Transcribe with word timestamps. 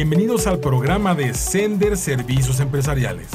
Bienvenidos 0.00 0.46
al 0.46 0.60
programa 0.60 1.16
de 1.16 1.34
Sender 1.34 1.96
Servicios 1.96 2.60
Empresariales, 2.60 3.30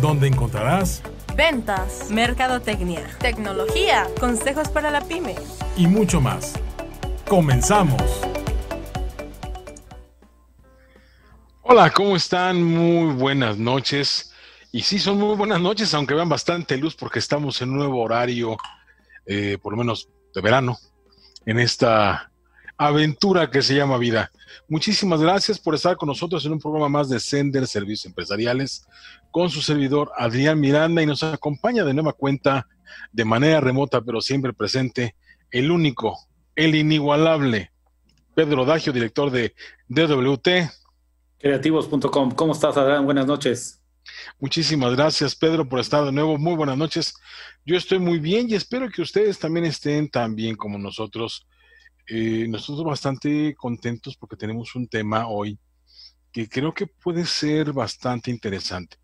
donde 0.00 0.26
encontrarás 0.26 1.00
ventas, 1.36 2.10
mercadotecnia, 2.10 3.08
tecnología, 3.20 4.08
consejos 4.18 4.68
para 4.68 4.90
la 4.90 5.02
pyme 5.02 5.36
y 5.76 5.86
mucho 5.86 6.20
más. 6.20 6.54
Comenzamos. 7.28 8.02
Hola, 11.60 11.88
¿cómo 11.90 12.16
están? 12.16 12.60
Muy 12.60 13.14
buenas 13.14 13.56
noches. 13.56 14.34
Y 14.72 14.82
sí, 14.82 14.98
son 14.98 15.18
muy 15.20 15.36
buenas 15.36 15.60
noches, 15.60 15.94
aunque 15.94 16.14
vean 16.14 16.28
bastante 16.28 16.78
luz 16.78 16.96
porque 16.96 17.20
estamos 17.20 17.62
en 17.62 17.70
un 17.70 17.78
nuevo 17.78 18.02
horario, 18.02 18.56
eh, 19.24 19.56
por 19.62 19.74
lo 19.74 19.78
menos 19.78 20.08
de 20.34 20.40
verano, 20.40 20.78
en 21.46 21.60
esta 21.60 22.32
aventura 22.76 23.52
que 23.52 23.62
se 23.62 23.76
llama 23.76 23.98
vida. 23.98 24.32
Muchísimas 24.68 25.20
gracias 25.20 25.58
por 25.58 25.74
estar 25.74 25.96
con 25.96 26.08
nosotros 26.08 26.44
en 26.46 26.52
un 26.52 26.58
programa 26.58 26.88
más 26.88 27.08
de 27.08 27.20
Sender 27.20 27.66
Servicios 27.66 28.06
Empresariales 28.06 28.86
con 29.30 29.50
su 29.50 29.62
servidor 29.62 30.10
Adrián 30.16 30.60
Miranda 30.60 31.02
y 31.02 31.06
nos 31.06 31.22
acompaña 31.22 31.84
de 31.84 31.94
nueva 31.94 32.12
cuenta 32.12 32.66
de 33.12 33.24
manera 33.24 33.60
remota 33.60 34.00
pero 34.02 34.20
siempre 34.20 34.52
presente 34.52 35.14
el 35.50 35.70
único, 35.70 36.18
el 36.54 36.74
inigualable 36.74 37.72
Pedro 38.34 38.64
Dagio, 38.64 38.92
director 38.92 39.30
de 39.30 39.54
DWT. 39.88 40.48
Creativos.com. 41.38 42.30
¿Cómo 42.30 42.52
estás, 42.52 42.76
Adrián? 42.76 43.04
Buenas 43.04 43.26
noches. 43.26 43.82
Muchísimas 44.38 44.94
gracias, 44.94 45.34
Pedro, 45.34 45.68
por 45.68 45.80
estar 45.80 46.04
de 46.04 46.12
nuevo. 46.12 46.38
Muy 46.38 46.54
buenas 46.54 46.76
noches. 46.76 47.14
Yo 47.64 47.76
estoy 47.76 47.98
muy 47.98 48.18
bien 48.18 48.48
y 48.48 48.54
espero 48.54 48.88
que 48.88 49.02
ustedes 49.02 49.38
también 49.38 49.66
estén 49.66 50.08
tan 50.08 50.34
bien 50.34 50.56
como 50.56 50.78
nosotros 50.78 51.46
eh, 52.14 52.46
nosotros 52.46 52.84
bastante 52.84 53.54
contentos 53.54 54.18
porque 54.18 54.36
tenemos 54.36 54.74
un 54.74 54.86
tema 54.86 55.28
hoy 55.28 55.58
que 56.30 56.46
creo 56.46 56.74
que 56.74 56.86
puede 56.86 57.24
ser 57.24 57.72
bastante 57.72 58.30
interesante. 58.30 58.98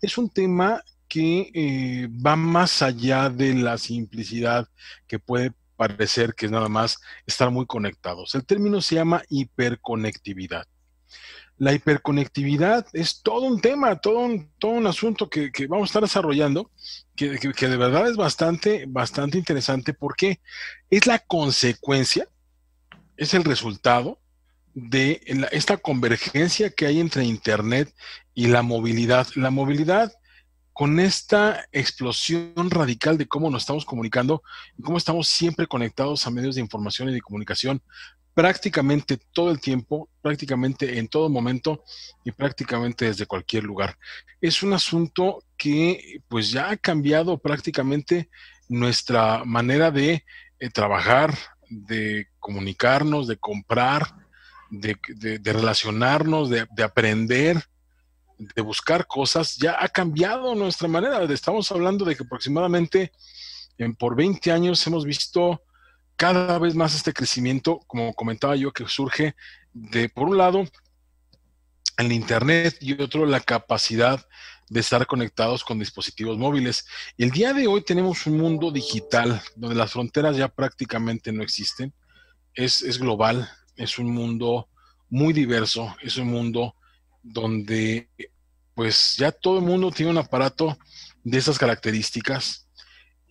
Es 0.00 0.16
un 0.16 0.30
tema 0.30 0.82
que 1.06 1.50
eh, 1.52 2.08
va 2.08 2.36
más 2.36 2.80
allá 2.80 3.28
de 3.28 3.52
la 3.52 3.76
simplicidad 3.76 4.66
que 5.06 5.18
puede 5.18 5.52
parecer 5.76 6.34
que 6.34 6.46
es 6.46 6.52
nada 6.52 6.70
más 6.70 6.96
estar 7.26 7.50
muy 7.50 7.66
conectados. 7.66 8.34
El 8.34 8.46
término 8.46 8.80
se 8.80 8.94
llama 8.94 9.22
hiperconectividad. 9.28 10.64
La 11.58 11.74
hiperconectividad 11.74 12.86
es 12.94 13.20
todo 13.20 13.42
un 13.42 13.60
tema, 13.60 14.00
todo 14.00 14.20
un, 14.20 14.50
todo 14.58 14.72
un 14.72 14.86
asunto 14.86 15.28
que, 15.28 15.50
vamos 15.68 15.84
a 15.84 15.90
estar 15.90 16.02
desarrollando, 16.02 16.70
que, 17.14 17.38
que, 17.38 17.68
de 17.68 17.76
verdad 17.76 18.08
es 18.08 18.16
bastante, 18.16 18.86
bastante 18.88 19.36
interesante 19.36 19.92
porque 19.92 20.40
es 20.88 21.06
la 21.06 21.18
consecuencia 21.18 22.26
es 23.16 23.34
el 23.34 23.44
resultado 23.44 24.20
de 24.74 25.20
esta 25.52 25.76
convergencia 25.76 26.70
que 26.70 26.86
hay 26.86 27.00
entre 27.00 27.24
Internet 27.24 27.94
y 28.34 28.48
la 28.48 28.62
movilidad. 28.62 29.28
La 29.36 29.50
movilidad 29.50 30.12
con 30.72 30.98
esta 30.98 31.64
explosión 31.70 32.68
radical 32.70 33.16
de 33.16 33.28
cómo 33.28 33.48
nos 33.48 33.62
estamos 33.62 33.84
comunicando 33.84 34.42
y 34.76 34.82
cómo 34.82 34.98
estamos 34.98 35.28
siempre 35.28 35.68
conectados 35.68 36.26
a 36.26 36.30
medios 36.30 36.56
de 36.56 36.60
información 36.60 37.08
y 37.08 37.12
de 37.12 37.20
comunicación 37.20 37.80
prácticamente 38.34 39.16
todo 39.32 39.52
el 39.52 39.60
tiempo, 39.60 40.10
prácticamente 40.20 40.98
en 40.98 41.06
todo 41.06 41.28
momento 41.30 41.84
y 42.24 42.32
prácticamente 42.32 43.06
desde 43.06 43.26
cualquier 43.26 43.62
lugar. 43.62 43.96
Es 44.40 44.62
un 44.62 44.72
asunto 44.72 45.44
que 45.56 46.20
pues 46.28 46.50
ya 46.50 46.70
ha 46.70 46.76
cambiado 46.76 47.38
prácticamente 47.38 48.28
nuestra 48.68 49.44
manera 49.44 49.92
de 49.92 50.24
eh, 50.58 50.70
trabajar, 50.70 51.32
de 51.70 52.26
comunicarnos, 52.44 53.26
de 53.26 53.38
comprar, 53.38 54.14
de, 54.68 54.98
relacionarnos, 55.42 56.50
de, 56.50 56.82
aprender, 56.82 57.64
de 58.36 58.60
buscar 58.60 59.06
cosas, 59.06 59.56
ya 59.56 59.78
ha 59.80 59.88
cambiado 59.88 60.54
nuestra 60.54 60.86
manera. 60.86 61.22
Estamos 61.24 61.72
hablando 61.72 62.04
de 62.04 62.14
que 62.14 62.22
aproximadamente 62.22 63.12
en, 63.78 63.96
por 63.96 64.14
20 64.14 64.52
años 64.52 64.86
hemos 64.86 65.06
visto 65.06 65.62
cada 66.16 66.58
vez 66.58 66.74
más 66.74 66.94
este 66.94 67.14
crecimiento, 67.14 67.80
como 67.86 68.12
comentaba 68.12 68.56
yo, 68.56 68.72
que 68.72 68.86
surge 68.88 69.34
de, 69.72 70.10
por 70.10 70.28
un 70.28 70.36
lado, 70.36 70.64
el 71.96 72.12
Internet 72.12 72.76
y 72.78 73.00
otro, 73.00 73.24
la 73.24 73.40
capacidad 73.40 74.22
de 74.68 74.80
estar 74.80 75.06
conectados 75.06 75.64
con 75.64 75.78
dispositivos 75.78 76.36
móviles. 76.36 76.84
El 77.16 77.30
día 77.30 77.54
de 77.54 77.66
hoy 77.66 77.82
tenemos 77.82 78.26
un 78.26 78.36
mundo 78.36 78.70
digital 78.70 79.40
donde 79.56 79.76
las 79.76 79.92
fronteras 79.92 80.36
ya 80.36 80.48
prácticamente 80.48 81.32
no 81.32 81.42
existen. 81.42 81.94
Es, 82.54 82.82
es 82.82 82.98
global, 82.98 83.48
es 83.76 83.98
un 83.98 84.10
mundo 84.10 84.68
muy 85.10 85.32
diverso, 85.32 85.94
es 86.02 86.16
un 86.16 86.28
mundo 86.28 86.74
donde 87.22 88.08
pues 88.74 89.16
ya 89.16 89.32
todo 89.32 89.58
el 89.58 89.64
mundo 89.64 89.90
tiene 89.90 90.10
un 90.10 90.18
aparato 90.18 90.78
de 91.22 91.38
esas 91.38 91.58
características. 91.58 92.68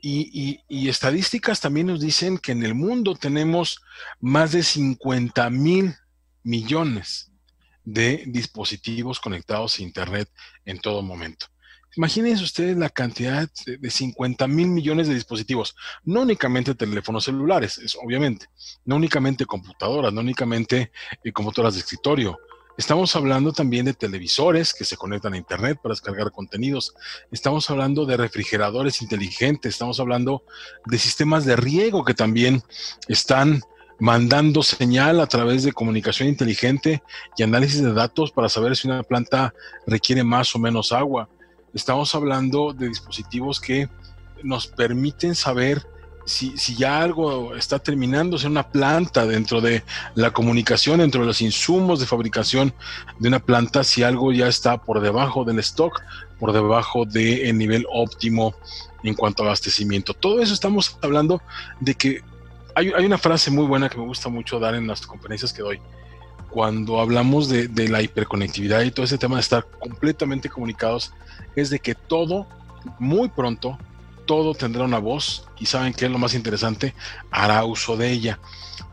Y, 0.06 0.60
y, 0.68 0.90
estadísticas 0.90 1.62
también 1.62 1.88
nos 1.88 2.02
dicen 2.02 2.38
que 2.38 2.52
en 2.52 2.64
el 2.64 2.76
mundo 2.76 3.16
tenemos 3.16 3.80
más 4.20 4.52
de 4.52 4.62
50 4.62 5.50
mil 5.50 5.96
millones 6.44 7.32
de 7.86 8.26
dispositivos 8.28 9.22
conectados 9.22 9.80
a 9.80 9.84
Internet 9.84 10.30
en 10.66 10.80
todo 10.80 11.02
momento. 11.02 11.46
Imagínense 11.96 12.44
ustedes 12.44 12.76
la 12.76 12.90
cantidad 12.90 13.48
de 13.66 13.90
50 13.90 14.48
mil 14.48 14.68
millones 14.68 15.08
de 15.08 15.14
dispositivos, 15.14 15.76
no 16.04 16.22
únicamente 16.22 16.74
teléfonos 16.74 17.26
celulares, 17.26 17.78
es, 17.78 17.96
obviamente, 17.96 18.48
no 18.86 18.96
únicamente 18.96 19.46
computadoras, 19.46 20.12
no 20.12 20.22
únicamente 20.22 20.92
eh, 21.24 21.32
computadoras 21.32 21.76
de 21.76 21.82
escritorio. 21.82 22.40
Estamos 22.76 23.16
hablando 23.16 23.54
también 23.54 23.86
de 23.86 23.94
televisores 23.94 24.74
que 24.74 24.84
se 24.84 24.98
conectan 24.98 25.34
a 25.34 25.38
Internet 25.38 25.78
para 25.82 25.94
descargar 25.94 26.32
contenidos. 26.32 26.96
Estamos 27.32 27.70
hablando 27.70 28.08
de 28.08 28.18
refrigeradores 28.18 29.04
inteligentes. 29.04 29.74
Estamos 29.74 30.00
hablando 30.00 30.44
de 30.88 30.98
sistemas 30.98 31.46
de 31.46 31.56
riego 31.56 32.04
que 32.04 32.16
también 32.16 32.64
están 33.08 33.62
mandando 34.00 34.64
señal 34.64 35.20
a 35.20 35.28
través 35.28 35.62
de 35.62 35.72
comunicación 35.72 36.28
inteligente 36.28 37.04
y 37.38 37.44
análisis 37.44 37.84
de 37.84 37.94
datos 37.94 38.32
para 38.32 38.50
saber 38.50 38.76
si 38.76 38.88
una 38.88 39.04
planta 39.04 39.54
requiere 39.86 40.24
más 40.24 40.56
o 40.56 40.60
menos 40.60 40.92
agua. 40.92 41.30
Estamos 41.74 42.14
hablando 42.14 42.74
de 42.74 42.88
dispositivos 42.88 43.60
que 43.60 43.90
nos 44.44 44.68
permiten 44.68 45.34
saber 45.34 45.86
si, 46.26 46.56
ya 46.76 47.02
algo 47.02 47.56
está 47.56 47.80
terminándose 47.80 48.46
en 48.46 48.54
una 48.54 48.70
planta 48.70 49.26
dentro 49.26 49.60
de 49.60 49.84
la 50.16 50.32
comunicación, 50.32 51.00
dentro 51.00 51.22
de 51.22 51.28
los 51.28 51.42
insumos 51.42 52.00
de 52.00 52.06
fabricación 52.06 52.74
de 53.20 53.28
una 53.28 53.40
planta, 53.40 53.84
si 53.84 54.04
algo 54.04 54.32
ya 54.32 54.48
está 54.48 54.78
por 54.78 55.02
debajo 55.02 55.44
del 55.44 55.60
stock, 55.60 56.02
por 56.40 56.54
debajo 56.54 57.06
del 57.06 57.58
nivel 57.58 57.86
óptimo 57.92 58.56
en 59.04 59.16
cuanto 59.16 59.44
a 59.44 59.48
abastecimiento. 59.48 60.14
Todo 60.14 60.42
eso 60.42 60.54
estamos 60.54 60.98
hablando 61.02 61.42
de 61.80 61.96
que 61.96 62.22
hay, 62.76 62.90
una 62.90 63.18
frase 63.18 63.52
muy 63.52 63.66
buena 63.66 63.90
que 63.90 63.98
me 63.98 64.06
gusta 64.06 64.30
mucho 64.30 64.60
dar 64.60 64.76
en 64.76 64.88
las 64.88 65.06
conferencias 65.06 65.54
que 65.54 65.62
doy. 65.62 65.80
Cuando 66.54 67.00
hablamos 67.00 67.50
de, 67.50 67.90
la 67.90 68.04
hiperconectividad 68.04 68.82
y 68.82 68.92
todo 68.92 69.06
ese 69.06 69.18
tema 69.18 69.38
de 69.38 69.42
estar 69.42 69.66
completamente 69.66 70.50
comunicados, 70.50 71.12
es 71.56 71.72
de 71.72 71.80
que 71.80 71.96
todo, 71.96 72.46
muy 73.00 73.28
pronto, 73.30 73.80
todo 74.28 74.54
tendrá 74.54 74.84
una 74.84 75.00
voz 75.00 75.48
y 75.58 75.66
saben 75.66 75.94
que 75.94 76.06
es 76.06 76.12
lo 76.12 76.20
más 76.20 76.36
interesante, 76.36 76.94
hará 77.32 77.66
uso 77.66 77.98
de 77.98 78.12
ella. 78.12 78.40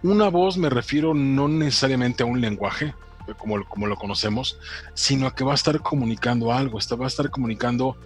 Una 0.02 0.28
voz 0.30 0.56
me 0.56 0.70
refiero 0.70 1.12
no 1.12 1.48
necesariamente 1.48 2.22
a 2.22 2.26
un 2.26 2.40
lenguaje, 2.40 2.94
como, 3.36 3.62
como 3.68 3.86
lo 3.86 3.96
conocemos, 3.96 4.58
sino 4.94 5.26
a 5.26 5.34
que 5.34 5.44
va 5.44 5.52
a 5.52 5.56
estar 5.56 5.80
comunicando 5.80 6.54
algo, 6.54 6.78
va 6.98 7.04
a 7.04 7.08
estar 7.08 7.28
comunicando 7.28 7.98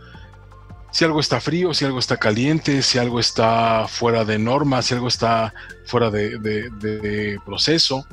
si 0.91 1.05
algo 1.05 1.21
está 1.21 1.41
frío, 1.41 1.73
si 1.75 1.85
algo 1.85 2.01
está 2.01 2.17
caliente, 2.17 2.83
si 2.83 2.99
algo 2.99 3.21
está 3.21 3.87
fuera 3.87 4.25
de 4.25 4.39
norma, 4.41 4.83
si 4.83 4.95
algo 4.95 5.07
está 5.07 5.55
fuera 5.87 6.11
de, 6.11 7.41
proceso 7.45 8.05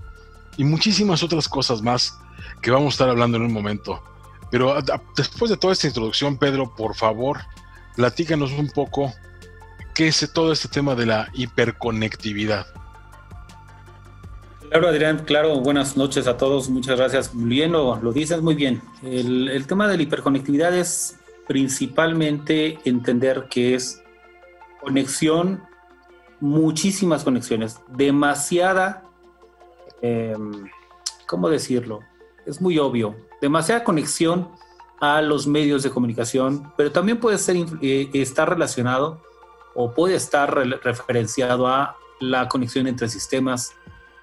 y 0.58 0.64
muchísimas 0.64 1.24
otras 1.24 1.48
cosas 1.48 1.82
más 1.82 2.18
que 2.62 2.72
vamos 2.72 2.88
a 2.88 2.96
estar 2.96 3.10
hablando 3.10 3.38
en 3.38 3.44
un 3.44 3.54
momento. 3.54 4.04
Pero 4.50 4.76
después 5.16 5.50
de 5.50 5.58
toda 5.58 5.74
esta 5.74 5.88
introducción, 5.88 6.38
Pedro, 6.38 6.76
por 6.76 6.96
favor, 6.96 7.40
platícanos 7.96 8.52
un 8.52 8.70
poco 8.70 9.14
qué 9.94 10.08
es 10.08 10.30
todo 10.34 10.52
este 10.52 10.68
tema 10.68 10.96
de 10.96 11.06
la 11.06 11.30
hiperconectividad. 11.34 12.68
Claro, 14.70 14.88
Adrián, 14.88 15.24
claro, 15.26 15.60
buenas 15.60 15.98
noches 15.98 16.28
a 16.28 16.38
todos, 16.38 16.70
muchas 16.70 16.98
gracias. 16.98 17.32
Bien, 17.34 17.72
lo, 17.72 17.98
lo 17.98 18.14
dices 18.14 18.42
muy 18.42 18.56
bien. 18.56 18.82
El, 19.04 19.50
el 19.50 19.68
tema 19.68 19.88
de 19.88 19.98
la 19.98 20.04
hiperconectividad 20.04 20.76
es 20.76 21.18
principalmente 21.48 22.80
entender 22.86 23.48
que 23.50 23.76
es 23.76 24.02
conexión, 24.82 25.64
muchísimas 26.40 27.24
conexiones, 27.24 27.82
demasiada, 27.90 29.04
em, 30.02 30.70
¿cómo 31.28 31.50
decirlo? 31.50 32.00
Es 32.46 32.62
muy 32.62 32.78
obvio, 32.78 33.16
demasiada 33.42 33.84
conexión 33.84 34.50
a 35.00 35.22
los 35.22 35.48
medios 35.48 35.84
de 35.84 35.90
comunicación, 35.90 36.72
pero 36.78 36.92
también 36.92 37.20
puede 37.20 37.38
ser, 37.38 37.58
eh, 37.82 38.10
estar 38.14 38.50
relacionado 38.50 39.22
o 39.74 39.94
puede 39.94 40.16
estar 40.16 40.54
referenciado 40.84 41.68
a 41.68 41.98
la 42.20 42.48
conexión 42.48 42.88
entre 42.88 43.10
sistemas, 43.10 43.74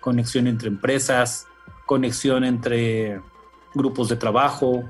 conexión 0.01 0.47
entre 0.47 0.69
empresas, 0.69 1.47
conexión 1.87 2.45
entre 2.45 3.21
grupos 3.75 4.09
de 4.09 4.17
trabajo, 4.17 4.85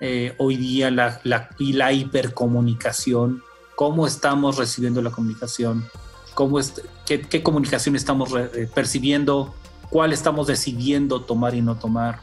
eh, 0.00 0.34
hoy 0.38 0.56
día 0.56 0.90
la, 0.90 1.20
y 1.58 1.72
la 1.72 1.92
hipercomunicación, 1.92 3.42
cómo 3.76 4.06
estamos 4.06 4.58
recibiendo 4.58 5.00
la 5.00 5.10
comunicación, 5.10 5.88
cómo 6.34 6.58
qué, 7.06 7.42
comunicación 7.42 7.96
estamos 7.96 8.32
eh, 8.34 8.68
percibiendo, 8.74 9.54
cuál 9.90 10.12
estamos 10.12 10.46
decidiendo 10.46 11.22
tomar 11.22 11.54
y 11.54 11.62
no 11.62 11.76
tomar. 11.76 12.20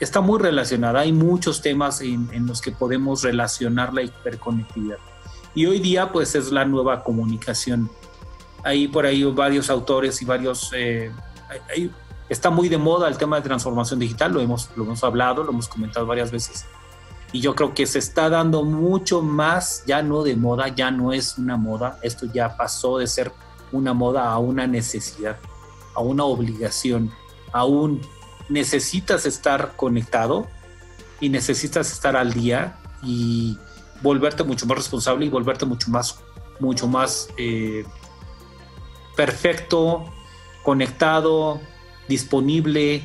Está 0.00 0.20
muy 0.20 0.38
relacionada, 0.38 1.00
hay 1.00 1.12
muchos 1.12 1.62
temas 1.62 2.00
en, 2.00 2.46
los 2.46 2.60
que 2.60 2.72
podemos 2.72 3.22
relacionar 3.22 3.94
la 3.94 4.02
hiperconectividad. 4.02 4.98
Y 5.54 5.66
hoy 5.66 5.78
día 5.78 6.10
pues 6.10 6.34
es 6.34 6.50
la 6.50 6.64
nueva 6.64 7.02
comunicación. 7.04 7.90
Hay 8.64 8.88
por 8.88 9.06
ahí 9.06 9.22
varios 9.24 9.70
autores 9.70 10.20
y 10.20 10.24
varios... 10.24 10.70
Eh, 10.74 11.12
está 12.28 12.50
muy 12.50 12.68
de 12.68 12.78
moda 12.78 13.08
el 13.08 13.16
tema 13.16 13.36
de 13.36 13.42
transformación 13.42 14.00
digital, 14.00 14.32
lo 14.32 14.40
hemos, 14.40 14.70
lo 14.76 14.84
hemos 14.84 15.04
hablado, 15.04 15.44
lo 15.44 15.50
hemos 15.50 15.68
comentado 15.68 16.06
varias 16.06 16.30
veces. 16.30 16.66
Y 17.32 17.40
yo 17.40 17.54
creo 17.54 17.74
que 17.74 17.86
se 17.86 17.98
está 17.98 18.28
dando 18.28 18.62
mucho 18.62 19.20
más, 19.20 19.84
ya 19.86 20.02
no 20.02 20.22
de 20.22 20.36
moda, 20.36 20.68
ya 20.68 20.90
no 20.90 21.12
es 21.12 21.36
una 21.36 21.56
moda, 21.56 21.98
esto 22.02 22.26
ya 22.32 22.56
pasó 22.56 22.98
de 22.98 23.06
ser 23.06 23.32
una 23.72 23.92
moda 23.92 24.30
a 24.30 24.38
una 24.38 24.66
necesidad, 24.66 25.36
a 25.94 26.00
una 26.00 26.24
obligación, 26.24 27.12
aún 27.52 28.00
necesitas 28.48 29.26
estar 29.26 29.74
conectado 29.76 30.46
y 31.20 31.28
necesitas 31.28 31.92
estar 31.92 32.16
al 32.16 32.32
día 32.32 32.76
y 33.02 33.58
volverte 34.02 34.44
mucho 34.44 34.66
más 34.66 34.78
responsable 34.78 35.26
y 35.26 35.28
volverte 35.28 35.64
mucho 35.64 35.90
más, 35.90 36.20
mucho 36.60 36.86
más 36.86 37.28
eh, 37.36 37.84
perfecto, 39.16 40.04
conectado, 40.62 41.60
disponible, 42.08 43.02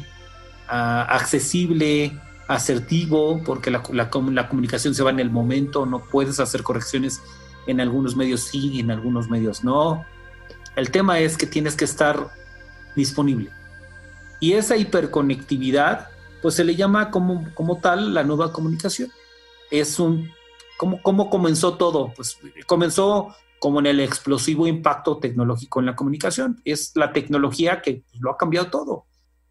ah, 0.68 1.04
accesible, 1.10 2.20
asertivo, 2.48 3.42
porque 3.46 3.70
la, 3.70 3.84
la, 3.92 4.10
comunicación 4.10 4.96
se 4.96 5.04
va 5.04 5.12
en 5.12 5.20
el 5.20 5.30
momento, 5.30 5.86
no 5.86 6.00
puedes 6.00 6.40
hacer 6.40 6.64
correcciones 6.64 7.22
en 7.68 7.80
algunos 7.80 8.16
medios 8.16 8.42
sí 8.42 8.80
en 8.80 8.90
algunos 8.90 9.30
medios 9.30 9.64
no. 9.64 10.04
El 10.76 10.90
tema 10.92 11.20
es 11.20 11.38
que 11.38 11.46
tienes 11.46 11.76
que 11.76 11.86
estar 11.86 12.32
disponible. 12.96 13.52
Y 14.40 14.54
esa 14.54 14.78
hiperconectividad, 14.78 16.08
pues 16.42 16.56
se 16.56 16.64
le 16.64 16.76
llama 16.76 17.12
como, 17.12 17.46
como 17.54 17.78
tal 17.78 18.14
la 18.14 18.24
nueva 18.24 18.54
comunicación. 18.54 19.12
Es 19.70 20.00
un, 20.00 20.32
¿cómo, 20.78 21.02
¿Cómo 21.02 21.30
comenzó 21.30 21.76
todo? 21.76 22.14
Pues 22.16 22.38
comenzó 22.66 23.36
como 23.60 23.80
en 23.80 23.88
el 23.88 24.00
explosivo 24.00 24.68
impacto 24.68 25.18
tecnológico 25.18 25.80
en 25.80 25.88
la 25.88 25.96
comunicación. 25.96 26.62
Es 26.64 26.94
la 26.96 27.12
tecnología 27.12 27.82
que 27.82 28.04
lo 28.20 28.32
ha 28.32 28.38
cambiado 28.38 28.70
todo. 28.70 29.06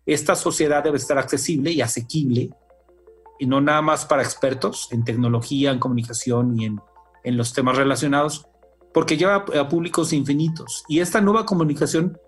Esta 0.06 0.34
sociedad 0.34 0.82
debe 0.82 0.96
estar 0.96 1.18
accesible 1.18 1.70
y 1.70 1.82
asequible, 1.82 2.50
y 3.38 3.46
no 3.46 3.60
nada 3.60 3.82
más 3.82 4.06
para 4.06 4.22
expertos 4.22 4.88
en 4.90 5.04
tecnología, 5.04 5.70
en 5.70 5.78
comunicación 5.78 6.58
y 6.58 6.64
en, 6.64 6.80
en 7.24 7.36
los 7.36 7.52
temas 7.52 7.76
relacionados, 7.76 8.46
porque 8.94 9.18
lleva 9.18 9.44
a 9.60 9.68
públicos 9.68 10.14
infinitos. 10.14 10.84
Y 10.88 11.00
esta 11.00 11.20
nueva 11.20 11.44
comunicación 11.44 12.18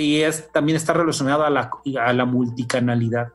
es, 0.00 0.50
también 0.52 0.76
está 0.76 0.92
relacionada 0.92 1.46
a 1.46 1.50
la, 1.50 1.70
a 2.00 2.12
la 2.12 2.24
multicanalidad. 2.24 3.28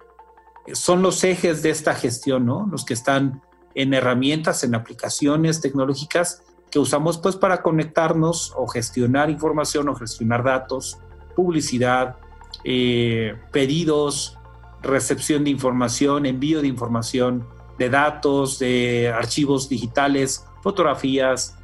Son 0.74 1.02
los 1.02 1.24
ejes 1.24 1.62
de 1.62 1.70
esta 1.70 1.94
gestión, 1.94 2.46
¿no? 2.46 2.68
Los 2.72 2.86
que 2.86 2.94
están 2.94 3.42
en 3.76 3.94
herramientas, 3.94 4.64
en 4.64 4.74
aplicaciones 4.74 5.62
tecnológicas 5.62 6.44
que 6.72 6.80
usamos 6.80 7.18
pues 7.20 7.36
para 7.36 7.62
conectarnos 7.62 8.54
o 8.56 8.68
gestionar 8.68 9.30
información 9.30 9.88
o 9.90 9.96
gestionar 9.96 10.44
datos, 10.44 10.98
publicidad, 11.36 12.18
eh, 12.64 13.36
pedidos, 13.52 14.38
recepción 14.82 15.44
de 15.44 15.52
información, 15.52 16.26
envío 16.26 16.62
de 16.62 16.68
información, 16.68 17.48
de 17.78 17.90
datos, 17.90 18.60
de 18.60 19.12
archivos 19.16 19.70
digitales, 19.70 20.46
fotografías, 20.62 21.58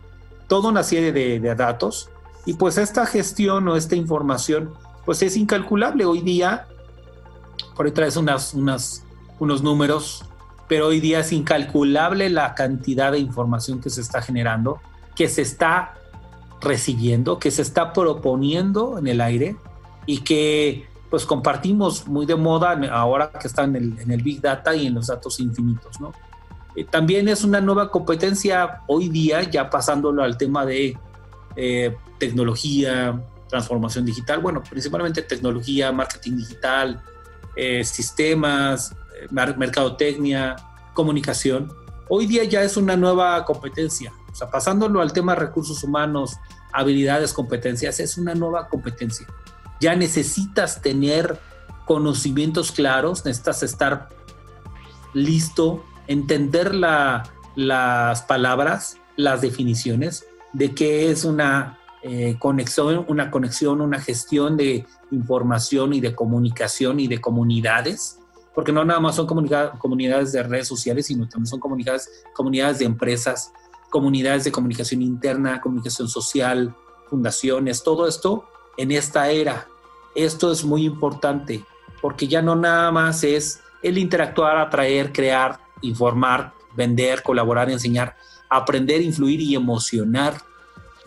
toda 0.48 0.70
una 0.70 0.84
serie 0.84 1.12
de, 1.12 1.56
datos. 1.56 2.10
Y 2.46 2.54
pues 2.54 2.78
esta 2.78 3.06
gestión 3.06 3.68
o 3.68 3.76
esta 3.76 3.96
información 3.96 4.74
pues 5.06 5.22
es 5.22 5.38
incalculable. 5.38 6.06
Hoy 6.06 6.22
día, 6.22 6.68
por 7.76 7.86
ahí 7.86 7.92
traes 7.92 8.18
unas, 8.18 8.54
unas, 8.54 9.06
unos 9.40 9.64
números, 9.64 10.26
pero 10.68 10.88
hoy 10.88 11.00
día 11.00 11.20
es 11.20 11.32
incalculable 11.32 12.30
la 12.30 12.56
cantidad 12.56 13.12
de 13.12 13.20
información 13.20 13.82
que 13.82 13.90
se 13.90 14.02
está 14.02 14.22
generando 14.22 14.80
que 15.16 15.28
se 15.28 15.42
está 15.42 15.96
recibiendo, 16.62 17.40
que 17.40 17.52
se 17.52 17.62
está 17.62 17.94
proponiendo 17.94 18.98
en 18.98 19.08
el 19.08 19.22
aire 19.22 19.56
y 20.06 20.20
que 20.20 20.88
pues 21.10 21.26
compartimos 21.26 22.08
muy 22.08 22.26
de 22.26 22.36
moda 22.36 22.80
ahora 22.92 23.32
que 23.32 23.48
está 23.48 23.64
en 23.64 23.76
el, 23.76 24.22
Big 24.24 24.42
Data 24.42 24.76
y 24.76 24.88
en 24.88 24.94
los 24.94 25.08
datos 25.08 25.40
infinitos, 25.40 26.00
¿no? 26.00 26.14
Eh, 26.76 26.86
también 26.86 27.28
es 27.28 27.44
una 27.44 27.60
nueva 27.60 27.92
competencia 27.92 28.82
hoy 28.88 29.10
día, 29.10 29.44
ya 29.44 29.70
pasándolo 29.70 30.24
al 30.24 30.38
tema 30.38 30.66
de 30.66 30.98
eh, 31.58 31.98
tecnología, 32.18 33.22
transformación 33.52 34.04
digital, 34.06 34.40
bueno, 34.40 34.64
principalmente 34.64 35.22
tecnología, 35.22 35.92
marketing 35.92 36.38
digital, 36.38 37.04
eh, 37.56 37.84
sistemas, 37.84 38.96
mercadotecnia, 39.30 40.56
comunicación. 40.96 41.72
Hoy 42.10 42.26
día 42.26 42.44
ya 42.46 42.64
es 42.64 42.76
una 42.78 42.98
nueva 42.98 43.46
competencia 43.46 44.12
o 44.32 44.36
sea, 44.36 44.50
pasándolo 44.50 45.02
al 45.02 45.14
tema 45.14 45.36
recursos 45.36 45.84
humanos, 45.84 46.38
habilidades, 46.72 47.34
competencias, 47.34 48.00
es 48.00 48.18
una 48.18 48.34
nueva 48.34 48.70
competencia. 48.70 49.28
Ya 49.80 49.96
necesitas 49.96 50.82
tener 50.82 51.40
conocimientos 51.86 52.72
claros, 52.72 53.26
necesitas 53.26 53.64
estar 53.64 54.10
listo, 55.14 55.84
entender 56.08 56.74
las 56.74 58.22
palabras, 58.24 58.98
las 59.18 59.42
definiciones 59.42 60.26
de 60.54 60.74
qué 60.74 61.12
es 61.12 61.26
una 61.26 61.78
eh, 62.04 62.36
conexión, 62.40 63.06
una 63.08 63.30
conexión, 63.32 63.82
una 63.82 64.00
gestión 64.00 64.58
de 64.58 64.86
información 65.12 65.94
y 65.94 66.02
de 66.02 66.16
comunicación 66.16 67.00
y 67.00 67.08
de 67.08 67.22
comunidades, 67.22 68.20
porque 68.56 68.72
no 68.72 68.84
nada 68.84 69.00
más 69.00 69.16
son 69.16 69.28
comunidades 69.28 70.32
de 70.32 70.44
redes 70.44 70.68
sociales, 70.68 71.08
sino 71.08 71.28
también 71.28 71.48
son 71.48 71.60
comunidades, 71.60 72.10
comunidades 72.34 72.80
de 72.80 72.86
empresas, 72.86 73.54
comunidades 73.90 74.44
de 74.44 74.52
comunicación 74.52 75.02
interna, 75.02 75.62
comunicación 75.62 76.08
social, 76.08 76.76
fundaciones, 77.10 77.84
todo 77.84 78.08
esto 78.08 78.46
en 78.78 78.92
esta 78.92 79.30
era. 79.30 79.68
Esto 80.16 80.52
es 80.52 80.64
muy 80.66 80.86
importante 80.86 81.64
porque 82.02 82.28
ya 82.28 82.42
no 82.42 82.56
nada 82.56 82.92
más 82.92 83.24
es 83.24 83.62
el 83.84 83.98
interactuar, 83.98 84.58
atraer, 84.58 85.14
crear, 85.14 85.60
informar, 85.82 86.54
vender, 86.76 87.22
colaborar, 87.24 87.70
enseñar, 87.70 88.16
aprender, 88.50 89.02
influir 89.02 89.40
y 89.42 89.56
emocionar. 89.56 90.42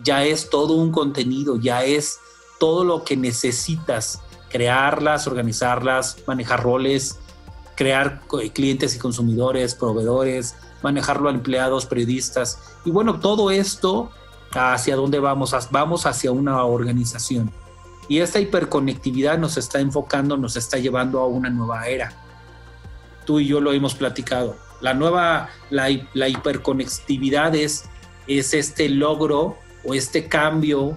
Ya 0.02 0.24
es 0.24 0.50
todo 0.50 0.74
un 0.74 0.90
contenido, 0.90 1.56
ya 1.56 1.84
es 1.84 2.18
todo 2.58 2.84
lo 2.84 3.04
que 3.04 3.16
necesitas 3.16 4.20
crearlas, 4.48 5.26
organizarlas, 5.26 6.18
manejar 6.26 6.62
roles, 6.62 7.18
crear 7.74 8.22
clientes 8.52 8.94
y 8.94 8.98
consumidores, 8.98 9.74
proveedores, 9.74 10.56
manejarlo 10.82 11.28
a 11.28 11.32
empleados, 11.32 11.86
periodistas. 11.86 12.60
Y 12.84 12.90
bueno, 12.90 13.18
todo 13.18 13.50
esto, 13.50 14.10
¿hacia 14.52 14.96
dónde 14.96 15.18
vamos? 15.18 15.54
Vamos 15.70 16.06
hacia 16.06 16.30
una 16.30 16.64
organización. 16.64 17.50
Y 18.08 18.20
esta 18.20 18.38
hiperconectividad 18.38 19.38
nos 19.38 19.56
está 19.56 19.80
enfocando, 19.80 20.36
nos 20.36 20.56
está 20.56 20.78
llevando 20.78 21.20
a 21.20 21.26
una 21.26 21.50
nueva 21.50 21.88
era. 21.88 22.12
Tú 23.24 23.40
y 23.40 23.46
yo 23.46 23.60
lo 23.60 23.72
hemos 23.72 23.94
platicado. 23.94 24.56
La 24.80 24.92
nueva, 24.92 25.48
la, 25.70 25.88
hiperconectividad 25.90 27.54
es, 27.54 27.86
es 28.26 28.52
este 28.52 28.88
logro 28.88 29.56
o 29.86 29.94
este 29.94 30.28
cambio 30.28 30.96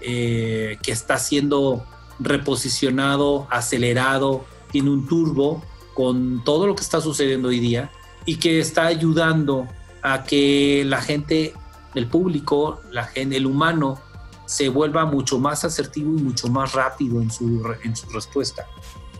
eh, 0.00 0.78
que 0.82 0.92
está 0.92 1.18
siendo 1.18 1.84
reposicionado, 2.18 3.46
acelerado, 3.50 4.44
tiene 4.70 4.90
un 4.90 5.06
turbo 5.06 5.62
con 5.94 6.42
todo 6.44 6.66
lo 6.66 6.74
que 6.74 6.82
está 6.82 7.00
sucediendo 7.00 7.48
hoy 7.48 7.60
día 7.60 7.90
y 8.24 8.36
que 8.36 8.58
está 8.58 8.86
ayudando 8.86 9.66
a 10.02 10.24
que 10.24 10.84
la 10.86 11.00
gente, 11.00 11.54
el 11.94 12.06
público, 12.06 12.80
la 12.90 13.04
gente, 13.04 13.36
el 13.36 13.46
humano, 13.46 14.00
se 14.44 14.68
vuelva 14.68 15.04
mucho 15.04 15.38
más 15.38 15.64
asertivo 15.64 16.16
y 16.16 16.22
mucho 16.22 16.48
más 16.48 16.72
rápido 16.72 17.20
en 17.20 17.30
su, 17.30 17.62
en 17.82 17.96
su 17.96 18.08
respuesta 18.10 18.66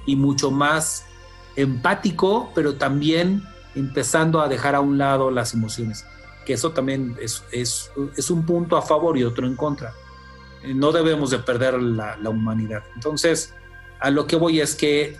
y 0.06 0.14
mucho 0.14 0.50
más 0.50 1.06
empático, 1.56 2.50
pero 2.54 2.76
también 2.76 3.42
empezando 3.74 4.40
a 4.40 4.48
dejar 4.48 4.74
a 4.74 4.80
un 4.80 4.98
lado 4.98 5.30
las 5.30 5.52
emociones, 5.54 6.04
que 6.46 6.54
eso 6.54 6.72
también 6.72 7.14
es, 7.20 7.44
es, 7.52 7.90
es 8.16 8.30
un 8.30 8.46
punto 8.46 8.78
a 8.78 8.82
favor 8.82 9.18
y 9.18 9.24
otro 9.24 9.46
en 9.46 9.56
contra. 9.56 9.92
Eh, 10.62 10.72
no 10.72 10.92
debemos 10.92 11.30
de 11.30 11.40
perder 11.40 11.74
la, 11.74 12.16
la 12.16 12.30
humanidad. 12.30 12.82
Entonces, 12.94 13.52
a 14.00 14.10
lo 14.10 14.26
que 14.26 14.36
voy 14.36 14.60
es 14.60 14.74
que 14.74 15.18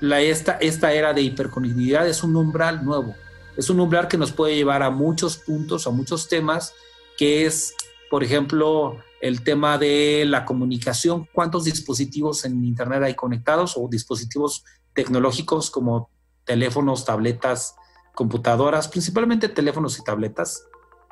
la, 0.00 0.20
esta, 0.20 0.52
esta 0.54 0.92
era 0.92 1.14
de 1.14 1.22
hiperconectividad 1.22 2.06
es 2.06 2.22
un 2.22 2.36
umbral 2.36 2.84
nuevo. 2.84 3.14
Es 3.56 3.70
un 3.70 3.80
umbral 3.80 4.08
que 4.08 4.18
nos 4.18 4.32
puede 4.32 4.54
llevar 4.54 4.82
a 4.82 4.90
muchos 4.90 5.36
puntos, 5.38 5.86
a 5.86 5.90
muchos 5.90 6.28
temas, 6.28 6.74
que 7.16 7.46
es, 7.46 7.74
por 8.10 8.22
ejemplo, 8.22 8.98
el 9.20 9.42
tema 9.42 9.78
de 9.78 10.24
la 10.26 10.44
comunicación, 10.44 11.28
cuántos 11.32 11.64
dispositivos 11.64 12.44
en 12.44 12.64
Internet 12.64 13.02
hay 13.02 13.14
conectados 13.14 13.74
o 13.76 13.88
dispositivos 13.88 14.64
tecnológicos 14.92 15.70
como 15.70 16.10
teléfonos, 16.44 17.04
tabletas, 17.04 17.74
computadoras, 18.18 18.88
principalmente 18.88 19.48
teléfonos 19.48 19.96
y 19.96 20.02
tabletas, 20.02 20.66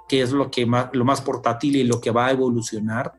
que 0.09 0.23
es 0.23 0.33
lo, 0.33 0.51
que 0.51 0.67
más, 0.67 0.89
lo 0.93 1.05
más 1.05 1.21
portátil 1.21 1.77
y 1.77 1.85
lo 1.85 2.01
que 2.01 2.11
va 2.11 2.27
a 2.27 2.33
evolucionar. 2.33 3.13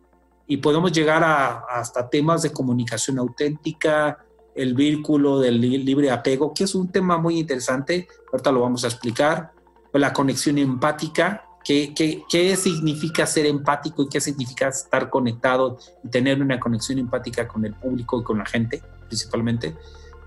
Y 0.46 0.58
podemos 0.58 0.92
llegar 0.92 1.24
hasta 1.70 2.10
temas 2.10 2.42
de 2.42 2.52
comunicación 2.52 3.18
auténtica, 3.18 4.18
el 4.54 4.74
vínculo 4.74 5.40
del 5.40 5.62
libre 5.62 6.12
apego, 6.12 6.54
que 6.54 6.66
es 6.66 6.76
un 6.76 6.90
tema 6.92 7.18
muy 7.18 7.40
interesante, 7.40 8.10
ahorita 8.30 8.52
lo 8.52 8.60
vamos 8.60 8.84
a 8.84 8.88
explicar, 8.88 9.54
la 9.94 10.12
conexión 10.12 10.58
empática, 10.58 11.44
¿Qué, 11.64 11.94
qué, 11.94 12.24
qué 12.30 12.56
significa 12.56 13.28
ser 13.28 13.46
empático 13.46 14.04
y 14.04 14.08
qué 14.08 14.22
significa 14.22 14.70
estar 14.70 15.10
conectado 15.10 15.78
y 16.02 16.08
tener 16.08 16.42
una 16.42 16.62
conexión 16.62 16.98
empática 16.98 17.46
con 17.46 17.66
el 17.66 17.74
público 17.74 18.22
y 18.22 18.24
con 18.24 18.38
la 18.38 18.46
gente, 18.46 18.82
principalmente? 19.08 19.76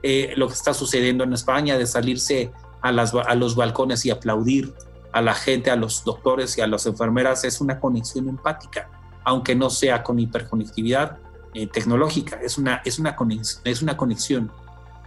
Eh, 0.02 0.34
lo 0.36 0.48
que 0.48 0.52
está 0.54 0.74
sucediendo 0.74 1.24
en 1.24 1.32
España 1.32 1.78
de 1.78 1.86
salirse 1.86 2.52
a, 2.82 2.92
los 3.34 3.56
balcones 3.56 4.04
y 4.06 4.10
aplaudir 4.10 4.74
a 5.12 5.20
la 5.20 5.34
gente, 5.34 5.70
a 5.70 5.76
los 5.76 6.04
doctores 6.04 6.56
y 6.56 6.60
a 6.60 6.66
las 6.66 6.86
enfermeras 6.86 7.44
es 7.44 7.60
una 7.60 7.80
conexión 7.80 8.28
empática, 8.28 8.88
aunque 9.24 9.54
no 9.54 9.70
sea 9.70 10.02
con 10.02 10.18
hiperconectividad 10.18 11.18
eh, 11.54 11.66
tecnológica, 11.66 12.38
es 12.42 12.58
una, 12.58 12.80
es, 12.84 12.98
una 12.98 13.16
conexión, 13.16 13.62
es 13.64 13.82
una 13.82 13.96
conexión. 13.96 14.52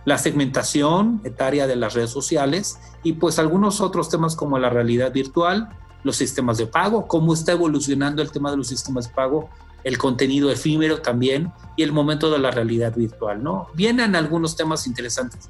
La 0.05 0.17
segmentación 0.17 1.21
etaria 1.23 1.65
de 1.65 1.77
las 1.77 1.93
redes 1.93 2.09
sociales 2.09 2.77
y 3.03 3.13
pues 3.13 3.39
algunos 3.39 3.79
otros 3.79 4.09
temas 4.09 4.35
como 4.35 4.59
la 4.59 4.69
realidad 4.69 5.13
virtual 5.13 5.69
los 6.03 6.17
sistemas 6.17 6.57
de 6.57 6.67
pago, 6.67 7.07
cómo 7.07 7.33
está 7.33 7.53
evolucionando 7.53 8.21
el 8.21 8.31
tema 8.31 8.51
de 8.51 8.57
los 8.57 8.67
sistemas 8.67 9.07
de 9.07 9.13
pago, 9.13 9.49
el 9.83 9.97
contenido 9.97 10.51
efímero 10.51 11.01
también 11.01 11.51
y 11.75 11.83
el 11.83 11.91
momento 11.91 12.29
de 12.31 12.39
la 12.39 12.51
realidad 12.51 12.95
virtual, 12.95 13.43
¿no? 13.43 13.67
Vienen 13.73 14.15
algunos 14.15 14.55
temas 14.55 14.87
interesantes. 14.87 15.49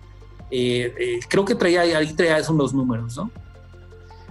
Eh, 0.56 0.94
eh, 1.00 1.20
creo 1.28 1.44
que 1.44 1.56
traía 1.56 1.82
ahí 1.82 2.14
traía 2.14 2.38
unos 2.48 2.76
números, 2.76 3.18
¿no? 3.18 3.32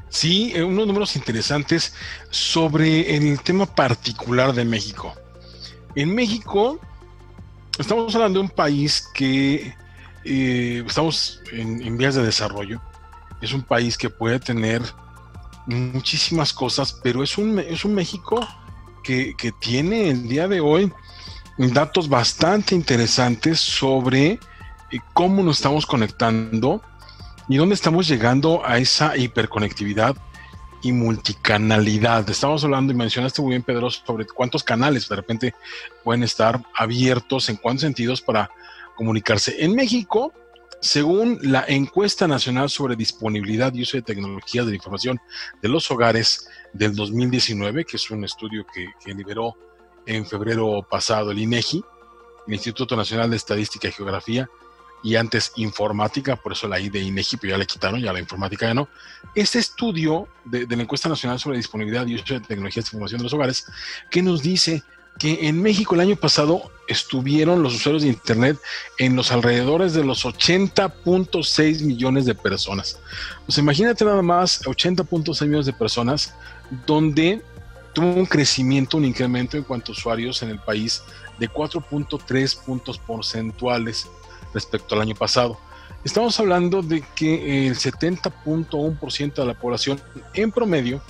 Sí, 0.09 0.53
eh, 0.55 0.63
unos 0.63 0.87
números 0.87 1.17
interesantes 1.17 1.95
sobre 2.31 3.17
el 3.17 3.41
tema 3.41 3.67
particular 3.67 4.53
de 4.53 4.65
México. 4.65 5.13
En 5.97 6.15
México 6.15 6.79
estamos 7.77 8.15
hablando 8.15 8.39
de 8.39 8.45
un 8.45 8.51
país 8.51 9.09
que 9.13 9.75
estamos 10.25 11.41
en, 11.51 11.83
en 11.83 11.99
vías 11.99 12.15
de 12.15 12.23
desarrollo. 12.23 12.81
Es 13.41 13.53
un 13.53 13.63
país 13.63 13.99
que 13.99 14.09
puede 14.09 14.39
tener 14.39 14.81
muchísimas 15.67 16.53
cosas, 16.53 16.93
pero 17.03 17.25
es 17.25 17.37
un, 17.37 17.59
es 17.59 17.85
un 17.85 17.95
México 17.95 18.47
que, 19.03 19.35
tiene 19.61 20.11
el 20.11 20.29
día 20.29 20.47
de 20.47 20.61
hoy 20.61 20.93
datos 21.59 22.09
bastante 22.09 22.77
interesantes 22.77 23.59
sobre 23.59 24.39
cómo 25.13 25.43
nos 25.43 25.57
estamos 25.57 25.87
conectando 25.87 26.83
y 27.49 27.57
dónde 27.57 27.75
estamos 27.75 28.09
llegando 28.09 28.65
a 28.65 28.79
esa 28.79 29.17
hiperconectividad 29.17 30.17
y 30.83 30.93
multicanalidad. 30.93 32.29
Estamos 32.29 32.65
hablando 32.65 32.93
y 32.93 32.97
mencionaste 32.97 33.41
muy 33.41 33.51
bien, 33.51 33.63
Pedro, 33.63 33.91
sobre 33.91 34.27
cuántos 34.27 34.65
canales 34.65 35.09
de 35.09 35.17
repente 35.17 35.55
pueden 36.03 36.23
estar 36.25 36.61
abiertos, 36.77 37.49
en 37.49 37.57
cuántos 37.57 37.83
sentidos 37.83 38.21
para 38.21 38.51
comunicarse. 38.97 39.65
En 39.65 39.75
México, 39.75 40.33
según 40.81 41.39
la 41.43 41.65
encuesta 41.69 42.27
nacional 42.27 42.69
sobre 42.69 42.97
disponibilidad 42.97 43.73
y 43.73 43.83
uso 43.83 43.97
de 43.97 44.03
tecnologías 44.03 44.67
de 44.67 44.73
la 44.73 44.77
información 44.77 45.21
de 45.63 45.69
los 45.69 45.89
hogares 45.93 46.49
del 46.73 46.97
2019, 46.97 47.85
que 47.85 47.97
es 47.97 48.11
un 48.11 48.25
estudio 48.25 48.67
que, 48.75 48.89
liberó 49.15 49.57
en 50.07 50.27
febrero 50.27 50.85
pasado 50.91 51.31
el 51.31 51.39
INEGI, 51.39 51.85
el 52.49 52.55
Instituto 52.55 52.97
Nacional 52.97 53.31
de 53.31 53.37
Estadística 53.37 53.87
y 53.87 53.93
Geografía, 53.93 54.51
y 55.03 55.17
antes 55.17 55.53
informática, 55.57 56.37
por 56.37 56.53
eso 56.53 56.69
la 56.69 56.79
I 56.79 56.89
de 56.89 57.01
INEGI, 57.01 57.39
ya 57.43 57.59
le 57.59 57.67
quitaron, 57.67 58.01
ya 58.01 58.13
la 58.13 58.21
informática 58.21 58.67
ya 58.67 58.75
no. 58.75 58.89
Este 59.35 59.59
estudio 59.59 60.29
de, 60.45 60.67
de 60.67 60.77
la 60.77 60.83
encuesta 60.83 61.09
nacional 61.09 61.39
sobre 61.39 61.57
disponibilidad 61.57 62.07
y 62.07 62.15
uso 62.15 62.35
de 62.35 62.41
tecnologías 62.41 62.85
de 62.85 62.89
información 62.89 63.19
de 63.19 63.25
los 63.25 63.33
hogares, 63.33 63.67
que 64.11 64.23
nos 64.23 64.43
dice 64.43 64.83
que 65.19 65.49
en 65.49 65.61
México 65.61 65.95
el 65.95 66.01
año 66.01 66.17
pasado 66.17 66.71
estuvieron 66.89 67.63
los 67.63 67.75
usuarios 67.75 68.03
de 68.03 68.09
Internet 68.09 68.59
en 68.99 69.15
los 69.15 69.31
alrededores 69.31 69.93
de 69.93 70.05
los 70.05 70.25
80.6 70.25 71.83
millones 71.83 72.27
de 72.27 72.35
personas. 72.35 72.99
Pues 73.47 73.59
imagínate 73.59 74.05
nada 74.05 74.23
más 74.23 74.63
80.6 74.65 75.47
millones 75.47 75.67
de 75.67 75.73
personas 75.73 76.35
donde 76.87 77.43
tuvo 77.93 78.15
un 78.15 78.27
crecimiento, 78.27 78.97
un 78.97 79.05
incremento 79.05 79.57
en 79.57 79.65
cuanto 79.65 79.93
a 79.93 79.95
usuarios 79.95 80.43
en 80.43 80.51
el 80.51 80.59
país 80.59 81.03
de 81.39 81.49
4.3 81.49 82.65
puntos 82.65 82.99
porcentuales 82.99 84.09
respecto 84.53 84.95
al 84.95 85.03
año 85.03 85.15
pasado. 85.15 85.59
Estamos 86.05 86.39
hablando 86.41 86.83
de 86.83 87.05
que 87.15 87.69
el 87.69 87.77
70.1% 87.77 89.35
de 89.35 89.45
la 89.45 89.55
población 89.55 90.01
en 90.35 90.51
promedio 90.51 91.01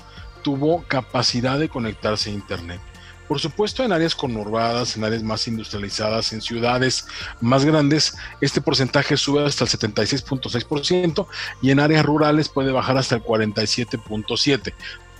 tuvo 0.42 0.82
capacidad 0.86 1.58
de 1.58 1.68
conectarse 1.68 2.30
a 2.30 2.34
Internet. 2.34 2.80
Por 3.28 3.40
supuesto, 3.40 3.82
en 3.82 3.92
áreas 3.92 4.14
conurbadas, 4.14 4.96
en 4.96 5.04
áreas 5.04 5.22
más 5.22 5.48
industrializadas, 5.48 6.34
en 6.34 6.42
ciudades 6.42 7.06
más 7.40 7.64
grandes, 7.64 8.14
este 8.42 8.60
porcentaje 8.60 9.16
sube 9.16 9.46
hasta 9.46 9.64
el 9.64 9.70
76.6% 9.70 11.26
y 11.62 11.70
en 11.70 11.80
áreas 11.80 12.04
rurales 12.04 12.50
puede 12.50 12.72
bajar 12.72 12.98
hasta 12.98 13.14
el 13.14 13.22
47.7%. 13.22 14.74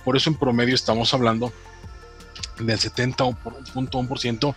Por 0.05 0.17
eso 0.17 0.29
en 0.29 0.35
promedio 0.35 0.75
estamos 0.75 1.11
hablando 1.13 1.51
del 2.59 2.77
70.1% 2.77 4.55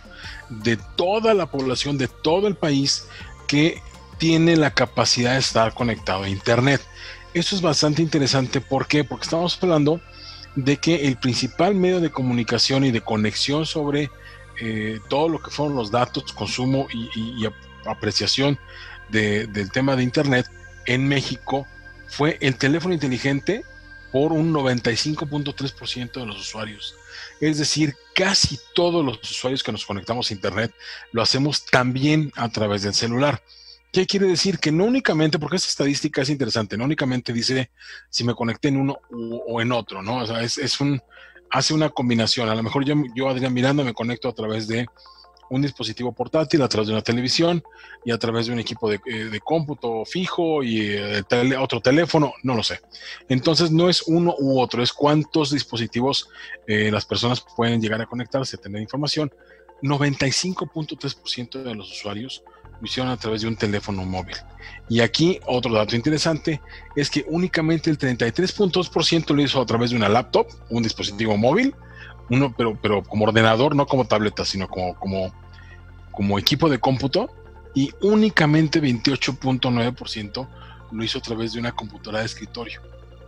de 0.49 0.77
toda 0.95 1.33
la 1.33 1.49
población 1.49 1.97
de 1.97 2.07
todo 2.07 2.47
el 2.47 2.55
país 2.55 3.07
que 3.47 3.81
tiene 4.17 4.55
la 4.57 4.71
capacidad 4.71 5.33
de 5.33 5.39
estar 5.39 5.73
conectado 5.73 6.23
a 6.23 6.29
Internet. 6.29 6.81
Eso 7.33 7.55
es 7.55 7.61
bastante 7.61 8.01
interesante. 8.01 8.61
¿Por 8.61 8.87
qué? 8.87 9.03
Porque 9.03 9.25
estamos 9.25 9.57
hablando 9.61 10.01
de 10.55 10.77
que 10.77 11.07
el 11.07 11.17
principal 11.17 11.75
medio 11.75 11.99
de 11.99 12.11
comunicación 12.11 12.83
y 12.83 12.91
de 12.91 13.01
conexión 13.01 13.65
sobre 13.65 14.09
eh, 14.59 14.99
todo 15.07 15.29
lo 15.29 15.39
que 15.41 15.51
fueron 15.51 15.75
los 15.75 15.91
datos, 15.91 16.33
consumo 16.33 16.87
y, 16.91 17.45
apreciación 17.85 18.59
del 19.09 19.71
tema 19.71 19.95
de 19.95 20.03
Internet 20.03 20.49
en 20.87 21.07
México 21.07 21.65
fue 22.07 22.37
el 22.41 22.57
teléfono 22.57 22.93
inteligente 22.93 23.63
por 24.11 24.33
un 24.33 24.53
95.3% 24.53 26.11
de 26.11 26.25
los 26.25 26.39
usuarios. 26.41 26.95
Es 27.39 27.57
decir, 27.57 27.95
casi 28.15 28.59
todos 28.73 29.05
los 29.05 29.19
usuarios 29.29 29.63
que 29.63 29.71
nos 29.71 29.85
conectamos 29.85 30.29
a 30.29 30.33
Internet 30.33 30.73
lo 31.11 31.21
hacemos 31.21 31.65
también 31.65 32.31
a 32.35 32.49
través 32.49 32.81
del 32.81 32.93
celular. 32.93 33.41
¿Qué 33.91 34.05
quiere 34.05 34.27
decir? 34.27 34.59
Que 34.59 34.71
no 34.71 34.85
únicamente, 34.85 35.39
porque 35.39 35.55
esta 35.55 35.69
estadística 35.69 36.21
es 36.21 36.29
interesante, 36.29 36.77
no 36.77 36.85
únicamente 36.85 37.31
dice 37.31 37.71
si 38.09 38.23
me 38.23 38.35
conecté 38.35 38.67
en 38.67 38.77
uno 38.77 38.99
o 39.47 39.61
en 39.61 39.71
otro, 39.71 40.01
¿no? 40.01 40.17
O 40.17 40.27
sea, 40.27 40.43
es, 40.43 40.81
un, 40.81 41.01
hace 41.49 41.73
una 41.73 41.89
combinación. 41.89 42.49
A 42.49 42.55
lo 42.55 42.63
mejor 42.63 42.85
yo, 42.85 42.95
yo, 43.15 43.29
Adrián 43.29 43.53
Miranda, 43.53 43.83
me 43.83 43.93
conecto 43.93 44.27
a 44.27 44.33
través 44.33 44.67
de 44.67 44.87
un 45.49 45.61
dispositivo 45.61 46.11
portátil, 46.11 46.61
a 46.61 46.67
través 46.67 46.87
de 46.87 46.93
una 46.93 47.01
televisión 47.01 47.63
y 48.03 48.11
a 48.11 48.17
través 48.17 48.47
de 48.47 48.53
un 48.53 48.59
equipo 48.59 48.89
de, 48.89 48.99
eh, 49.05 49.39
cómputo 49.43 50.05
fijo 50.05 50.63
y 50.63 50.91
eh, 50.91 51.23
otro 51.59 51.81
teléfono, 51.81 52.33
no 52.43 52.55
lo 52.55 52.63
sé. 52.63 52.79
Entonces 53.29 53.71
no 53.71 53.89
es 53.89 54.03
uno 54.07 54.35
u 54.39 54.59
otro, 54.59 54.83
es 54.83 54.93
cuántos 54.93 55.51
dispositivos 55.51 56.29
eh, 56.67 56.91
las 56.91 57.05
personas 57.05 57.45
pueden 57.55 57.81
llegar 57.81 58.01
a 58.01 58.05
conectarse, 58.05 58.57
tener 58.57 58.81
información. 58.81 59.31
95.3% 59.81 61.63
de 61.63 61.75
los 61.75 61.91
usuarios 61.91 62.43
lo 62.79 62.85
hicieron 62.85 63.11
a 63.11 63.17
través 63.17 63.41
de 63.41 63.47
un 63.47 63.55
teléfono 63.55 64.05
móvil. 64.05 64.35
Y 64.89 65.01
aquí 65.01 65.39
otro 65.45 65.73
dato 65.73 65.95
interesante 65.95 66.61
es 66.95 67.09
que 67.09 67.25
únicamente 67.27 67.89
el 67.89 67.97
33.2% 67.97 69.35
lo 69.35 69.41
hizo 69.41 69.61
a 69.61 69.65
través 69.65 69.91
de 69.91 69.95
una 69.95 70.09
laptop, 70.09 70.47
un 70.69 70.83
dispositivo 70.83 71.37
móvil, 71.37 71.75
uno, 72.29 72.53
pero, 72.55 72.77
pero 72.81 73.03
como 73.03 73.25
ordenador, 73.25 73.75
no 73.75 73.85
como 73.85 74.05
tableta, 74.05 74.45
sino 74.45 74.67
como, 74.67 74.95
como, 74.95 75.33
como 76.11 76.39
equipo 76.39 76.69
de 76.69 76.79
cómputo, 76.79 77.29
y 77.73 77.91
únicamente 78.01 78.81
28.9% 78.81 80.47
lo 80.91 81.03
hizo 81.03 81.19
a 81.19 81.21
través 81.21 81.53
de 81.53 81.59
una 81.59 81.73
computadora 81.73 82.19
de 82.19 82.25
escritorio. 82.25 82.81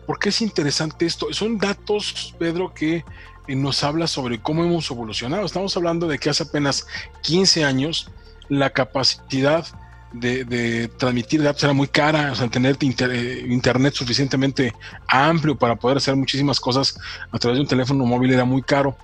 ¿Por 0.06 0.18
qué 0.18 0.30
es 0.30 0.42
interesante 0.42 1.06
esto? 1.06 1.32
Son 1.34 1.60
datos, 1.60 2.34
Pedro, 2.40 2.74
que 2.74 3.06
eh, 3.48 3.56
nos 3.56 3.84
habla 3.84 4.08
sobre 4.08 4.42
cómo 4.42 4.64
hemos 4.64 4.90
evolucionado. 4.90 5.46
Estamos 5.46 5.78
hablando 5.78 6.08
de 6.08 6.18
que 6.18 6.32
hace 6.32 6.44
apenas 6.44 6.88
15 7.22 7.64
años 7.64 8.10
la 8.48 8.72
capacidad 8.72 9.68
de, 10.14 10.90
transmitir 10.98 11.42
datos 11.44 11.64
era 11.64 11.74
muy 11.74 11.88
cara, 11.88 12.32
o 12.32 12.36
sea, 12.36 12.48
tener 12.48 12.78
eh, 12.82 13.46
internet 13.48 13.94
suficientemente 13.94 14.74
amplio 15.08 15.56
para 15.56 15.76
poder 15.76 15.98
hacer 15.98 16.16
muchísimas 16.16 16.60
cosas 16.60 17.00
a 17.32 17.38
través 17.38 17.58
de 17.58 17.62
un 17.62 17.68
teléfono 17.68 18.06
móvil 18.06 18.34
era 18.34 18.46
muy 18.46 18.62
caro. 18.62 18.98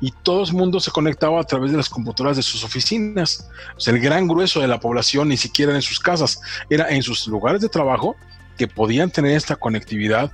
Y 0.00 0.12
todo 0.22 0.44
el 0.44 0.52
mundo 0.52 0.80
se 0.80 0.90
conectaba 0.90 1.40
a 1.40 1.44
través 1.44 1.70
de 1.70 1.76
las 1.76 1.88
computadoras 1.88 2.36
de 2.36 2.42
sus 2.42 2.64
oficinas. 2.64 3.48
O 3.76 3.80
sea, 3.80 3.94
el 3.94 4.00
gran 4.00 4.26
grueso 4.26 4.60
de 4.60 4.68
la 4.68 4.80
población 4.80 5.28
ni 5.28 5.36
siquiera 5.36 5.74
en 5.74 5.82
sus 5.82 6.00
casas, 6.00 6.40
era 6.68 6.88
en 6.90 7.02
sus 7.02 7.26
lugares 7.26 7.60
de 7.60 7.68
trabajo 7.68 8.16
que 8.56 8.68
podían 8.68 9.10
tener 9.10 9.36
esta 9.36 9.56
conectividad 9.56 10.30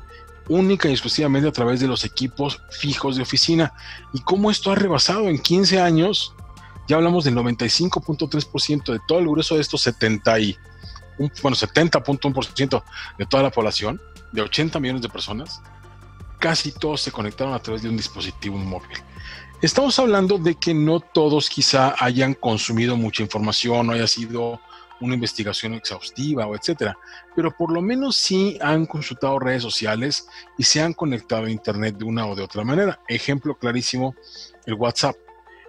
única 0.48 0.88
y 0.88 0.92
exclusivamente 0.92 1.48
a 1.48 1.52
través 1.52 1.80
de 1.80 1.88
los 1.88 2.04
equipos 2.04 2.60
fijos 2.70 3.16
de 3.16 3.22
oficina. 3.22 3.72
Y 4.12 4.20
cómo 4.20 4.50
esto 4.50 4.70
ha 4.70 4.74
rebasado 4.74 5.28
en 5.28 5.38
15 5.38 5.80
años 5.80 6.34
ya 6.86 6.96
hablamos 6.96 7.24
del 7.24 7.34
95.3% 7.34 8.92
de 8.92 9.00
todo 9.06 9.18
el 9.18 9.26
grueso 9.26 9.56
de 9.56 9.60
estos 9.60 9.82
70 9.82 10.38
y 10.40 10.56
un, 11.18 11.32
bueno, 11.42 11.56
70.1% 11.56 12.82
de 13.18 13.26
toda 13.26 13.42
la 13.42 13.50
población, 13.50 14.00
de 14.32 14.42
80 14.42 14.78
millones 14.80 15.02
de 15.02 15.08
personas, 15.08 15.62
casi 16.38 16.72
todos 16.72 17.00
se 17.00 17.12
conectaron 17.12 17.54
a 17.54 17.58
través 17.58 17.82
de 17.82 17.88
un 17.88 17.96
dispositivo 17.96 18.56
móvil. 18.56 18.98
Estamos 19.62 19.98
hablando 19.98 20.36
de 20.38 20.54
que 20.54 20.74
no 20.74 21.00
todos 21.00 21.48
quizá 21.48 21.94
hayan 21.98 22.34
consumido 22.34 22.96
mucha 22.96 23.22
información, 23.22 23.86
no 23.86 23.94
haya 23.94 24.06
sido 24.06 24.60
una 25.00 25.14
investigación 25.14 25.74
exhaustiva 25.74 26.46
o 26.46 26.54
etcétera, 26.54 26.96
pero 27.34 27.50
por 27.50 27.72
lo 27.72 27.82
menos 27.82 28.16
sí 28.16 28.58
han 28.60 28.86
consultado 28.86 29.38
redes 29.38 29.62
sociales 29.62 30.28
y 30.58 30.64
se 30.64 30.80
han 30.80 30.92
conectado 30.92 31.46
a 31.46 31.50
internet 31.50 31.96
de 31.96 32.04
una 32.04 32.26
o 32.26 32.34
de 32.34 32.42
otra 32.42 32.64
manera. 32.64 33.00
Ejemplo 33.08 33.54
clarísimo, 33.56 34.14
el 34.66 34.74
WhatsApp. 34.74 35.16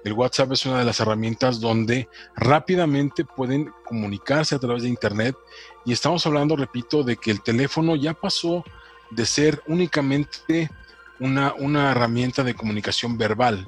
El 0.07 0.13
WhatsApp 0.13 0.53
es 0.53 0.65
una 0.65 0.79
de 0.79 0.85
las 0.85 1.01
herramientas 1.01 1.59
donde 1.59 2.07
rápidamente 2.37 3.25
pueden 3.25 3.73
comunicarse 3.83 4.55
a 4.55 4.59
través 4.59 4.83
de 4.83 4.87
internet 4.87 5.35
y 5.85 5.91
estamos 5.91 6.25
hablando, 6.25 6.55
repito, 6.55 7.03
de 7.03 7.17
que 7.17 7.29
el 7.29 7.41
teléfono 7.41 7.93
ya 7.93 8.13
pasó 8.13 8.63
de 9.09 9.25
ser 9.25 9.61
únicamente 9.67 10.71
una, 11.19 11.53
una 11.55 11.91
herramienta 11.91 12.45
de 12.45 12.53
comunicación 12.53 13.17
verbal. 13.17 13.67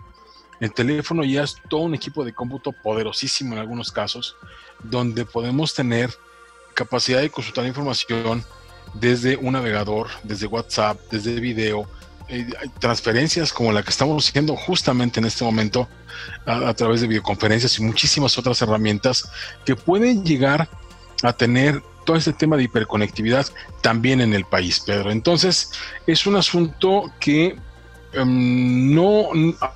El 0.62 0.74
teléfono 0.74 1.26
ya 1.26 1.44
es 1.44 1.58
todo 1.68 1.82
un 1.82 1.94
equipo 1.94 2.24
de 2.24 2.32
cómputo 2.32 2.72
poderosísimo 2.72 3.56
en 3.56 3.60
algunos 3.60 3.92
casos, 3.92 4.38
donde 4.82 5.26
podemos 5.26 5.74
tener 5.74 6.10
capacidad 6.74 7.20
de 7.20 7.32
consultar 7.32 7.66
información 7.66 8.46
desde 8.94 9.36
un 9.36 9.52
navegador, 9.52 10.08
desde 10.24 10.48
WhatsApp, 10.48 11.02
desde 11.12 11.38
video, 11.42 11.86
eh, 12.32 12.48
transferencias 12.80 13.52
como 13.52 13.72
la 13.72 13.82
que 13.82 13.90
estamos 13.90 14.30
haciendo 14.30 14.56
justamente 14.56 15.20
en 15.20 15.26
este 15.26 15.44
momento 15.44 15.90
a, 16.46 16.72
través 16.76 17.02
de 17.02 17.08
videoconferencias 17.08 17.80
y 17.80 17.84
muchísimas 17.84 18.38
otras 18.38 18.62
herramientas 18.62 19.32
que 19.66 19.76
pueden 19.76 20.24
llegar 20.24 20.70
a 21.24 21.34
tener 21.34 21.82
todo 22.06 22.18
este 22.18 22.32
tema 22.34 22.56
de 22.56 22.64
hiperconectividad 22.64 23.48
también 23.82 24.22
en 24.22 24.36
el 24.36 24.46
país, 24.46 24.80
Pedro. 24.80 25.12
Entonces, 25.12 25.72
es 26.06 26.28
un 26.28 26.36
asunto 26.36 27.12
que 27.20 27.58
em, 28.14 28.94
no, 28.94 29.30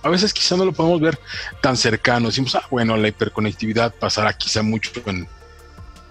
a 0.03 0.09
veces 0.09 0.31
quizá 0.31 0.55
no 0.55 0.65
lo 0.65 0.73
podemos 0.73 1.01
ver 1.01 1.19
tan 1.59 1.75
cercano. 1.75 2.27
Decimos, 2.27 2.53
ah, 2.53 2.67
bueno, 2.69 2.95
la 2.97 3.07
hiperconectividad 3.07 3.95
pasará 3.95 4.31
quizá 4.37 4.61
mucho 4.61 4.91
en, 5.07 5.27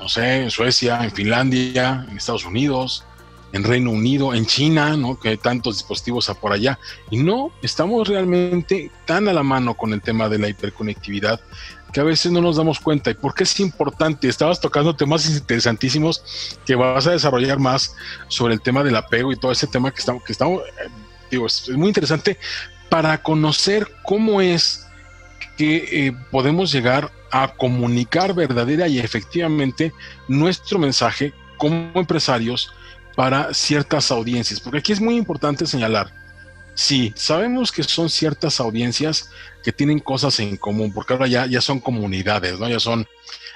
no 0.01 0.09
sé, 0.09 0.43
en 0.43 0.51
Suecia, 0.51 1.05
en 1.05 1.13
Finlandia, 1.13 2.05
en 2.11 2.17
Estados 2.17 2.45
Unidos, 2.45 3.05
en 3.53 3.65
Reino 3.65 3.91
Unido, 3.91 4.35
en 4.35 4.47
China, 4.47 4.97
¿no? 4.97 5.19
Que 5.19 5.31
hay 5.31 5.37
tantos 5.37 5.77
dispositivos 5.77 6.31
por 6.41 6.53
allá. 6.53 6.79
Y 7.11 7.19
no, 7.19 7.53
estamos 7.63 8.09
realmente 8.09 8.91
tan 9.05 9.29
a 9.29 9.33
la 9.33 9.43
mano 9.43 9.75
con 9.75 9.93
el 9.93 10.01
tema 10.01 10.29
de 10.29 10.39
la 10.39 10.49
hiperconectividad 10.49 11.41
que 11.93 12.01
a 12.01 12.05
veces 12.05 12.33
no 12.33 12.41
nos 12.41 12.57
damos 12.57 12.81
cuenta. 12.81 13.11
¿Y 13.11 13.15
por 13.15 13.35
qué 13.35 13.45
es 13.45 13.61
importante? 13.61 14.27
Estabas 14.27 14.61
tocando 14.61 14.97
temas 14.97 15.29
interesantísimos 15.29 16.59
que 16.65 16.75
vas 16.75 17.07
a 17.07 17.13
desarrollar 17.13 17.59
más 17.59 17.95
sobre 18.29 18.55
el 18.55 18.63
tema 18.63 18.83
del 18.83 18.97
apego 18.97 19.31
y 19.31 19.37
todo 19.37 19.53
ese 19.53 19.67
tema 19.67 19.91
que 19.91 20.01
estamos, 20.01 20.25
que 20.25 20.33
estamos 20.33 20.63
eh, 20.63 20.89
digo, 21.31 21.47
es, 21.47 21.69
muy 21.69 21.89
interesante 21.89 22.39
para 22.89 23.23
conocer 23.23 23.87
cómo 24.03 24.41
es 24.41 24.87
que 25.57 26.07
eh, 26.07 26.13
podemos 26.31 26.73
llegar 26.73 27.13
a 27.31 27.49
comunicar 27.49 28.35
verdadera 28.35 28.89
y 28.89 28.99
efectivamente 28.99 29.93
nuestro 30.29 30.79
mensaje 30.79 31.33
como 31.57 31.93
empresarios 31.95 32.73
para 33.15 33.53
ciertas 33.55 34.11
audiencias. 34.11 34.61
Porque 34.61 34.79
aquí 34.79 34.93
es 34.93 35.01
muy 35.01 35.17
importante 35.17 35.67
señalar, 35.67 36.13
Sí, 36.75 37.13
sabemos 37.17 37.71
que 37.71 37.83
son 37.83 38.09
ciertas 38.09 38.59
audiencias 38.59 39.31
que 39.63 39.73
tienen 39.73 39.99
cosas 39.99 40.41
en 40.41 40.57
común, 40.57 40.93
porque 40.93 41.13
ahora 41.13 41.27
ya, 41.27 41.47
ya 41.47 41.61
son 41.61 41.81
comunidades, 41.81 42.59
¿no? 42.59 42.69
Ya 42.69 42.81
son 42.81 43.07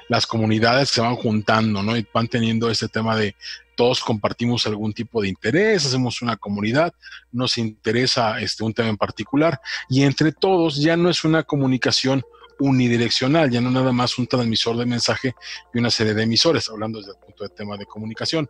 las 0.08 0.26
comunidades 0.26 0.90
que 0.90 0.96
se 0.96 1.00
van 1.00 1.16
juntando, 1.16 1.82
¿no? 1.82 1.96
Y 1.96 2.06
van 2.12 2.28
teniendo 2.28 2.70
ese 2.70 2.88
tema 2.88 3.16
de 3.16 3.34
todos 3.75 4.00
compartimos 4.00 4.66
algún 4.66 4.92
tipo 4.92 5.23
de 5.23 5.28
interés, 5.28 5.84
hacemos 5.84 6.23
una 6.23 6.36
comunidad, 6.36 6.92
nos 7.32 7.58
interesa 7.58 8.40
este, 8.40 8.64
un 8.64 8.75
tema 8.75 8.90
en 8.90 8.97
particular, 8.97 9.60
y 9.88 10.02
entre 10.02 10.32
todos 10.32 10.76
ya 10.76 10.97
no 10.97 11.08
es 11.10 11.25
una 11.25 11.42
comunicación 11.42 12.23
unidireccional, 12.58 13.50
ya 13.50 13.60
no 13.60 13.71
nada 13.71 13.92
más 13.92 14.19
un 14.19 14.26
transmisor 14.26 14.76
de 14.76 14.86
mensaje 14.86 15.34
y 15.75 15.78
una 15.78 15.90
serie 15.90 16.14
de 16.14 16.23
emisores, 16.23 16.69
hablando 16.69 16.99
desde 16.99 17.12
el 17.12 17.19
punto 17.19 17.45
de 17.45 17.50
tema 17.50 17.76
de 17.76 17.86
comunicación. 17.86 18.49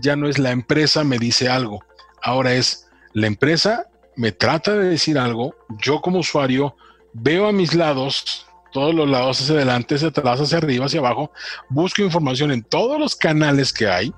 Ya 0.00 0.16
no 0.16 0.28
es 0.28 0.38
la 0.38 0.50
empresa 0.50 1.04
me 1.04 1.18
dice 1.18 1.48
algo, 1.48 1.84
ahora 2.22 2.54
es 2.54 2.88
la 3.12 3.26
empresa 3.26 3.86
me 4.16 4.32
trata 4.32 4.72
de 4.72 4.88
decir 4.90 5.18
algo, 5.18 5.54
yo 5.82 6.00
como 6.00 6.20
usuario 6.20 6.76
veo 7.12 7.46
a 7.46 7.52
mis 7.52 7.74
lados, 7.74 8.46
todos 8.72 8.94
los 8.94 9.08
lados 9.08 9.40
hacia 9.40 9.54
adelante, 9.54 9.96
hacia 9.96 10.08
atrás, 10.08 10.40
hacia 10.40 10.58
arriba, 10.58 10.86
hacia 10.86 11.00
abajo, 11.00 11.32
busco 11.68 12.02
información 12.02 12.50
en 12.50 12.62
todos 12.62 12.98
los 12.98 13.16
canales 13.16 13.72
que 13.72 13.88
hay. 13.88 14.12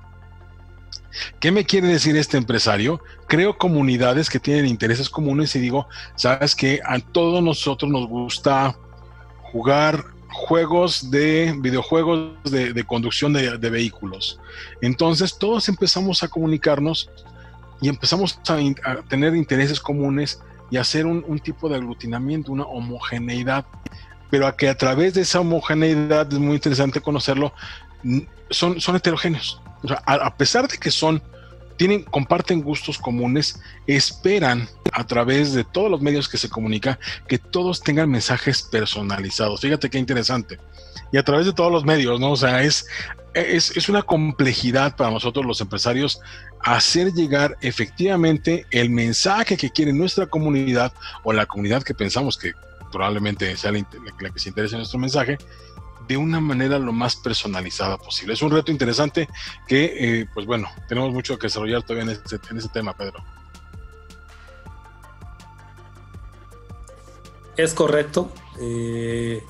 ¿Qué 1.40 1.50
me 1.50 1.64
quiere 1.64 1.88
decir 1.88 2.16
este 2.16 2.36
empresario? 2.36 3.00
Creo 3.26 3.56
comunidades 3.56 4.28
que 4.28 4.38
tienen 4.38 4.66
intereses 4.66 5.08
comunes 5.08 5.54
y 5.56 5.60
digo, 5.60 5.88
sabes 6.14 6.54
que 6.54 6.80
a 6.84 6.98
todos 6.98 7.42
nosotros 7.42 7.90
nos 7.90 8.06
gusta 8.06 8.76
jugar 9.56 10.04
juegos 10.30 11.10
de 11.10 11.54
videojuegos 11.58 12.34
de, 12.44 12.84
conducción 12.84 13.32
de, 13.32 13.70
vehículos. 13.70 14.38
Entonces 14.82 15.38
todos 15.38 15.70
empezamos 15.70 16.22
a 16.22 16.28
comunicarnos 16.28 17.08
y 17.80 17.88
empezamos 17.88 18.38
a, 18.48 18.96
tener 19.08 19.34
intereses 19.34 19.80
comunes 19.80 20.42
y 20.70 20.76
hacer 20.76 21.06
un, 21.06 21.38
tipo 21.38 21.70
de 21.70 21.76
aglutinamiento, 21.76 22.52
una 22.52 22.64
homogeneidad, 22.64 23.64
pero 24.28 24.46
a 24.46 24.54
que 24.54 24.68
a 24.68 24.76
través 24.76 25.14
de 25.14 25.22
esa 25.22 25.40
homogeneidad, 25.40 26.30
es 26.30 26.38
muy 26.38 26.56
interesante 26.56 27.00
conocerlo, 27.00 27.54
son, 28.50 28.78
son 28.78 28.94
heterogéneos. 28.94 29.62
a, 30.04 30.36
pesar 30.36 30.68
de 30.68 30.76
que 30.76 30.90
son, 30.90 31.22
tienen, 31.76 32.02
comparten 32.02 32.62
gustos 32.62 32.98
comunes, 32.98 33.60
esperan 33.86 34.68
a 34.92 35.06
través 35.06 35.52
de 35.52 35.64
todos 35.64 35.90
los 35.90 36.00
medios 36.00 36.28
que 36.28 36.38
se 36.38 36.48
comunica 36.48 36.98
que 37.28 37.38
todos 37.38 37.82
tengan 37.82 38.10
mensajes 38.10 38.62
personalizados. 38.62 39.60
Fíjate 39.60 39.90
qué 39.90 39.98
interesante. 39.98 40.58
Y 41.12 41.18
a 41.18 41.22
través 41.22 41.46
de 41.46 41.52
todos 41.52 41.70
los 41.70 41.84
medios, 41.84 42.18
¿no? 42.18 42.32
O 42.32 42.36
sea, 42.36 42.62
es, 42.62 42.86
es, 43.34 43.76
es 43.76 43.88
una 43.88 44.02
complejidad 44.02 44.96
para 44.96 45.10
nosotros 45.10 45.44
los 45.44 45.60
empresarios 45.60 46.20
hacer 46.60 47.12
llegar 47.12 47.56
efectivamente 47.60 48.66
el 48.70 48.90
mensaje 48.90 49.56
que 49.56 49.70
quiere 49.70 49.92
nuestra 49.92 50.26
comunidad 50.26 50.92
o 51.22 51.32
la 51.32 51.46
comunidad 51.46 51.82
que 51.82 51.94
pensamos 51.94 52.36
que 52.36 52.52
probablemente 52.90 53.56
sea 53.56 53.72
la, 53.72 54.30
que 54.30 54.38
se 54.38 54.48
interese 54.48 54.74
en 54.74 54.80
nuestro 54.80 54.98
mensaje 54.98 55.38
de 56.06 56.16
una 56.16 56.40
manera 56.40 56.78
lo 56.78 56.92
más 56.92 57.16
personalizada 57.16 57.98
posible. 57.98 58.34
Es 58.34 58.42
un 58.42 58.50
reto 58.50 58.70
interesante 58.70 59.28
que, 59.66 60.20
eh, 60.20 60.26
pues 60.32 60.46
bueno, 60.46 60.68
tenemos 60.88 61.12
mucho 61.12 61.38
que 61.38 61.46
desarrollar 61.46 61.82
todavía 61.82 62.12
en 62.12 62.20
ese, 62.24 62.38
en 62.50 62.58
ese 62.58 62.68
tema, 62.68 62.96
Pedro. 62.96 63.24
Es 67.56 67.72
correcto. 67.74 68.30
Eh, 68.60 69.42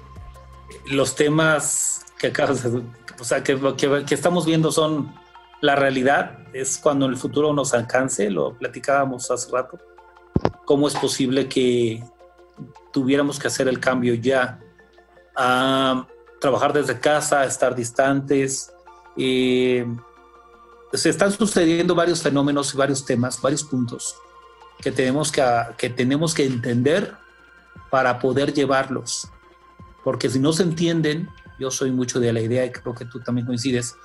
los 0.86 1.16
temas 1.16 2.06
que 2.18 2.28
acabas 2.28 2.62
de, 2.62 2.82
o 3.20 3.24
sea, 3.24 3.42
que, 3.42 3.58
que 4.06 4.14
estamos 4.14 4.46
viendo 4.46 4.70
son 4.72 5.14
la 5.60 5.74
realidad 5.74 6.38
es 6.52 6.78
cuando 6.78 7.06
el 7.06 7.16
futuro 7.16 7.52
nos 7.52 7.74
alcance, 7.74 8.30
lo 8.30 8.56
platicábamos 8.56 9.30
hace 9.30 9.50
rato, 9.50 9.78
cómo 10.64 10.88
es 10.88 10.94
posible 10.94 11.48
que 11.48 12.02
tuviéramos 12.92 13.38
que 13.38 13.48
hacer 13.48 13.68
el 13.68 13.80
cambio 13.80 14.14
ya 14.14 14.60
a 15.34 16.06
trabajar 16.40 16.72
desde 16.72 16.98
casa, 16.98 17.44
estar 17.44 17.74
distantes. 17.74 18.72
Eh, 19.16 19.86
se 20.92 21.10
están 21.10 21.32
sucediendo 21.32 21.94
varios 21.94 22.22
fenómenos 22.22 22.72
y 22.74 22.76
varios 22.76 23.04
temas, 23.04 23.40
varios 23.40 23.64
puntos 23.64 24.16
que 24.80 24.92
tenemos 24.92 25.32
que, 25.32 25.42
que 25.78 25.90
tenemos 25.90 26.34
que 26.34 26.44
entender 26.44 27.14
para 27.90 28.18
poder 28.18 28.52
llevarlos. 28.52 29.28
Porque 30.04 30.28
si 30.28 30.38
no 30.38 30.52
se 30.52 30.62
entienden, 30.62 31.28
yo 31.58 31.70
soy 31.70 31.90
mucho 31.90 32.20
de 32.20 32.32
la 32.32 32.40
idea 32.40 32.64
y 32.64 32.70
creo 32.70 32.94
que 32.94 33.04
tú 33.06 33.20
también 33.20 33.46
coincides, 33.46 33.96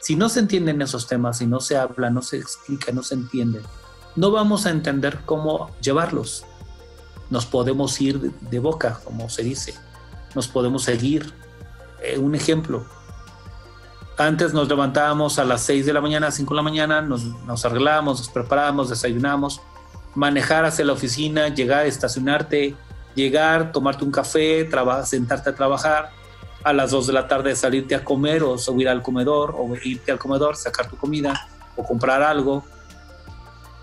si 0.00 0.14
no 0.16 0.28
se 0.28 0.40
entienden 0.40 0.80
esos 0.82 1.06
temas, 1.06 1.38
si 1.38 1.46
no 1.46 1.60
se 1.60 1.76
habla, 1.76 2.10
no 2.10 2.22
se 2.22 2.36
explica, 2.36 2.92
no 2.92 3.02
se 3.02 3.14
entiende, 3.14 3.62
no 4.14 4.30
vamos 4.30 4.66
a 4.66 4.70
entender 4.70 5.20
cómo 5.24 5.70
llevarlos. 5.80 6.44
Nos 7.30 7.46
podemos 7.46 8.00
ir 8.00 8.32
de 8.32 8.58
boca, 8.58 9.00
como 9.04 9.28
se 9.28 9.42
dice. 9.42 9.74
Nos 10.34 10.48
podemos 10.48 10.84
seguir. 10.84 11.32
Eh, 12.02 12.18
un 12.18 12.34
ejemplo. 12.34 12.84
Antes 14.16 14.52
nos 14.52 14.68
levantábamos 14.68 15.38
a 15.38 15.44
las 15.44 15.62
6 15.62 15.86
de 15.86 15.92
la 15.92 16.00
mañana, 16.00 16.30
5 16.30 16.52
de 16.52 16.56
la 16.56 16.62
mañana, 16.62 17.00
nos, 17.00 17.24
nos 17.24 17.64
arreglábamos, 17.64 18.18
nos 18.18 18.28
preparábamos, 18.28 18.88
desayunamos, 18.88 19.60
manejar 20.14 20.64
hacia 20.64 20.84
la 20.84 20.92
oficina, 20.92 21.48
llegar, 21.48 21.86
estacionarte, 21.86 22.74
llegar, 23.14 23.70
tomarte 23.70 24.04
un 24.04 24.10
café, 24.10 24.68
sentarte 25.04 25.50
a 25.50 25.54
trabajar, 25.54 26.10
a 26.64 26.72
las 26.72 26.90
2 26.90 27.06
de 27.06 27.12
la 27.12 27.28
tarde 27.28 27.54
salirte 27.54 27.94
a 27.94 28.04
comer 28.04 28.42
o 28.42 28.58
subir 28.58 28.88
al 28.88 29.02
comedor 29.02 29.54
o 29.56 29.74
irte 29.84 30.10
al 30.10 30.18
comedor, 30.18 30.56
sacar 30.56 30.88
tu 30.88 30.96
comida 30.96 31.48
o 31.76 31.84
comprar 31.84 32.22
algo. 32.22 32.64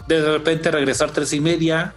De 0.08 0.22
repente 0.34 0.70
regresar 0.70 1.12
tres 1.12 1.34
y 1.34 1.40
media, 1.40 1.96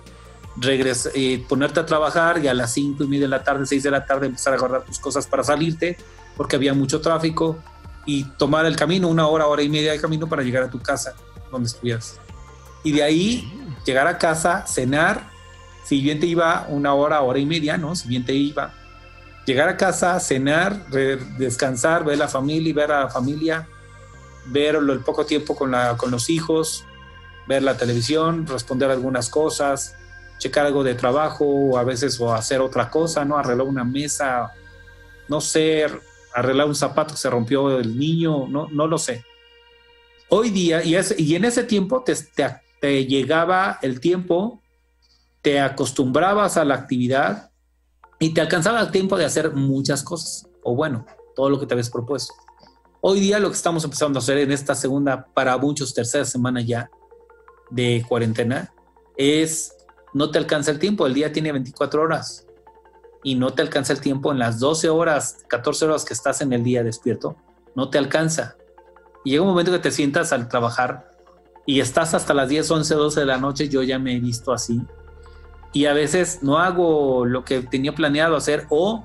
eh, 0.62 1.44
ponerte 1.48 1.80
a 1.80 1.86
trabajar 1.86 2.42
y 2.42 2.48
a 2.48 2.54
las 2.54 2.72
5 2.72 3.04
y 3.04 3.06
media 3.06 3.26
de 3.26 3.28
la 3.28 3.44
tarde, 3.44 3.66
6 3.66 3.82
de 3.82 3.90
la 3.90 4.04
tarde 4.04 4.26
empezar 4.26 4.54
a 4.54 4.58
guardar 4.58 4.84
tus 4.84 4.98
cosas 4.98 5.26
para 5.26 5.44
salirte 5.44 5.96
porque 6.36 6.56
había 6.56 6.74
mucho 6.74 7.00
tráfico 7.00 7.58
y 8.06 8.24
tomar 8.24 8.64
el 8.64 8.76
camino, 8.76 9.08
una 9.08 9.26
hora, 9.26 9.46
hora 9.46 9.62
y 9.62 9.68
media 9.68 9.92
de 9.92 10.00
camino 10.00 10.26
para 10.26 10.42
llegar 10.42 10.62
a 10.62 10.70
tu 10.70 10.80
casa 10.80 11.14
donde 11.50 11.66
estuvieras. 11.66 12.18
Y 12.82 12.92
de 12.92 13.02
ahí 13.02 13.52
llegar 13.84 14.06
a 14.06 14.18
casa, 14.18 14.66
cenar, 14.66 15.30
si 15.84 16.00
bien 16.00 16.20
te 16.20 16.26
iba 16.26 16.66
una 16.68 16.94
hora, 16.94 17.20
hora 17.20 17.38
y 17.38 17.46
media, 17.46 17.76
¿no? 17.76 17.94
Si 17.94 18.08
bien 18.08 18.24
te 18.24 18.34
iba, 18.34 18.72
llegar 19.44 19.68
a 19.68 19.76
casa, 19.76 20.20
cenar, 20.20 20.86
descansar, 21.38 22.04
ver 22.04 22.18
la 22.18 22.28
familia 22.28 22.74
ver 22.74 22.92
a 22.92 23.00
la 23.04 23.08
familia, 23.08 23.68
ver 24.46 24.76
el 24.76 25.00
poco 25.00 25.26
tiempo 25.26 25.54
con, 25.54 25.74
con 25.96 26.10
los 26.10 26.30
hijos, 26.30 26.84
ver 27.46 27.62
la 27.62 27.76
televisión, 27.76 28.46
responder 28.46 28.90
algunas 28.90 29.28
cosas, 29.28 29.97
checar 30.38 30.66
algo 30.66 30.84
de 30.84 30.94
trabajo 30.94 31.44
o 31.44 31.78
a 31.78 31.84
veces 31.84 32.18
o 32.20 32.32
hacer 32.32 32.60
otra 32.60 32.90
cosa, 32.90 33.24
¿no? 33.24 33.36
Arreglar 33.36 33.66
una 33.66 33.84
mesa, 33.84 34.52
no 35.28 35.40
sé, 35.40 35.86
arreglar 36.34 36.66
un 36.66 36.74
zapato 36.74 37.14
que 37.14 37.20
se 37.20 37.30
rompió 37.30 37.78
el 37.78 37.98
niño, 37.98 38.46
no, 38.48 38.68
no 38.68 38.86
lo 38.86 38.98
sé. 38.98 39.24
Hoy 40.30 40.50
día, 40.50 40.82
y, 40.84 40.96
y 41.18 41.34
en 41.34 41.44
ese 41.44 41.64
tiempo 41.64 42.02
te, 42.02 42.14
te 42.80 43.06
llegaba 43.06 43.78
el 43.82 44.00
tiempo, 44.00 44.62
te 45.42 45.60
acostumbrabas 45.60 46.56
a 46.56 46.64
la 46.64 46.74
actividad 46.74 47.50
y 48.18 48.34
te 48.34 48.40
alcanzaba 48.40 48.80
el 48.80 48.90
tiempo 48.90 49.16
de 49.16 49.24
hacer 49.24 49.52
muchas 49.54 50.02
cosas, 50.02 50.48
o 50.62 50.74
bueno, 50.74 51.06
todo 51.34 51.50
lo 51.50 51.58
que 51.58 51.66
te 51.66 51.74
habías 51.74 51.90
propuesto. 51.90 52.34
Hoy 53.00 53.20
día 53.20 53.38
lo 53.38 53.48
que 53.48 53.56
estamos 53.56 53.84
empezando 53.84 54.18
a 54.18 54.22
hacer 54.22 54.38
en 54.38 54.50
esta 54.50 54.74
segunda, 54.74 55.24
para 55.32 55.56
muchos 55.56 55.94
tercera 55.94 56.24
semana 56.24 56.60
ya 56.60 56.90
de 57.70 58.04
cuarentena, 58.08 58.72
es 59.16 59.77
no 60.18 60.32
te 60.32 60.38
alcanza 60.38 60.72
el 60.72 60.80
tiempo, 60.80 61.06
el 61.06 61.14
día 61.14 61.32
tiene 61.32 61.52
24 61.52 62.02
horas 62.02 62.44
y 63.22 63.36
no 63.36 63.52
te 63.52 63.62
alcanza 63.62 63.92
el 63.92 64.00
tiempo 64.00 64.32
en 64.32 64.40
las 64.40 64.58
12 64.58 64.88
horas, 64.88 65.44
14 65.46 65.84
horas 65.84 66.04
que 66.04 66.12
estás 66.12 66.40
en 66.40 66.52
el 66.52 66.64
día 66.64 66.82
despierto, 66.82 67.36
no 67.76 67.88
te 67.88 67.98
alcanza. 67.98 68.56
Y 69.24 69.30
llega 69.30 69.44
un 69.44 69.50
momento 69.50 69.70
que 69.70 69.78
te 69.78 69.92
sientas 69.92 70.32
al 70.32 70.48
trabajar 70.48 71.12
y 71.66 71.78
estás 71.78 72.14
hasta 72.14 72.34
las 72.34 72.48
10, 72.48 72.68
11, 72.68 72.94
12 72.96 73.20
de 73.20 73.26
la 73.26 73.38
noche, 73.38 73.68
yo 73.68 73.84
ya 73.84 74.00
me 74.00 74.16
he 74.16 74.18
visto 74.18 74.52
así. 74.52 74.82
Y 75.72 75.84
a 75.84 75.92
veces 75.92 76.42
no 76.42 76.58
hago 76.58 77.24
lo 77.24 77.44
que 77.44 77.62
tenía 77.62 77.94
planeado 77.94 78.34
hacer 78.34 78.66
o, 78.70 79.04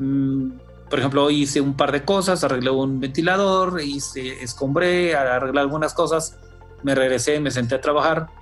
mm, 0.00 0.50
por 0.90 0.98
ejemplo, 0.98 1.30
hice 1.30 1.60
un 1.60 1.76
par 1.76 1.92
de 1.92 2.04
cosas, 2.04 2.42
arreglé 2.42 2.70
un 2.70 2.98
ventilador, 2.98 3.80
hice, 3.80 4.42
escombré, 4.42 5.14
arreglé 5.14 5.60
algunas 5.60 5.94
cosas, 5.94 6.36
me 6.82 6.96
regresé, 6.96 7.38
me 7.38 7.52
senté 7.52 7.76
a 7.76 7.80
trabajar 7.80 8.41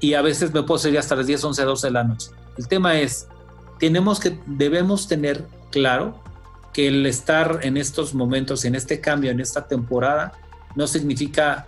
y 0.00 0.14
a 0.14 0.22
veces 0.22 0.52
me 0.52 0.62
puedo 0.62 0.78
seguir 0.78 0.98
hasta 0.98 1.14
las 1.14 1.26
10, 1.26 1.44
11, 1.44 1.62
12 1.62 1.86
de 1.86 1.92
la 1.92 2.04
noche. 2.04 2.30
El 2.56 2.66
tema 2.66 2.98
es, 2.98 3.28
tenemos 3.78 4.18
que, 4.18 4.40
debemos 4.46 5.06
tener 5.06 5.46
claro 5.70 6.18
que 6.72 6.88
el 6.88 7.06
estar 7.06 7.60
en 7.62 7.76
estos 7.76 8.14
momentos, 8.14 8.64
en 8.64 8.74
este 8.74 9.00
cambio, 9.00 9.30
en 9.30 9.40
esta 9.40 9.66
temporada, 9.66 10.32
no 10.74 10.86
significa 10.86 11.66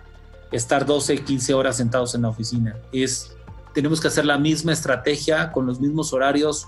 estar 0.51 0.85
12, 0.85 1.23
15 1.23 1.53
horas 1.53 1.77
sentados 1.77 2.15
en 2.15 2.23
la 2.23 2.29
oficina. 2.29 2.75
Es, 2.91 3.35
tenemos 3.73 3.99
que 3.99 4.07
hacer 4.07 4.25
la 4.25 4.37
misma 4.37 4.71
estrategia 4.71 5.51
con 5.51 5.65
los 5.65 5.79
mismos 5.79 6.13
horarios 6.13 6.67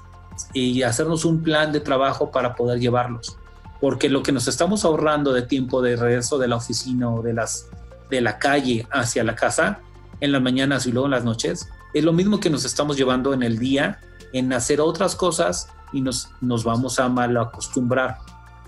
y 0.54 0.84
hacernos 0.84 1.24
un 1.24 1.42
plan 1.44 1.72
de 1.72 1.80
trabajo 1.80 2.32
para 2.32 2.56
poder 2.56 2.80
llevarlos. 2.80 3.38
Porque 3.80 4.10
lo 4.10 4.24
que 4.24 4.32
nos 4.32 4.48
estamos 4.48 4.84
ahorrando 4.86 5.34
de 5.34 5.44
tiempo 5.44 5.82
de 5.82 5.96
regreso 5.96 6.38
de 6.38 6.48
la 6.48 6.56
oficina 6.58 7.10
o 7.10 7.22
de, 7.22 7.34
las, 7.34 7.68
de 8.10 8.22
la 8.22 8.38
calle 8.40 8.88
hacia 8.92 9.24
la 9.24 9.36
casa, 9.36 9.80
en 10.26 10.32
las 10.32 10.42
mañanas 10.42 10.86
y 10.86 10.92
luego 10.92 11.08
en 11.08 11.12
las 11.12 11.24
noches, 11.24 11.70
es 11.94 12.04
lo 12.04 12.14
mismo 12.14 12.40
que 12.40 12.50
nos 12.50 12.66
estamos 12.66 12.98
llevando 12.98 13.34
en 13.34 13.44
el 13.44 13.58
día 13.58 14.00
en 14.34 14.52
hacer 14.52 14.82
otras 14.82 15.16
cosas 15.16 15.70
y 15.94 16.02
nos, 16.02 16.30
nos 16.42 16.64
vamos 16.64 17.00
a 17.00 17.08
mal 17.08 17.38
acostumbrar. 17.38 18.18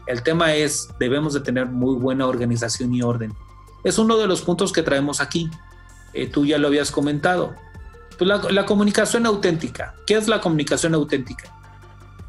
El 0.06 0.24
tema 0.24 0.54
es, 0.54 0.89
debemos 1.00 1.34
de 1.34 1.41
tener 1.41 1.65
muy 1.65 1.96
buena 1.96 2.26
organización 2.26 2.96
y 2.96 3.02
orden. 3.02 3.34
Es 3.84 3.98
uno 3.98 4.17
de 4.17 4.28
los 4.28 4.41
puntos 4.41 4.72
que 4.72 4.82
traemos 4.82 5.20
aquí. 5.20 5.50
Eh, 6.13 6.28
tú 6.28 6.46
ya 6.46 6.58
lo 6.58 6.67
habías 6.67 6.89
comentado. 6.89 7.54
Pues 8.17 8.28
la, 8.28 8.38
la, 8.50 8.65
comunicación 8.65 9.26
auténtica. 9.26 9.93
¿Qué 10.08 10.15
es 10.15 10.28
la 10.28 10.39
comunicación 10.39 10.93
auténtica? 10.93 11.54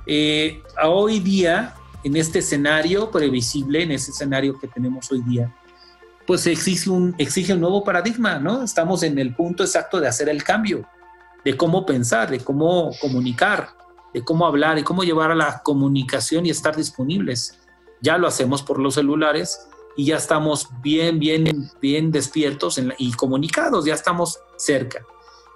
Eh, 0.04 0.62
hoy 0.84 1.20
día, 1.20 1.74
en 2.02 2.16
este 2.16 2.40
escenario 2.40 3.10
previsible, 3.10 3.84
en 3.84 3.92
ese 3.92 4.10
escenario 4.10 4.58
que 4.58 4.66
tenemos 4.66 5.10
hoy 5.12 5.22
día, 5.22 5.54
pues 6.28 6.46
exige 6.46 6.90
un, 6.90 7.14
exige 7.16 7.54
un 7.54 7.60
nuevo 7.60 7.82
paradigma, 7.82 8.38
¿no? 8.38 8.62
Estamos 8.62 9.02
en 9.02 9.18
el 9.18 9.34
punto 9.34 9.64
exacto 9.64 9.98
de 9.98 10.08
hacer 10.08 10.28
el 10.28 10.44
cambio, 10.44 10.86
de 11.42 11.56
cómo 11.56 11.86
pensar, 11.86 12.30
de 12.30 12.38
cómo 12.38 12.90
comunicar, 13.00 13.70
de 14.12 14.22
cómo 14.22 14.44
hablar, 14.46 14.76
de 14.76 14.84
cómo 14.84 15.04
llevar 15.04 15.30
a 15.30 15.34
la 15.34 15.62
comunicación 15.62 16.44
y 16.44 16.50
estar 16.50 16.76
disponibles. 16.76 17.58
Ya 18.02 18.18
lo 18.18 18.26
hacemos 18.26 18.62
por 18.62 18.78
los 18.78 18.96
celulares 18.96 19.68
y 19.96 20.04
ya 20.04 20.18
estamos 20.18 20.68
bien, 20.82 21.18
bien, 21.18 21.70
bien 21.80 22.12
despiertos 22.12 22.78
y 22.98 23.12
comunicados, 23.12 23.86
ya 23.86 23.94
estamos 23.94 24.38
cerca. 24.58 25.06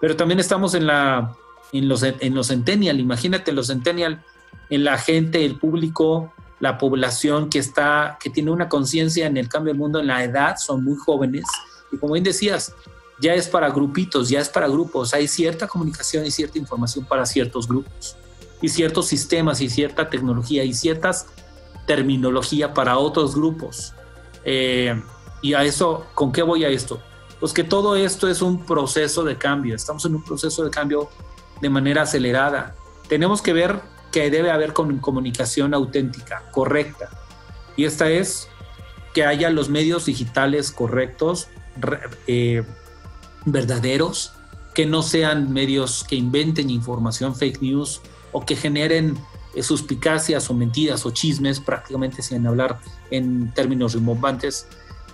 Pero 0.01 0.17
también 0.17 0.41
estamos 0.41 0.73
en, 0.73 0.87
la, 0.87 1.37
en, 1.75 1.87
los, 1.87 2.03
en 2.03 2.35
los 2.35 2.47
centennial, 2.47 2.99
imagínate 2.99 3.53
los 3.53 3.67
centennial, 3.67 4.25
en 4.71 4.85
la 4.85 4.97
gente, 4.97 5.45
el 5.45 5.59
público, 5.59 6.33
la 6.63 6.79
población 6.79 7.51
que 7.51 7.59
está, 7.59 8.17
que 8.21 8.31
tiene 8.31 8.53
una 8.53 8.69
conciencia 8.69 9.27
en 9.27 9.37
el 9.37 9.49
cambio 9.49 9.73
del 9.73 9.81
mundo 9.81 9.99
en 9.99 10.07
la 10.07 10.23
edad, 10.23 10.57
son 10.59 10.85
muy 10.85 10.97
jóvenes. 10.97 11.45
Y 11.91 11.97
como 11.97 12.13
bien 12.13 12.23
decías, 12.23 12.73
ya 13.21 13.35
es 13.35 13.49
para 13.49 13.69
grupitos, 13.69 14.29
ya 14.29 14.39
es 14.39 14.49
para 14.49 14.69
grupos. 14.69 15.13
Hay 15.13 15.27
cierta 15.27 15.67
comunicación 15.67 16.25
y 16.25 16.31
cierta 16.31 16.59
información 16.59 17.05
para 17.05 17.27
ciertos 17.27 17.67
grupos. 17.67 18.17
Y 18.61 18.69
ciertos 18.69 19.09
sistemas 19.09 19.61
y 19.61 19.69
cierta 19.69 20.09
tecnología 20.09 20.63
y 20.63 20.73
ciertas 20.73 21.27
terminología 21.85 22.73
para 22.73 22.97
otros 22.97 23.35
grupos. 23.35 23.93
Eh, 24.45 25.03
y 25.41 25.55
a 25.55 25.65
eso, 25.65 26.07
¿con 26.15 26.31
qué 26.31 26.43
voy 26.43 26.65
a 26.65 26.69
esto? 26.69 27.03
Pues 27.41 27.53
que 27.53 27.65
todo 27.65 27.97
esto 27.97 28.29
es 28.29 28.41
un 28.41 28.65
proceso 28.65 29.25
de 29.25 29.37
cambio. 29.37 29.75
Estamos 29.75 30.05
en 30.05 30.15
un 30.15 30.23
proceso 30.23 30.63
de 30.63 30.71
cambio 30.71 31.09
de 31.61 31.69
manera 31.69 32.03
acelerada. 32.03 32.77
Tenemos 33.09 33.43
que 33.43 33.53
ver 33.53 33.81
que 34.13 34.31
debe 34.31 34.51
haber 34.51 34.73
comunicación 34.73 35.75
auténtica, 35.75 36.45
correcta. 36.53 37.09
Y 37.77 37.87
esta 37.87 38.11
es 38.11 38.49
que 39.15 39.25
haya 39.25 39.51
los 39.51 39.69
medios 39.69 40.07
digitales 40.07 40.71
correctos, 40.71 41.49
eh, 42.27 42.63
verdaderos, 43.45 44.35
que 44.75 44.87
no 44.87 45.03
sean 45.03 45.53
medios 45.53 46.05
que 46.05 46.17
inventen 46.17 46.71
información 46.71 47.35
fake 47.35 47.61
news 47.61 48.01
o 48.33 48.45
que 48.45 48.57
generen 48.57 49.19
eh, 49.55 49.63
suspicacias 49.63 50.49
o 50.49 50.55
mentiras 50.55 51.05
o 51.05 51.11
chismes, 51.11 51.61
prácticamente 51.61 52.23
sin 52.23 52.47
hablar 52.47 52.79
en 53.11 53.53
términos 53.53 53.95
rimbombantes. 53.95 54.67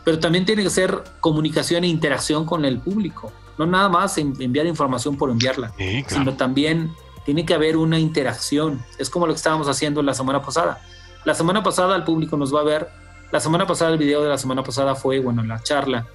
Pero 0.05 0.19
también 0.19 0.45
tiene 0.45 0.63
que 0.63 0.71
ser 0.71 1.03
comunicación 1.21 1.85
e 1.85 1.89
interacción 1.89 2.45
con 2.45 2.65
el 2.65 2.81
público, 2.81 3.33
no 3.59 3.67
nada 3.67 3.89
más 3.89 4.17
enviar 4.19 4.67
información 4.67 5.17
por 5.17 5.31
enviarla, 5.31 5.73
sino 6.07 6.35
también 6.37 6.93
tiene 7.29 7.45
que 7.45 7.53
haber 7.53 7.77
una 7.77 7.99
interacción. 7.99 8.83
Es 8.97 9.11
como 9.11 9.27
lo 9.27 9.35
que 9.35 9.37
estábamos 9.37 9.69
haciendo 9.69 10.01
la 10.01 10.15
semana 10.15 10.41
pasada. 10.41 10.81
La 11.27 11.35
semana 11.35 11.63
pasada 11.63 11.95
el 11.95 12.03
público 12.03 12.39
nos 12.39 12.55
va 12.55 12.61
a 12.61 12.65
ver. 12.65 12.89
La 13.31 13.39
semana 13.39 13.67
pasada, 13.67 13.93
el 13.93 13.99
video 13.99 14.23
de 14.23 14.31
la 14.31 14.39
semana 14.39 14.63
pasada 14.65 14.95
fue, 14.95 15.19
bueno, 15.19 15.45
la 15.45 15.63
charla 15.63 16.07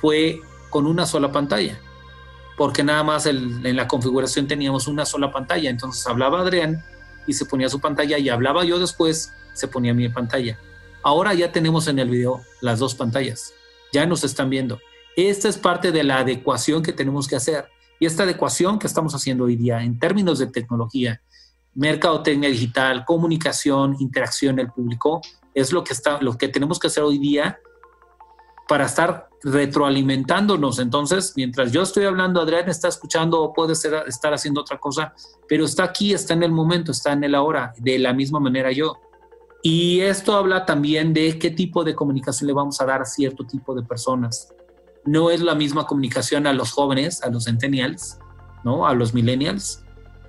fue 0.00 0.40
con 0.70 0.86
una 0.86 1.04
sola 1.04 1.30
pantalla, 1.30 1.78
porque 2.56 2.82
nada 2.82 3.02
más 3.02 3.26
en 3.26 3.76
la 3.76 3.86
configuración 3.86 4.48
teníamos 4.48 4.88
una 4.88 5.04
sola 5.04 5.30
pantalla. 5.30 5.68
Entonces 5.68 6.06
hablaba 6.06 6.40
Adrián 6.40 6.82
y 7.26 7.34
se 7.34 7.44
ponía 7.44 7.68
su 7.68 7.78
pantalla 7.78 8.16
y 8.16 8.30
hablaba 8.30 8.64
yo 8.64 8.78
después, 8.78 9.30
se 9.52 9.68
ponía 9.68 9.92
mi 9.92 10.08
pantalla. 10.08 10.58
Ahora 11.02 11.34
ya 11.34 11.52
tenemos 11.52 11.86
en 11.86 11.98
el 11.98 12.08
video 12.08 12.40
las 12.62 12.78
dos 12.78 12.94
pantallas. 12.94 13.52
Ya 13.92 14.06
nos 14.06 14.24
están 14.24 14.48
viendo. 14.48 14.80
Esta 15.16 15.50
es 15.50 15.58
parte 15.58 15.92
de 15.92 16.02
la 16.02 16.20
adecuación 16.20 16.82
que 16.82 16.94
tenemos 16.94 17.28
que 17.28 17.36
hacer. 17.36 17.68
Y 18.02 18.06
esta 18.06 18.24
adecuación 18.24 18.80
que 18.80 18.88
estamos 18.88 19.14
haciendo 19.14 19.44
hoy 19.44 19.54
día 19.54 19.80
en 19.80 19.96
términos 19.96 20.40
de 20.40 20.48
tecnología, 20.48 21.22
mercadotecnia 21.74 22.48
digital, 22.48 23.04
comunicación, 23.04 23.94
interacción 24.00 24.56
del 24.56 24.72
público, 24.72 25.20
es 25.54 25.72
lo 25.72 25.84
que, 25.84 25.92
está, 25.92 26.20
lo 26.20 26.36
que 26.36 26.48
tenemos 26.48 26.80
que 26.80 26.88
hacer 26.88 27.04
hoy 27.04 27.18
día 27.18 27.60
para 28.66 28.86
estar 28.86 29.28
retroalimentándonos. 29.44 30.80
Entonces, 30.80 31.34
mientras 31.36 31.70
yo 31.70 31.82
estoy 31.82 32.04
hablando, 32.04 32.40
Adrián 32.40 32.68
está 32.68 32.88
escuchando 32.88 33.40
o 33.40 33.52
puede 33.52 33.74
estar 33.74 34.34
haciendo 34.34 34.62
otra 34.62 34.78
cosa, 34.78 35.14
pero 35.48 35.64
está 35.64 35.84
aquí, 35.84 36.12
está 36.12 36.34
en 36.34 36.42
el 36.42 36.50
momento, 36.50 36.90
está 36.90 37.12
en 37.12 37.22
el 37.22 37.36
ahora, 37.36 37.72
de 37.78 38.00
la 38.00 38.12
misma 38.12 38.40
manera 38.40 38.72
yo. 38.72 38.98
Y 39.62 40.00
esto 40.00 40.34
habla 40.34 40.66
también 40.66 41.14
de 41.14 41.38
qué 41.38 41.52
tipo 41.52 41.84
de 41.84 41.94
comunicación 41.94 42.48
le 42.48 42.52
vamos 42.52 42.80
a 42.80 42.84
dar 42.84 43.00
a 43.00 43.04
cierto 43.04 43.46
tipo 43.46 43.76
de 43.76 43.84
personas 43.84 44.52
no 45.04 45.30
es 45.30 45.40
la 45.40 45.54
misma 45.54 45.86
comunicación 45.86 46.46
a 46.46 46.52
los 46.52 46.72
jóvenes, 46.72 47.22
a 47.22 47.30
los 47.30 47.44
centennials, 47.44 48.18
¿no? 48.64 48.86
A 48.86 48.94
los 48.94 49.14
millennials, 49.14 49.82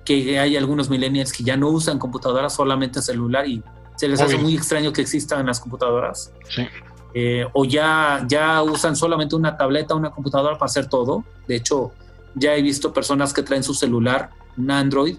que 0.04 0.38
hay 0.38 0.56
algunos 0.56 0.90
millennials 0.90 1.32
que 1.32 1.44
ya 1.44 1.56
no 1.56 1.68
usan 1.68 1.98
computadoras, 1.98 2.54
solamente 2.54 3.00
celular 3.00 3.46
y 3.48 3.62
se 3.96 4.08
les 4.08 4.20
hace 4.20 4.36
muy 4.36 4.54
extraño 4.54 4.92
que 4.92 5.02
existan 5.02 5.46
las 5.46 5.60
computadoras. 5.60 6.32
Sí. 6.48 6.66
Eh, 7.14 7.46
o 7.52 7.64
ya, 7.64 8.24
ya 8.28 8.60
usan 8.62 8.96
solamente 8.96 9.36
una 9.36 9.56
tableta, 9.56 9.94
una 9.94 10.10
computadora 10.10 10.58
para 10.58 10.66
hacer 10.66 10.88
todo. 10.88 11.24
De 11.46 11.54
hecho, 11.54 11.92
ya 12.34 12.56
he 12.56 12.62
visto 12.62 12.92
personas 12.92 13.32
que 13.32 13.42
traen 13.42 13.62
su 13.62 13.72
celular, 13.72 14.30
un 14.56 14.70
Android, 14.70 15.16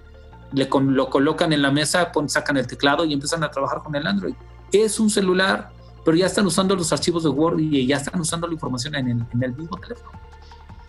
le 0.52 0.70
lo 0.70 1.10
colocan 1.10 1.54
en 1.54 1.62
la 1.62 1.72
mesa, 1.72 2.12
sacan 2.28 2.58
el 2.58 2.68
teclado 2.68 3.06
y 3.06 3.14
empiezan 3.14 3.44
a 3.44 3.50
trabajar 3.50 3.82
con 3.82 3.96
el 3.96 4.06
Android. 4.06 4.36
Es 4.72 5.00
un 5.00 5.10
celular 5.10 5.72
pero 6.06 6.16
ya 6.16 6.28
están 6.28 6.46
usando 6.46 6.76
los 6.76 6.94
archivos 6.94 7.24
de 7.24 7.30
Word 7.30 7.60
y 7.60 7.88
ya 7.88 7.98
están 7.98 8.22
usando 8.22 8.48
la 8.48 8.54
información 8.54 8.94
en 8.96 9.10
el, 9.10 9.26
en 9.34 9.44
el 9.44 9.56
mismo 9.56 9.76
teléfono. 9.78 10.12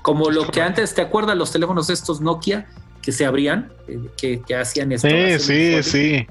Como 0.02 0.30
lo 0.30 0.46
que 0.46 0.60
antes, 0.60 0.94
¿te 0.94 1.00
acuerdas 1.00 1.36
los 1.36 1.50
teléfonos 1.50 1.90
estos 1.90 2.20
Nokia 2.20 2.68
que 3.02 3.10
se 3.10 3.24
abrían, 3.24 3.72
eh, 3.88 3.98
que, 4.16 4.42
que, 4.42 4.54
hacían 4.54 4.92
esto? 4.92 5.08
Sí, 5.08 5.38
sí, 5.38 5.82
sí. 5.82 6.26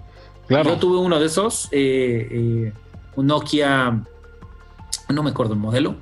Claro. 0.47 0.69
Yo 0.69 0.77
tuve 0.77 0.99
uno 0.99 1.19
de 1.19 1.25
esos, 1.25 1.67
eh, 1.71 2.27
eh, 2.31 2.73
un 3.15 3.27
Nokia, 3.27 4.03
no 5.09 5.23
me 5.23 5.31
acuerdo 5.31 5.53
el 5.53 5.59
modelo, 5.59 5.95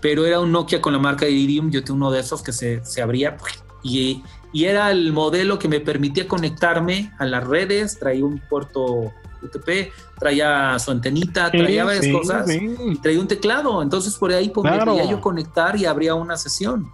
pero 0.00 0.24
era 0.24 0.38
un 0.38 0.52
Nokia 0.52 0.80
con 0.80 0.92
la 0.92 1.00
marca 1.00 1.28
Iridium. 1.28 1.72
Yo 1.72 1.82
tuve 1.82 1.96
uno 1.96 2.12
de 2.12 2.20
esos 2.20 2.40
que 2.40 2.52
se, 2.52 2.84
se 2.84 3.02
abría 3.02 3.36
y, 3.82 4.22
y, 4.52 4.64
era 4.64 4.92
el 4.92 5.12
modelo 5.12 5.58
que 5.58 5.66
me 5.66 5.80
permitía 5.80 6.28
conectarme 6.28 7.12
a 7.18 7.26
las 7.26 7.44
redes, 7.44 7.98
traía 7.98 8.24
un 8.24 8.38
puerto 8.38 9.12
UTP, 9.42 9.92
traía 10.18 10.78
su 10.78 10.90
antenita, 10.90 11.50
traía 11.50 11.84
varias 11.84 12.12
cosas 12.12 12.48
y 12.50 12.96
traía 12.98 13.20
un 13.20 13.28
teclado. 13.28 13.82
Entonces 13.82 14.16
por 14.16 14.32
ahí 14.32 14.48
podía 14.48 15.04
yo 15.04 15.20
conectar 15.20 15.76
y 15.76 15.84
abría 15.84 16.14
una 16.14 16.36
sesión. 16.36 16.90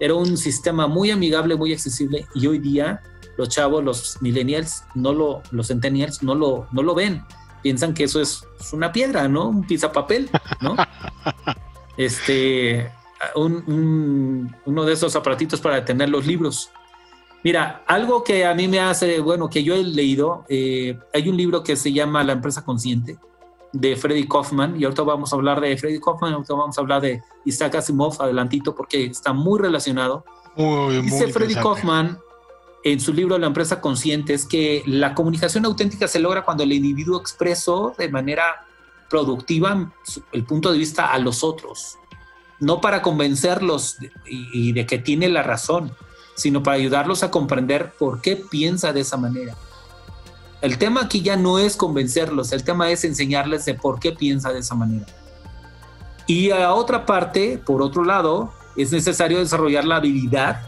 Era 0.00 0.14
un 0.14 0.36
sistema 0.36 0.86
muy 0.86 1.10
amigable, 1.10 1.56
muy 1.56 1.72
accesible 1.72 2.26
y 2.34 2.46
hoy 2.46 2.58
día 2.58 3.02
los 3.38 3.48
chavos, 3.48 3.82
los 3.84 4.20
millennials, 4.20 4.84
no 4.94 5.12
lo, 5.12 5.42
los 5.52 5.68
centennials 5.68 6.22
no 6.22 6.34
lo, 6.34 6.66
no 6.72 6.82
lo 6.82 6.94
ven. 6.94 7.24
Piensan 7.62 7.94
que 7.94 8.04
eso 8.04 8.20
es, 8.20 8.44
una 8.72 8.92
piedra, 8.92 9.28
¿no? 9.28 9.48
Un 9.48 9.66
papel, 9.92 10.28
¿no? 10.60 10.76
este, 11.96 12.92
uno 13.36 14.84
de 14.84 14.92
esos 14.92 15.14
aparatitos 15.16 15.60
para 15.60 15.84
tener 15.84 16.08
los 16.08 16.26
libros. 16.26 16.70
Mira, 17.44 17.82
algo 17.86 18.24
que 18.24 18.44
a 18.44 18.54
mí 18.54 18.66
me 18.66 18.80
hace, 18.80 19.20
bueno, 19.20 19.48
que 19.48 19.62
yo 19.62 19.74
he 19.74 19.84
leído, 19.84 20.44
eh, 20.48 20.98
hay 21.14 21.28
un 21.28 21.36
libro 21.36 21.62
que 21.62 21.76
se 21.76 21.92
llama 21.92 22.24
La 22.24 22.32
empresa 22.32 22.64
consciente 22.64 23.18
de 23.72 23.96
Freddy 23.96 24.26
Kaufman 24.26 24.80
y 24.80 24.84
ahorita 24.84 25.02
vamos 25.02 25.32
a 25.32 25.36
hablar 25.36 25.60
de 25.60 25.76
Freddy 25.76 26.00
Kaufman, 26.00 26.32
ahorita 26.32 26.54
vamos 26.54 26.76
a 26.76 26.80
hablar 26.80 27.02
de 27.02 27.22
Isaac 27.44 27.76
Asimov 27.76 28.20
adelantito 28.20 28.74
porque 28.74 29.06
está 29.06 29.32
muy 29.32 29.60
relacionado. 29.60 30.24
Dice 31.02 31.28
Freddy 31.28 31.54
Kaufman 31.54 32.18
en 32.82 33.00
su 33.00 33.12
libro 33.12 33.38
La 33.38 33.46
empresa 33.46 33.80
consciente 33.80 34.34
es 34.34 34.46
que 34.46 34.82
la 34.86 35.14
comunicación 35.14 35.64
auténtica 35.64 36.08
se 36.08 36.18
logra 36.18 36.44
cuando 36.44 36.64
el 36.64 36.72
individuo 36.72 37.20
expresó 37.20 37.94
de 37.96 38.08
manera 38.08 38.66
productiva 39.08 39.92
el 40.32 40.44
punto 40.44 40.72
de 40.72 40.78
vista 40.78 41.12
a 41.12 41.18
los 41.18 41.44
otros, 41.44 41.98
no 42.58 42.80
para 42.80 43.00
convencerlos 43.02 43.96
y 44.26 44.72
de 44.72 44.86
que 44.86 44.98
tiene 44.98 45.28
la 45.28 45.42
razón, 45.42 45.94
sino 46.38 46.62
para 46.62 46.76
ayudarlos 46.76 47.24
a 47.24 47.30
comprender 47.30 47.92
por 47.98 48.20
qué 48.20 48.36
piensa 48.36 48.92
de 48.92 49.00
esa 49.00 49.16
manera. 49.16 49.56
El 50.62 50.78
tema 50.78 51.02
aquí 51.02 51.20
ya 51.20 51.36
no 51.36 51.58
es 51.58 51.76
convencerlos, 51.76 52.52
el 52.52 52.64
tema 52.64 52.90
es 52.90 53.04
enseñarles 53.04 53.64
de 53.64 53.74
por 53.74 53.98
qué 53.98 54.12
piensa 54.12 54.52
de 54.52 54.60
esa 54.60 54.74
manera. 54.74 55.06
Y 56.26 56.50
a 56.50 56.72
otra 56.72 57.06
parte, 57.06 57.58
por 57.58 57.82
otro 57.82 58.04
lado, 58.04 58.52
es 58.76 58.92
necesario 58.92 59.38
desarrollar 59.38 59.84
la 59.84 59.96
habilidad 59.96 60.62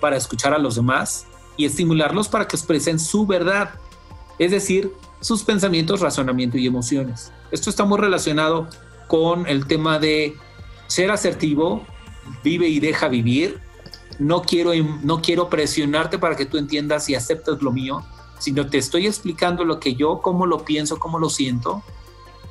para 0.00 0.16
escuchar 0.16 0.54
a 0.54 0.58
los 0.58 0.74
demás 0.74 1.26
y 1.56 1.66
estimularlos 1.66 2.28
para 2.28 2.48
que 2.48 2.56
expresen 2.56 2.98
su 2.98 3.26
verdad, 3.26 3.70
es 4.38 4.50
decir, 4.50 4.92
sus 5.20 5.44
pensamientos, 5.44 6.00
razonamiento 6.00 6.58
y 6.58 6.66
emociones. 6.66 7.32
Esto 7.52 7.70
está 7.70 7.84
muy 7.84 7.98
relacionado 7.98 8.68
con 9.06 9.46
el 9.46 9.66
tema 9.66 10.00
de 10.00 10.34
ser 10.88 11.12
asertivo, 11.12 11.86
vive 12.42 12.66
y 12.66 12.80
deja 12.80 13.08
vivir, 13.08 13.60
no 14.22 14.42
quiero, 14.42 14.72
no 15.02 15.20
quiero 15.20 15.50
presionarte 15.50 16.18
para 16.18 16.36
que 16.36 16.46
tú 16.46 16.56
entiendas 16.56 17.08
y 17.08 17.14
aceptes 17.14 17.60
lo 17.60 17.72
mío, 17.72 18.04
sino 18.38 18.68
te 18.68 18.78
estoy 18.78 19.06
explicando 19.06 19.64
lo 19.64 19.80
que 19.80 19.94
yo, 19.94 20.20
cómo 20.20 20.46
lo 20.46 20.64
pienso, 20.64 20.98
cómo 20.98 21.18
lo 21.18 21.28
siento, 21.28 21.82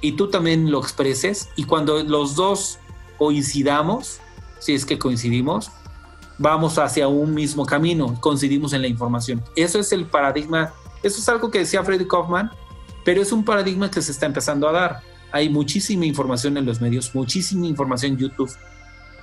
y 0.02 0.14
tú 0.14 0.30
también 0.30 0.70
lo 0.70 0.80
expreses. 0.80 1.50
Y 1.56 1.64
cuando 1.64 2.04
los 2.04 2.36
dos 2.36 2.80
coincidamos, 3.18 4.20
si 4.60 4.74
es 4.74 4.86
que 4.86 5.00
coincidimos, 5.00 5.72
vamos 6.38 6.78
hacia 6.78 7.08
un 7.08 7.34
mismo 7.34 7.66
camino, 7.66 8.20
coincidimos 8.20 8.74
en 8.74 8.82
la 8.82 8.88
información. 8.88 9.42
Eso 9.56 9.80
es 9.80 9.94
el 9.94 10.06
paradigma, 10.06 10.74
eso 11.04 11.20
es 11.20 11.30
algo 11.30 11.50
que 11.50 11.60
decía 11.60 11.84
Freddy 11.84 12.06
Kaufman, 12.06 12.52
pero 13.06 13.22
es 13.22 13.32
un 13.32 13.46
paradigma 13.46 13.90
que 13.90 14.02
se 14.02 14.12
está 14.12 14.26
empezando 14.26 14.68
a 14.68 14.74
dar. 14.74 15.02
Hay 15.32 15.48
muchísima 15.48 16.06
información 16.06 16.58
en 16.58 16.66
los 16.66 16.82
medios, 16.82 17.16
muchísima 17.16 17.66
información 17.66 18.14
en 18.14 18.18
YouTube, 18.18 18.52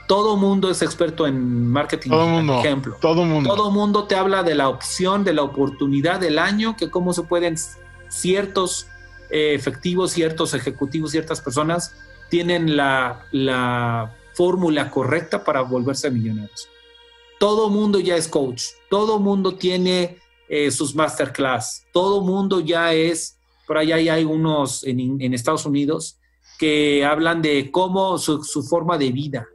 todo 0.08 0.38
mundo 0.38 0.70
es 0.70 0.80
experto 0.80 1.26
en 1.26 1.70
marketing, 1.70 2.10
todo 2.10 2.26
mundo, 2.26 2.58
ejemplo. 2.60 2.96
Todo 2.98 3.24
mundo. 3.24 3.54
Todo 3.54 3.70
mundo 3.70 4.04
te 4.04 4.16
habla 4.16 4.42
de 4.42 4.54
la 4.54 4.70
opción, 4.70 5.22
de 5.22 5.34
la 5.34 5.42
oportunidad 5.42 6.18
del 6.18 6.38
año, 6.38 6.76
que 6.76 6.90
cómo 6.90 7.12
se 7.12 7.24
pueden 7.24 7.56
ciertos 8.08 8.86
eh, 9.30 9.52
efectivos, 9.54 10.12
ciertos 10.12 10.54
ejecutivos, 10.54 11.10
ciertas 11.10 11.42
personas 11.42 11.94
tienen 12.30 12.74
la, 12.74 13.26
la 13.32 14.16
fórmula 14.32 14.90
correcta 14.90 15.44
para 15.44 15.60
volverse 15.60 16.10
millonarios. 16.10 16.68
Todo 17.38 17.68
mundo 17.68 18.00
ya 18.00 18.16
es 18.16 18.28
coach, 18.28 18.62
todo 18.88 19.20
mundo 19.20 19.56
tiene 19.56 20.16
eh, 20.48 20.70
sus 20.70 20.94
masterclass, 20.94 21.84
todo 21.92 22.22
mundo 22.22 22.60
ya 22.60 22.94
es, 22.94 23.38
por 23.66 23.76
allá 23.76 23.96
hay 23.96 24.24
unos 24.24 24.84
en, 24.84 25.20
en 25.20 25.34
Estados 25.34 25.66
Unidos 25.66 26.18
que 26.58 27.04
hablan 27.04 27.42
de 27.42 27.70
cómo 27.70 28.16
su, 28.16 28.42
su 28.42 28.62
forma 28.62 28.96
de 28.96 29.12
vida, 29.12 29.46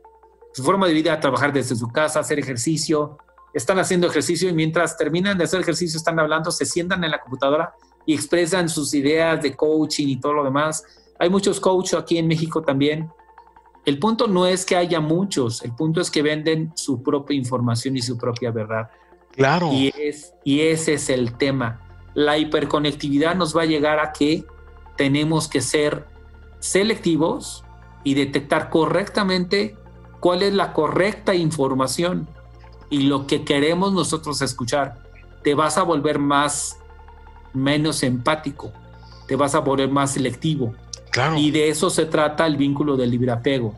su 0.54 0.64
forma 0.64 0.88
de 0.88 0.94
vida, 0.94 1.20
trabajar 1.20 1.52
desde 1.52 1.76
su 1.76 1.88
casa, 1.90 2.20
hacer 2.20 2.40
ejercicio, 2.40 3.18
están 3.54 3.80
haciendo 3.80 4.08
ejercicio 4.08 4.50
y 4.50 4.54
mientras 4.54 4.98
terminan 4.98 5.38
de 5.38 5.44
hacer 5.44 5.62
ejercicio 5.62 5.98
están 5.98 6.20
hablando, 6.20 6.52
se 6.52 6.66
sientan 6.66 7.04
en 7.04 7.12
la 7.12 7.20
computadora 7.20 7.74
y 8.06 8.14
expresan 8.14 8.70
sus 8.70 8.94
ideas 8.94 9.42
de 9.42 9.56
coaching 9.56 10.08
y 10.08 10.20
todo 10.20 10.34
lo 10.34 10.44
demás. 10.44 10.84
Hay 11.20 11.30
muchos 11.30 11.60
coaches 11.60 11.94
aquí 11.94 12.18
en 12.18 12.28
México 12.28 12.62
también. 12.62 13.10
El 13.86 14.00
punto 14.00 14.28
no 14.28 14.46
es 14.46 14.66
que 14.66 14.76
haya 14.76 15.00
muchos, 15.00 15.62
el 15.64 15.74
punto 15.74 16.02
es 16.02 16.10
que 16.10 16.22
venden 16.22 16.72
su 16.76 17.04
propia 17.04 17.36
información 17.36 17.98
y 17.98 18.02
su 18.02 18.18
propia 18.18 18.52
verdad. 18.52 18.90
Claro. 19.32 19.72
Y, 19.74 19.92
es, 19.98 20.34
y 20.44 20.62
ese 20.62 20.94
es 20.94 21.10
el 21.10 21.38
tema. 21.38 21.82
La 22.14 22.38
hiperconectividad 22.38 23.36
nos 23.36 23.56
va 23.56 23.64
a 23.64 23.66
llegar 23.66 24.00
a 24.00 24.14
que 24.14 24.46
tenemos 24.96 25.48
que 25.48 25.62
ser 25.62 26.06
selectivos 26.60 27.66
y 28.04 28.14
detectar 28.14 28.70
correctamente 28.70 29.76
cuál 30.24 30.42
es 30.42 30.54
la 30.54 30.72
correcta 30.72 31.36
información 31.36 32.30
y 32.90 33.02
lo 33.02 33.28
que 33.28 33.44
queremos 33.44 33.92
nosotros 33.92 34.42
escuchar. 34.42 35.04
Te 35.44 35.54
vas 35.54 35.78
a 35.78 35.84
volver 35.84 36.18
más, 36.18 36.78
menos 37.52 38.04
empático, 38.04 38.72
te 39.28 39.36
vas 39.36 39.54
a 39.54 39.60
volver 39.60 39.90
más 39.90 40.14
selectivo. 40.14 40.76
Claro. 41.12 41.38
Y 41.38 41.52
de 41.52 41.68
eso 41.68 41.90
se 41.90 42.06
trata 42.06 42.48
el 42.48 42.56
vínculo 42.56 42.96
del 42.96 43.12
libre 43.12 43.34
apego. 43.34 43.76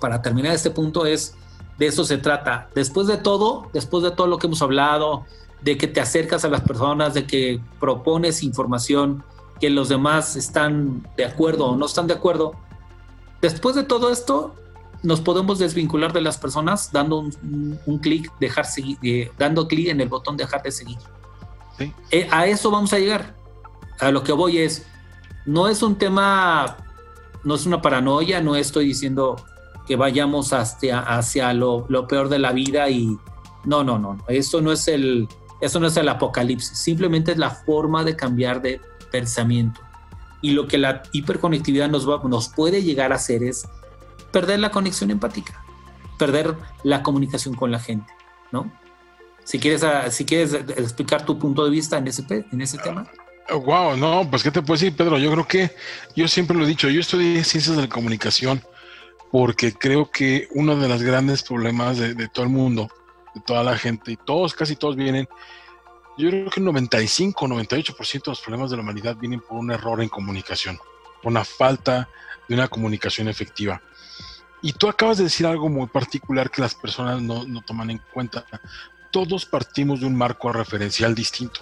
Para 0.00 0.22
terminar 0.22 0.54
este 0.54 0.70
punto 0.70 1.04
es, 1.04 1.34
de 1.76 1.86
eso 1.86 2.02
se 2.02 2.16
trata. 2.16 2.70
Después 2.74 3.06
de 3.06 3.18
todo, 3.18 3.68
después 3.74 4.02
de 4.02 4.10
todo 4.10 4.26
lo 4.26 4.38
que 4.38 4.46
hemos 4.46 4.62
hablado, 4.62 5.26
de 5.60 5.76
que 5.76 5.86
te 5.86 6.00
acercas 6.00 6.46
a 6.46 6.48
las 6.48 6.62
personas, 6.62 7.12
de 7.12 7.26
que 7.26 7.60
propones 7.78 8.42
información, 8.42 9.22
que 9.60 9.68
los 9.68 9.90
demás 9.90 10.34
están 10.34 11.06
de 11.18 11.26
acuerdo 11.26 11.66
o 11.66 11.76
no 11.76 11.84
están 11.84 12.06
de 12.06 12.14
acuerdo, 12.14 12.54
después 13.42 13.76
de 13.76 13.82
todo 13.82 14.10
esto, 14.10 14.54
nos 15.02 15.20
podemos 15.20 15.58
desvincular 15.58 16.12
de 16.12 16.20
las 16.20 16.38
personas 16.38 16.90
dando 16.92 17.18
un, 17.18 17.98
clic, 18.02 18.32
dejar 18.40 18.66
seguir, 18.66 18.98
eh, 19.02 19.30
dando 19.38 19.68
clic 19.68 19.88
en 19.88 20.00
el 20.00 20.08
botón 20.08 20.36
dejar 20.36 20.62
de 20.62 20.72
seguir. 20.72 20.98
Eh, 22.10 22.28
a 22.30 22.46
eso 22.46 22.70
vamos 22.70 22.92
a 22.92 22.98
llegar. 22.98 23.34
A 24.00 24.10
lo 24.10 24.22
que 24.22 24.32
voy 24.32 24.58
es, 24.58 24.86
no 25.46 25.68
es 25.68 25.82
un 25.82 25.96
tema, 25.96 26.76
no 27.44 27.54
es 27.54 27.66
una 27.66 27.80
paranoia, 27.80 28.40
no 28.40 28.56
estoy 28.56 28.86
diciendo 28.86 29.36
que 29.86 29.96
vayamos 29.96 30.52
hacia, 30.52 31.00
hacia 31.00 31.52
lo, 31.54 31.86
peor 32.08 32.28
de 32.28 32.38
la 32.38 32.52
vida 32.52 32.90
y 32.90 33.16
no, 33.64 33.82
no, 33.82 33.98
no, 33.98 34.18
eso 34.28 34.60
no 34.60 34.70
es 34.70 34.86
el, 34.86 35.26
eso 35.60 35.80
no 35.80 35.86
es 35.86 35.96
el 35.96 36.08
apocalipsis, 36.08 36.76
simplemente 36.78 37.32
es 37.32 37.38
la 37.38 37.50
forma 37.50 38.04
de 38.04 38.14
cambiar 38.14 38.60
de 38.60 38.80
pensamiento. 39.10 39.80
Y 40.40 40.50
lo 40.50 40.68
que 40.68 40.78
la 40.78 41.02
hiperconectividad 41.12 41.88
nos, 41.88 42.08
va, 42.08 42.20
nos 42.28 42.48
puede 42.48 42.82
llegar 42.82 43.12
a 43.12 43.16
hacer 43.16 43.42
es 43.42 43.66
perder 44.32 44.60
la 44.60 44.70
conexión 44.70 45.10
empática, 45.10 45.62
perder 46.18 46.54
la 46.82 47.02
comunicación 47.02 47.54
con 47.54 47.70
la 47.70 47.80
gente, 47.80 48.12
¿no? 48.52 48.70
Si 49.44 49.58
quieres, 49.58 49.82
ah, 49.82 50.10
si 50.10 50.24
quieres 50.24 50.52
explicar 50.52 51.24
tu 51.24 51.38
punto 51.38 51.64
de 51.64 51.70
vista 51.70 51.96
en 51.96 52.06
ese, 52.06 52.24
en 52.52 52.60
ese 52.60 52.78
tema. 52.78 53.10
Wow, 53.50 53.96
no, 53.96 54.28
pues 54.28 54.42
qué 54.42 54.50
te 54.50 54.60
puedo 54.60 54.78
decir, 54.78 54.94
Pedro. 54.94 55.16
Yo 55.16 55.30
creo 55.32 55.46
que 55.46 55.70
yo 56.14 56.28
siempre 56.28 56.56
lo 56.56 56.64
he 56.64 56.68
dicho, 56.68 56.90
yo 56.90 57.00
estudié 57.00 57.42
ciencias 57.44 57.76
de 57.76 57.82
la 57.82 57.88
comunicación 57.88 58.62
porque 59.30 59.72
creo 59.72 60.10
que 60.10 60.48
uno 60.52 60.76
de 60.76 60.88
los 60.88 61.02
grandes 61.02 61.42
problemas 61.42 61.98
de, 61.98 62.14
de 62.14 62.28
todo 62.28 62.44
el 62.44 62.50
mundo, 62.50 62.90
de 63.34 63.40
toda 63.40 63.62
la 63.62 63.76
gente, 63.78 64.12
y 64.12 64.16
todos, 64.16 64.52
casi 64.52 64.76
todos 64.76 64.96
vienen, 64.96 65.26
yo 66.18 66.30
creo 66.30 66.50
que 66.50 66.60
el 66.60 66.66
95, 66.66 67.46
98% 67.46 68.12
de 68.12 68.30
los 68.32 68.40
problemas 68.40 68.70
de 68.70 68.76
la 68.76 68.82
humanidad 68.82 69.16
vienen 69.16 69.40
por 69.40 69.56
un 69.56 69.70
error 69.70 70.02
en 70.02 70.08
comunicación, 70.08 70.76
por 71.22 71.30
una 71.30 71.44
falta 71.44 72.08
de 72.48 72.54
una 72.54 72.66
comunicación 72.66 73.28
efectiva. 73.28 73.80
Y 74.62 74.72
tú 74.72 74.88
acabas 74.88 75.18
de 75.18 75.24
decir 75.24 75.46
algo 75.46 75.68
muy 75.68 75.86
particular 75.86 76.50
que 76.50 76.62
las 76.62 76.74
personas 76.74 77.22
no, 77.22 77.62
toman 77.62 77.90
en 77.90 78.00
cuenta. 78.12 78.44
Todos 79.10 79.46
partimos 79.46 80.00
de 80.00 80.06
un 80.06 80.16
marco 80.16 80.52
referencial 80.52 81.14
distinto. 81.14 81.60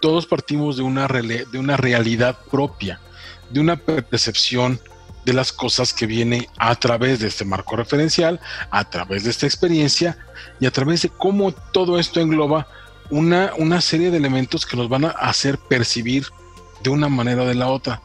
Todos 0.00 0.26
partimos 0.26 0.76
de 0.76 0.82
una, 0.82 1.08
de 1.08 1.58
una 1.58 1.76
realidad 1.76 2.38
propia, 2.50 3.00
de 3.50 3.60
una 3.60 3.76
percepción 3.76 4.80
de 5.24 5.32
las 5.32 5.52
cosas 5.52 5.92
que 5.92 6.06
viene 6.06 6.48
a 6.58 6.74
través 6.74 7.20
de 7.20 7.28
este 7.28 7.44
marco 7.44 7.76
referencial, 7.76 8.40
a 8.70 8.88
través 8.88 9.24
de 9.24 9.30
esta 9.30 9.46
experiencia 9.46 10.18
y 10.60 10.66
a 10.66 10.70
través 10.70 11.02
de 11.02 11.08
cómo 11.08 11.52
todo 11.52 11.98
esto 11.98 12.20
engloba 12.20 12.68
una, 13.10 13.52
una 13.56 13.80
serie 13.80 14.10
de 14.10 14.18
elementos 14.18 14.66
que 14.66 14.76
nos 14.76 14.88
van 14.88 15.06
a 15.06 15.10
hacer 15.10 15.58
percibir 15.58 16.26
de 16.82 16.90
una 16.90 17.08
manera 17.08 17.42
o 17.42 17.46
de 17.46 17.54
la 17.54 17.68
otra. 17.68 18.02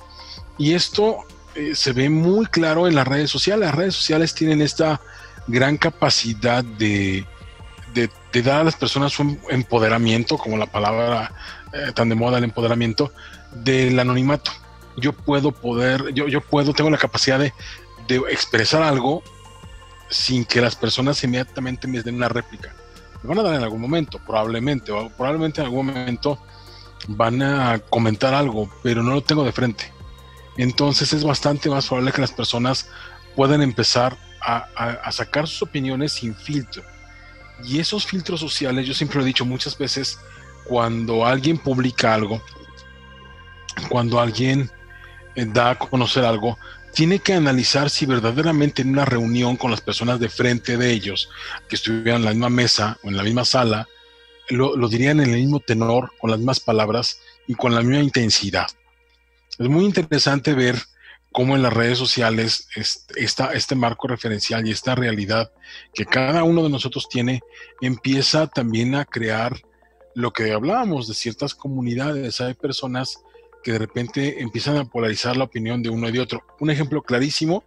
Y 0.57 0.73
esto 0.73 1.25
eh, 1.59 1.75
se 1.75 1.91
ve 1.91 2.09
muy 2.09 2.45
claro 2.45 2.87
en 2.87 2.95
las 2.95 3.07
redes 3.07 3.29
sociales. 3.29 3.67
Las 3.67 3.75
redes 3.75 3.95
sociales 3.95 4.33
tienen 4.33 4.61
esta 4.61 5.01
gran 5.47 5.77
capacidad 5.77 6.63
de, 6.63 7.25
de, 7.93 8.41
dar 8.41 8.61
a 8.61 8.63
las 8.63 8.75
personas 8.75 9.19
un 9.19 9.39
empoderamiento, 9.49 10.37
como 10.37 10.57
la 10.57 10.67
palabra 10.67 11.33
eh, 11.73 11.91
tan 11.93 12.09
de 12.09 12.15
moda, 12.15 12.37
el 12.37 12.43
empoderamiento, 12.45 13.11
del 13.51 13.99
anonimato. 13.99 14.51
Yo 14.97 15.13
puedo 15.13 15.51
poder, 15.51 16.13
yo, 16.13 16.27
yo 16.27 16.41
puedo, 16.41 16.73
tengo 16.73 16.89
la 16.89 16.97
capacidad 16.97 17.39
de, 17.39 17.53
de 18.07 18.17
expresar 18.31 18.81
algo 18.81 19.23
sin 20.09 20.45
que 20.45 20.61
las 20.61 20.75
personas 20.75 21.23
inmediatamente 21.23 21.87
me 21.87 22.01
den 22.01 22.15
una 22.15 22.29
réplica. 22.29 22.73
Me 23.21 23.29
van 23.29 23.39
a 23.39 23.43
dar 23.43 23.55
en 23.55 23.63
algún 23.63 23.81
momento, 23.81 24.19
probablemente, 24.25 24.91
o 24.91 25.09
probablemente 25.09 25.61
en 25.61 25.67
algún 25.67 25.87
momento 25.87 26.39
van 27.07 27.41
a 27.41 27.79
comentar 27.89 28.33
algo, 28.33 28.69
pero 28.81 29.03
no 29.03 29.13
lo 29.13 29.21
tengo 29.21 29.43
de 29.43 29.51
frente. 29.51 29.98
Entonces 30.59 31.13
es 31.13 31.23
bastante 31.23 31.69
más 31.69 31.87
probable 31.87 32.11
que 32.11 32.19
las 32.19 32.33
personas 32.33 32.89
puedan 33.33 33.61
empezar 33.61 34.17
a, 34.41 35.09
sacar 35.09 35.47
sus 35.47 35.61
opiniones 35.61 36.11
sin 36.11 36.35
filtro. 36.35 36.83
Y 37.63 37.79
esos 37.79 38.05
filtros 38.05 38.41
sociales, 38.41 38.85
yo 38.85 38.93
siempre 38.93 39.19
lo 39.19 39.23
he 39.23 39.27
dicho 39.27 39.45
muchas 39.45 39.77
veces, 39.77 40.19
cuando 40.65 41.25
alguien 41.25 41.57
publica 41.57 42.13
algo, 42.13 42.43
cuando 43.87 44.19
alguien 44.19 44.69
eh, 45.35 45.45
da 45.47 45.71
a 45.71 45.79
conocer 45.79 46.25
algo, 46.25 46.57
tiene 46.93 47.19
que 47.19 47.33
analizar 47.33 47.89
si 47.89 48.05
verdaderamente 48.05 48.81
en 48.81 48.89
una 48.89 49.05
reunión 49.05 49.55
con 49.55 49.71
las 49.71 49.79
personas 49.79 50.19
de 50.19 50.27
frente 50.27 50.75
de 50.75 50.91
ellos, 50.91 51.29
que 51.69 51.77
estuvieran 51.77 52.17
en 52.17 52.25
la 52.25 52.31
misma 52.31 52.49
mesa 52.49 52.97
o 53.03 53.07
en 53.07 53.15
la 53.15 53.23
misma 53.23 53.45
sala, 53.45 53.87
lo, 54.49 54.89
dirían 54.89 55.21
en 55.21 55.33
el 55.33 55.39
mismo 55.39 55.61
tenor, 55.61 56.11
con 56.19 56.31
las 56.31 56.39
mismas 56.39 56.59
palabras 56.59 57.21
y 57.47 57.55
con 57.55 57.73
la 57.73 57.81
misma 57.81 58.03
intensidad. 58.03 58.67
Es 59.59 59.67
muy 59.67 59.83
interesante 59.83 60.53
ver 60.53 60.77
cómo 61.33 61.57
en 61.57 61.61
las 61.61 61.73
redes 61.73 61.97
sociales 61.97 62.69
está 63.15 63.51
este 63.51 63.75
marco 63.75 64.07
referencial 64.07 64.65
y 64.65 64.71
esta 64.71 64.95
realidad 64.95 65.51
que 65.93 66.05
cada 66.05 66.43
uno 66.43 66.63
de 66.63 66.69
nosotros 66.69 67.09
tiene 67.09 67.41
empieza 67.81 68.47
también 68.47 68.95
a 68.95 69.03
crear 69.03 69.61
lo 70.15 70.31
que 70.31 70.53
hablábamos 70.53 71.09
de 71.09 71.13
ciertas 71.13 71.53
comunidades. 71.53 72.39
Hay 72.39 72.53
personas 72.53 73.21
que 73.61 73.73
de 73.73 73.79
repente 73.79 74.41
empiezan 74.41 74.77
a 74.77 74.85
polarizar 74.85 75.35
la 75.35 75.43
opinión 75.43 75.83
de 75.83 75.89
uno 75.89 76.07
y 76.07 76.13
de 76.13 76.21
otro. 76.21 76.41
Un 76.61 76.69
ejemplo 76.69 77.01
clarísimo, 77.01 77.65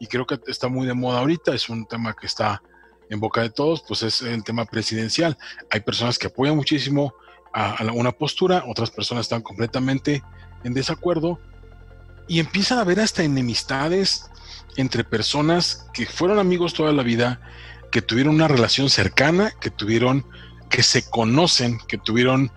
y 0.00 0.08
creo 0.08 0.26
que 0.26 0.40
está 0.48 0.66
muy 0.66 0.86
de 0.86 0.94
moda 0.94 1.20
ahorita, 1.20 1.54
es 1.54 1.68
un 1.68 1.86
tema 1.86 2.14
que 2.14 2.26
está 2.26 2.60
en 3.08 3.20
boca 3.20 3.42
de 3.42 3.50
todos, 3.50 3.84
pues 3.86 4.02
es 4.02 4.22
el 4.22 4.42
tema 4.42 4.64
presidencial. 4.64 5.38
Hay 5.70 5.80
personas 5.80 6.18
que 6.18 6.26
apoyan 6.26 6.56
muchísimo 6.56 7.14
a, 7.52 7.84
una 7.92 8.12
postura, 8.12 8.64
otras 8.66 8.90
personas 8.90 9.26
están 9.26 9.42
completamente 9.42 10.22
en 10.64 10.74
desacuerdo 10.74 11.38
y 12.28 12.38
empiezan 12.38 12.78
a 12.78 12.82
haber 12.82 13.00
hasta 13.00 13.24
enemistades 13.24 14.30
entre 14.76 15.04
personas 15.04 15.86
que 15.92 16.06
fueron 16.06 16.38
amigos 16.38 16.74
toda 16.74 16.92
la 16.92 17.02
vida, 17.02 17.40
que 17.90 18.02
tuvieron 18.02 18.36
una 18.36 18.48
relación 18.48 18.88
cercana, 18.88 19.52
que 19.60 19.70
tuvieron, 19.70 20.24
que 20.68 20.82
se 20.82 21.10
conocen, 21.10 21.78
que 21.88 21.98
tuvieron 21.98 22.52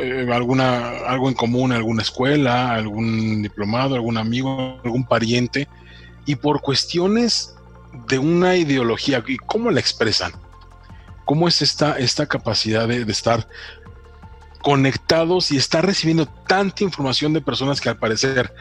eh, 0.00 0.28
alguna, 0.32 0.90
algo 1.06 1.28
en 1.28 1.34
común, 1.34 1.72
alguna 1.72 2.02
escuela, 2.02 2.72
algún 2.72 3.42
diplomado, 3.42 3.96
algún 3.96 4.16
amigo, 4.16 4.80
algún 4.84 5.04
pariente, 5.04 5.68
y 6.24 6.36
por 6.36 6.60
cuestiones 6.60 7.54
de 8.08 8.18
una 8.18 8.56
ideología, 8.56 9.24
¿y 9.26 9.38
cómo 9.38 9.70
la 9.70 9.80
expresan? 9.80 10.32
¿Cómo 11.24 11.48
es 11.48 11.62
esta, 11.62 11.98
esta 11.98 12.26
capacidad 12.26 12.86
de 12.86 13.02
estar 13.10 13.48
conectados 14.66 15.52
y 15.52 15.56
estar 15.56 15.86
recibiendo 15.86 16.26
tanta 16.26 16.82
información 16.82 17.32
de 17.32 17.40
personas 17.40 17.80
que 17.80 17.88
al 17.88 17.98
parecer 17.98 18.52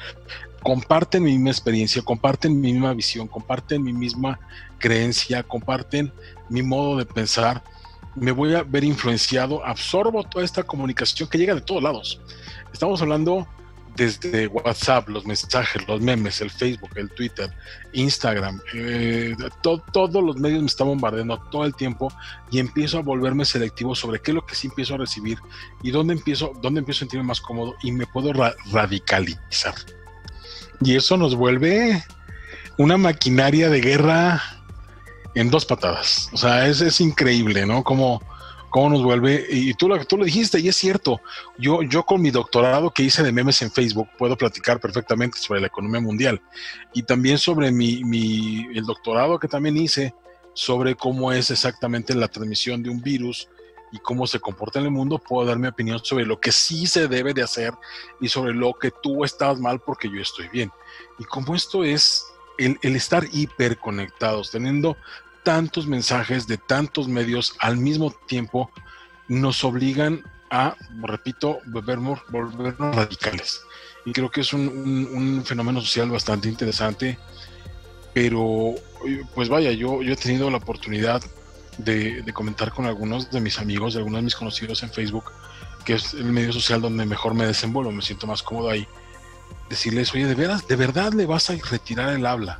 comparten 0.61 1.23
mi 1.23 1.31
misma 1.31 1.49
experiencia, 1.49 2.03
comparten 2.03 2.61
mi 2.61 2.73
misma 2.73 2.93
visión, 2.93 3.27
comparten 3.27 3.81
mi 3.81 3.91
misma 3.91 4.39
creencia, 4.77 5.41
comparten 5.41 6.13
mi 6.47 6.61
modo 6.61 6.95
de 6.95 7.07
pensar, 7.07 7.63
me 8.13 8.31
voy 8.31 8.53
a 8.53 8.61
ver 8.61 8.83
influenciado, 8.83 9.65
absorbo 9.65 10.23
toda 10.23 10.45
esta 10.45 10.61
comunicación 10.61 11.27
que 11.27 11.39
llega 11.39 11.55
de 11.55 11.61
todos 11.61 11.81
lados. 11.81 12.21
Estamos 12.71 13.01
hablando 13.01 13.47
desde 13.95 14.47
WhatsApp, 14.47 15.07
los 15.09 15.25
mensajes, 15.25 15.87
los 15.87 16.01
memes, 16.01 16.41
el 16.41 16.49
Facebook, 16.49 16.91
el 16.95 17.09
Twitter, 17.09 17.49
Instagram, 17.93 18.59
eh, 18.73 19.35
todos 19.61 20.23
los 20.23 20.37
medios 20.37 20.61
me 20.61 20.67
están 20.67 20.87
bombardeando 20.87 21.37
todo 21.51 21.65
el 21.65 21.73
tiempo 21.73 22.11
y 22.51 22.59
empiezo 22.59 22.97
a 22.97 23.01
volverme 23.01 23.45
selectivo 23.45 23.95
sobre 23.95 24.21
qué 24.21 24.31
es 24.31 24.35
lo 24.35 24.45
que 24.45 24.55
sí 24.55 24.67
empiezo 24.67 24.95
a 24.95 24.97
recibir 24.97 25.37
y 25.81 25.91
dónde 25.91 26.13
empiezo, 26.13 26.53
dónde 26.61 26.79
empiezo 26.79 26.99
a 26.99 27.03
sentirme 27.05 27.27
más 27.27 27.41
cómodo 27.41 27.75
y 27.83 27.91
me 27.91 28.05
puedo 28.05 28.33
radicalizar. 28.71 29.75
Y 30.81 30.95
eso 30.95 31.15
nos 31.17 31.35
vuelve 31.35 32.03
una 32.77 32.97
maquinaria 32.97 33.69
de 33.69 33.81
guerra 33.81 34.41
en 35.35 35.49
dos 35.49 35.65
patadas. 35.65 36.29
O 36.33 36.37
sea, 36.37 36.67
es, 36.67 36.81
es 36.81 36.99
increíble, 36.99 37.65
¿no? 37.65 37.83
Como 37.83 38.21
cómo 38.75 38.89
nos 38.89 39.03
vuelve, 39.03 39.47
y 39.49 39.73
tú 39.73 39.87
lo, 39.87 40.03
tú 40.03 40.17
lo 40.17 40.25
dijiste, 40.25 40.59
y 40.59 40.67
es 40.67 40.75
cierto, 40.75 41.21
yo, 41.57 41.81
yo 41.81 42.03
con 42.03 42.21
mi 42.21 42.29
doctorado 42.29 42.91
que 42.91 43.03
hice 43.03 43.23
de 43.23 43.31
memes 43.31 43.61
en 43.61 43.71
Facebook 43.71 44.09
puedo 44.17 44.35
platicar 44.35 44.81
perfectamente 44.81 45.37
sobre 45.37 45.61
la 45.61 45.67
economía 45.67 46.01
mundial 46.01 46.41
y 46.93 47.03
también 47.03 47.37
sobre 47.37 47.71
mi, 47.71 48.03
mi, 48.03 48.67
el 48.75 48.83
doctorado 48.83 49.39
que 49.39 49.47
también 49.47 49.77
hice 49.77 50.13
sobre 50.53 50.93
cómo 50.93 51.31
es 51.31 51.51
exactamente 51.51 52.13
la 52.13 52.27
transmisión 52.27 52.83
de 52.83 52.89
un 52.89 53.01
virus 53.01 53.47
y 53.93 53.99
cómo 53.99 54.27
se 54.27 54.41
comporta 54.41 54.79
en 54.79 54.87
el 54.87 54.91
mundo, 54.91 55.19
puedo 55.19 55.47
dar 55.47 55.57
mi 55.57 55.69
opinión 55.69 56.03
sobre 56.03 56.25
lo 56.25 56.41
que 56.41 56.51
sí 56.51 56.85
se 56.85 57.07
debe 57.07 57.33
de 57.33 57.43
hacer 57.43 57.71
y 58.19 58.27
sobre 58.27 58.53
lo 58.53 58.73
que 58.73 58.91
tú 59.01 59.23
estás 59.23 59.57
mal 59.57 59.79
porque 59.79 60.09
yo 60.09 60.19
estoy 60.19 60.49
bien. 60.49 60.69
Y 61.17 61.23
como 61.23 61.55
esto 61.55 61.85
es 61.85 62.25
el, 62.57 62.77
el 62.81 62.97
estar 62.97 63.23
hiperconectados, 63.31 64.51
teniendo 64.51 64.97
tantos 65.45 65.85
mensajes 65.85 66.47
de 66.47 66.57
tantos 66.57 67.07
medios 67.07 67.55
al 67.59 67.77
mismo 67.77 68.11
tiempo 68.11 68.71
nos 69.27 69.63
obligan 69.63 70.23
a, 70.49 70.75
repito, 71.01 71.59
volvernos, 71.67 72.19
volvernos 72.29 72.95
radicales. 72.95 73.61
Y 74.05 74.11
creo 74.11 74.29
que 74.29 74.41
es 74.41 74.53
un, 74.53 75.43
fenómeno 75.45 75.81
social 75.81 76.09
bastante 76.09 76.49
interesante, 76.49 77.17
pero 78.13 78.73
pues 79.35 79.47
vaya, 79.47 79.71
yo, 79.71 80.01
yo 80.01 80.13
he 80.13 80.17
tenido 80.17 80.49
la 80.49 80.57
oportunidad 80.57 81.21
de, 81.77 82.23
comentar 82.33 82.73
con 82.73 82.85
algunos 82.85 83.29
de 83.29 83.39
mis 83.39 83.59
amigos, 83.59 83.93
de 83.93 83.99
algunos 83.99 84.19
de 84.19 84.23
mis 84.23 84.35
conocidos 84.35 84.81
en 84.81 84.91
Facebook, 84.91 85.31
que 85.85 85.93
es 85.93 86.15
el 86.15 86.25
medio 86.25 86.53
social 86.53 86.81
donde 86.81 87.05
mejor 87.05 87.35
me 87.35 87.45
desenvuelvo, 87.45 87.91
me 87.91 88.01
siento 88.01 88.25
más 88.25 88.41
cómodo 88.41 88.71
ahí. 88.71 88.87
Decirles, 89.69 90.11
oye, 90.13 90.25
de 90.25 90.35
veras, 90.35 90.67
de 90.67 90.75
verdad 90.75 91.13
le 91.13 91.27
vas 91.27 91.51
a 91.51 91.55
retirar 91.55 92.09
el 92.09 92.25
habla 92.25 92.59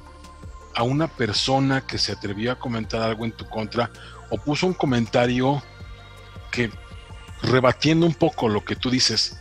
a 0.75 0.83
una 0.83 1.07
persona 1.07 1.87
que 1.87 1.97
se 1.97 2.11
atrevió 2.11 2.51
a 2.51 2.59
comentar 2.59 3.01
algo 3.01 3.25
en 3.25 3.31
tu 3.31 3.45
contra 3.45 3.89
o 4.29 4.37
puso 4.37 4.67
un 4.67 4.73
comentario 4.73 5.63
que 6.51 6.69
rebatiendo 7.41 8.05
un 8.05 8.13
poco 8.13 8.49
lo 8.49 8.63
que 8.63 8.75
tú 8.75 8.89
dices, 8.89 9.39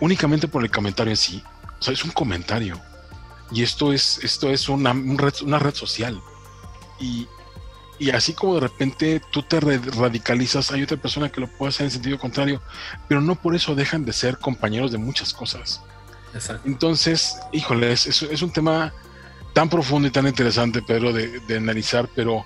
únicamente 0.00 0.48
por 0.48 0.62
el 0.62 0.70
comentario 0.70 1.12
en 1.12 1.16
sí. 1.16 1.42
O 1.78 1.82
sea, 1.82 1.94
es 1.94 2.04
un 2.04 2.10
comentario. 2.10 2.80
Y 3.52 3.62
esto 3.62 3.92
es, 3.92 4.18
esto 4.22 4.50
es 4.50 4.68
una, 4.68 4.92
red, 4.92 5.34
una 5.42 5.58
red 5.58 5.74
social. 5.74 6.20
Y, 6.98 7.28
y, 7.98 8.10
así 8.10 8.32
como 8.32 8.54
de 8.54 8.60
repente 8.60 9.20
tú 9.30 9.42
te 9.42 9.60
radicalizas, 9.60 10.72
hay 10.72 10.82
otra 10.82 10.96
persona 10.96 11.30
que 11.30 11.40
lo 11.40 11.46
puede 11.46 11.68
hacer 11.68 11.84
en 11.84 11.90
sentido 11.92 12.18
contrario, 12.18 12.60
pero 13.08 13.20
no 13.20 13.34
por 13.36 13.54
eso 13.54 13.74
dejan 13.74 14.04
de 14.04 14.12
ser 14.12 14.38
compañeros 14.38 14.90
de 14.90 14.98
muchas 14.98 15.32
cosas. 15.32 15.82
Entonces, 16.64 17.38
híjole, 17.52 17.92
es, 17.92 18.06
es 18.06 18.42
un 18.42 18.52
tema 18.52 18.92
tan 19.56 19.70
profundo 19.70 20.06
y 20.06 20.10
tan 20.10 20.26
interesante, 20.26 20.82
Pedro, 20.82 21.14
de, 21.14 21.56
analizar, 21.56 22.10
pero 22.14 22.44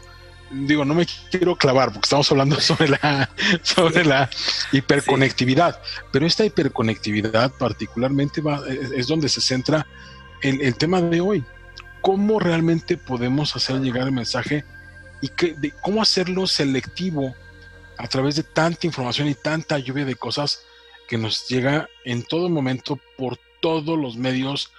digo, 0.48 0.84
no 0.84 0.94
me 0.94 1.04
quiero 1.28 1.56
clavar 1.56 1.88
porque 1.88 2.06
estamos 2.06 2.30
hablando 2.30 2.60
sobre 2.60 2.86
la, 2.86 3.28
sobre 3.62 4.04
la 4.04 4.30
hiperconectividad, 4.70 5.82
pero 6.12 6.24
esta 6.24 6.44
hiperconectividad 6.44 7.50
particularmente 7.58 8.40
va, 8.40 8.62
es, 8.94 9.08
donde 9.08 9.28
se 9.28 9.40
centra 9.40 9.88
el, 10.40 10.60
el, 10.60 10.76
tema 10.76 11.02
de 11.02 11.20
hoy. 11.20 11.44
¿Cómo 12.00 12.38
realmente 12.38 12.96
podemos 12.96 13.56
hacer 13.56 13.80
llegar 13.80 14.06
el 14.06 14.12
mensaje 14.12 14.64
y 15.20 15.30
que, 15.30 15.54
de, 15.54 15.72
cómo 15.82 16.02
hacerlo 16.02 16.46
selectivo 16.46 17.34
a 17.98 18.06
través 18.06 18.36
de 18.36 18.44
tanta 18.44 18.86
información 18.86 19.26
y 19.26 19.34
tanta 19.34 19.80
lluvia 19.80 20.04
de 20.04 20.14
cosas 20.14 20.62
que 21.08 21.18
nos 21.18 21.48
llega 21.48 21.88
en 22.04 22.22
todo 22.22 22.48
momento 22.48 23.00
por 23.18 23.36
todos 23.60 23.98
los 23.98 24.16
medios 24.16 24.70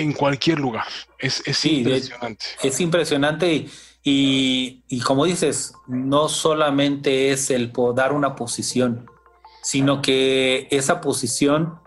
en 0.00 0.12
cualquier 0.12 0.58
lugar. 0.58 0.86
Es, 1.18 1.42
impresionante. 1.64 2.44
Es, 2.62 2.80
impresionante 2.80 3.66
y, 4.02 5.00
como 5.04 5.24
dices, 5.24 5.72
no 5.86 6.28
solamente 6.28 7.30
es 7.30 7.50
el 7.50 7.72
dar 7.94 8.12
una 8.12 8.34
posición, 8.34 9.06
sino 9.62 10.02
que 10.02 10.68
esa 10.70 11.00
posición 11.00 11.78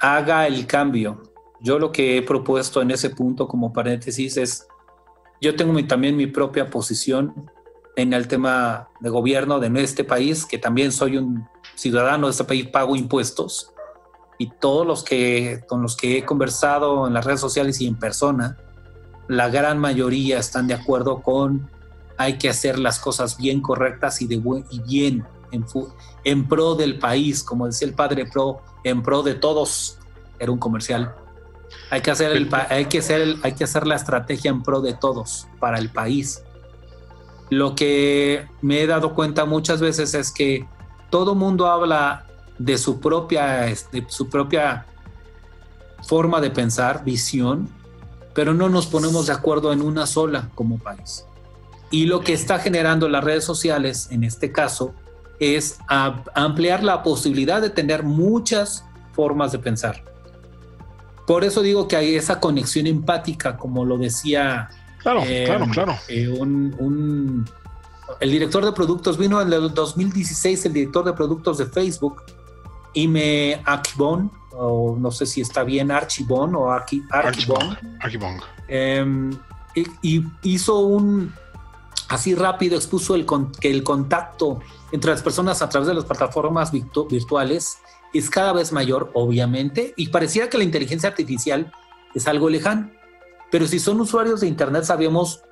haga 0.00 0.46
el 0.46 0.66
cambio. 0.66 1.22
Yo 1.60 1.78
lo 1.78 1.92
que 1.92 2.16
he 2.16 2.22
propuesto 2.22 2.82
en 2.82 2.90
ese 2.90 3.10
punto 3.10 3.46
como 3.46 3.72
paréntesis 3.72 4.36
es, 4.36 4.66
yo 5.40 5.54
tengo 5.54 5.84
también 5.86 6.16
mi 6.16 6.26
propia 6.26 6.70
posición 6.70 7.50
en 7.96 8.12
el 8.12 8.26
tema 8.26 8.88
de 9.00 9.10
gobierno 9.10 9.60
de 9.60 9.82
este 9.82 10.02
país, 10.02 10.44
que 10.44 10.58
también 10.58 10.90
soy 10.90 11.16
un 11.16 11.46
ciudadano 11.74 12.26
de 12.26 12.32
este 12.32 12.44
país, 12.44 12.66
pago 12.66 12.96
impuestos 12.96 13.73
y 14.38 14.50
todos 14.50 14.86
los 14.86 15.04
que 15.04 15.62
con 15.66 15.82
los 15.82 15.96
que 15.96 16.18
he 16.18 16.24
conversado 16.24 17.06
en 17.06 17.14
las 17.14 17.24
redes 17.24 17.40
sociales 17.40 17.80
y 17.80 17.86
en 17.86 17.96
persona, 17.96 18.56
la 19.28 19.48
gran 19.48 19.78
mayoría 19.78 20.38
están 20.38 20.66
de 20.66 20.74
acuerdo 20.74 21.22
con 21.22 21.70
hay 22.16 22.38
que 22.38 22.48
hacer 22.48 22.78
las 22.78 22.98
cosas 22.98 23.36
bien 23.36 23.60
correctas 23.60 24.22
y, 24.22 24.26
de 24.26 24.36
y 24.70 24.80
bien 24.80 25.24
en, 25.50 25.64
en 26.24 26.48
pro 26.48 26.74
del 26.74 26.98
país, 26.98 27.42
como 27.42 27.66
decía 27.66 27.88
el 27.88 27.94
padre 27.94 28.26
pro, 28.26 28.60
en 28.84 29.02
pro 29.02 29.22
de 29.22 29.34
todos. 29.34 29.98
Era 30.38 30.52
un 30.52 30.58
comercial. 30.58 31.14
Hay 31.90 32.02
que 32.02 32.10
hacer, 32.10 32.32
el, 32.32 32.48
hay 32.70 32.86
que 32.86 32.98
hacer, 32.98 33.36
hay 33.42 33.52
que 33.52 33.64
hacer 33.64 33.86
la 33.86 33.96
estrategia 33.96 34.50
en 34.50 34.62
pro 34.62 34.80
de 34.80 34.94
todos, 34.94 35.48
para 35.58 35.78
el 35.78 35.90
país. 35.90 36.42
Lo 37.50 37.74
que 37.74 38.46
me 38.62 38.82
he 38.82 38.86
dado 38.86 39.14
cuenta 39.14 39.44
muchas 39.44 39.80
veces 39.80 40.14
es 40.14 40.30
que 40.30 40.66
todo 41.10 41.34
mundo 41.34 41.66
habla 41.66 42.26
de 42.58 42.78
su 42.78 43.00
propia, 43.00 43.62
de 43.92 44.04
su 44.08 44.28
propia 44.28 44.86
forma 46.02 46.40
de 46.40 46.50
pensar, 46.50 47.04
visión, 47.04 47.68
pero 48.34 48.52
no 48.54 48.68
nos 48.68 48.86
ponemos 48.86 49.26
de 49.26 49.32
acuerdo 49.32 49.72
en 49.72 49.80
una 49.80 50.06
sola 50.06 50.50
como 50.54 50.78
país. 50.78 51.24
Y 51.90 52.06
lo 52.06 52.20
que 52.20 52.32
está 52.32 52.58
generando 52.58 53.08
las 53.08 53.22
redes 53.22 53.44
sociales, 53.44 54.08
en 54.10 54.24
este 54.24 54.52
caso, 54.52 54.94
es 55.38 55.78
ampliar 55.88 56.82
la 56.82 57.02
posibilidad 57.02 57.60
de 57.60 57.70
tener 57.70 58.02
muchas 58.02 58.84
formas 59.12 59.52
de 59.52 59.58
pensar. 59.58 60.02
Por 61.26 61.44
eso 61.44 61.62
digo 61.62 61.88
que 61.88 61.96
hay 61.96 62.16
esa 62.16 62.40
conexión 62.40 62.86
empática, 62.86 63.56
como 63.56 63.84
lo 63.84 63.96
decía 63.96 64.68
claro, 64.98 65.22
eh, 65.24 65.44
claro, 65.46 65.66
claro. 65.72 65.94
Eh, 66.08 66.28
un, 66.28 67.46
el 68.20 68.30
director 68.30 68.64
de 68.64 68.72
productos 68.72 69.16
vino 69.16 69.40
en 69.40 69.52
el 69.52 69.72
2016, 69.72 70.66
el 70.66 70.72
director 70.72 71.04
de 71.04 71.12
productos 71.12 71.58
de 71.58 71.66
Facebook, 71.66 72.22
Ime 72.94 73.60
Akibon, 73.64 74.30
o 74.52 74.96
no 74.98 75.10
sé 75.10 75.26
si 75.26 75.40
está 75.40 75.64
bien, 75.64 75.90
Archibon 75.90 76.54
o 76.54 76.70
Archibon. 76.70 77.76
Archibon. 78.00 78.40
Em, 78.68 79.36
y, 80.02 80.24
hizo 80.42 80.80
un, 80.80 81.32
así 82.08 82.34
rápido, 82.34 82.76
expuso 82.76 83.14
el, 83.14 83.26
que 83.60 83.70
el 83.70 83.82
contacto 83.82 84.60
entre 84.92 85.10
las 85.10 85.22
personas 85.22 85.60
a 85.62 85.68
través 85.68 85.88
de 85.88 85.94
las 85.94 86.04
plataformas 86.04 86.70
virtuales 86.70 87.78
es 88.12 88.30
cada 88.30 88.52
vez 88.52 88.72
mayor, 88.72 89.10
obviamente, 89.14 89.92
y 89.96 90.08
pareciera 90.08 90.48
que 90.48 90.56
la 90.56 90.64
inteligencia 90.64 91.08
artificial 91.08 91.72
es 92.14 92.28
algo 92.28 92.48
lejano. 92.48 92.90
Pero 93.50 93.66
si 93.66 93.80
son 93.80 94.00
usuarios 94.00 94.40
de 94.40 94.46
Internet, 94.46 94.84
sabemos 94.84 95.42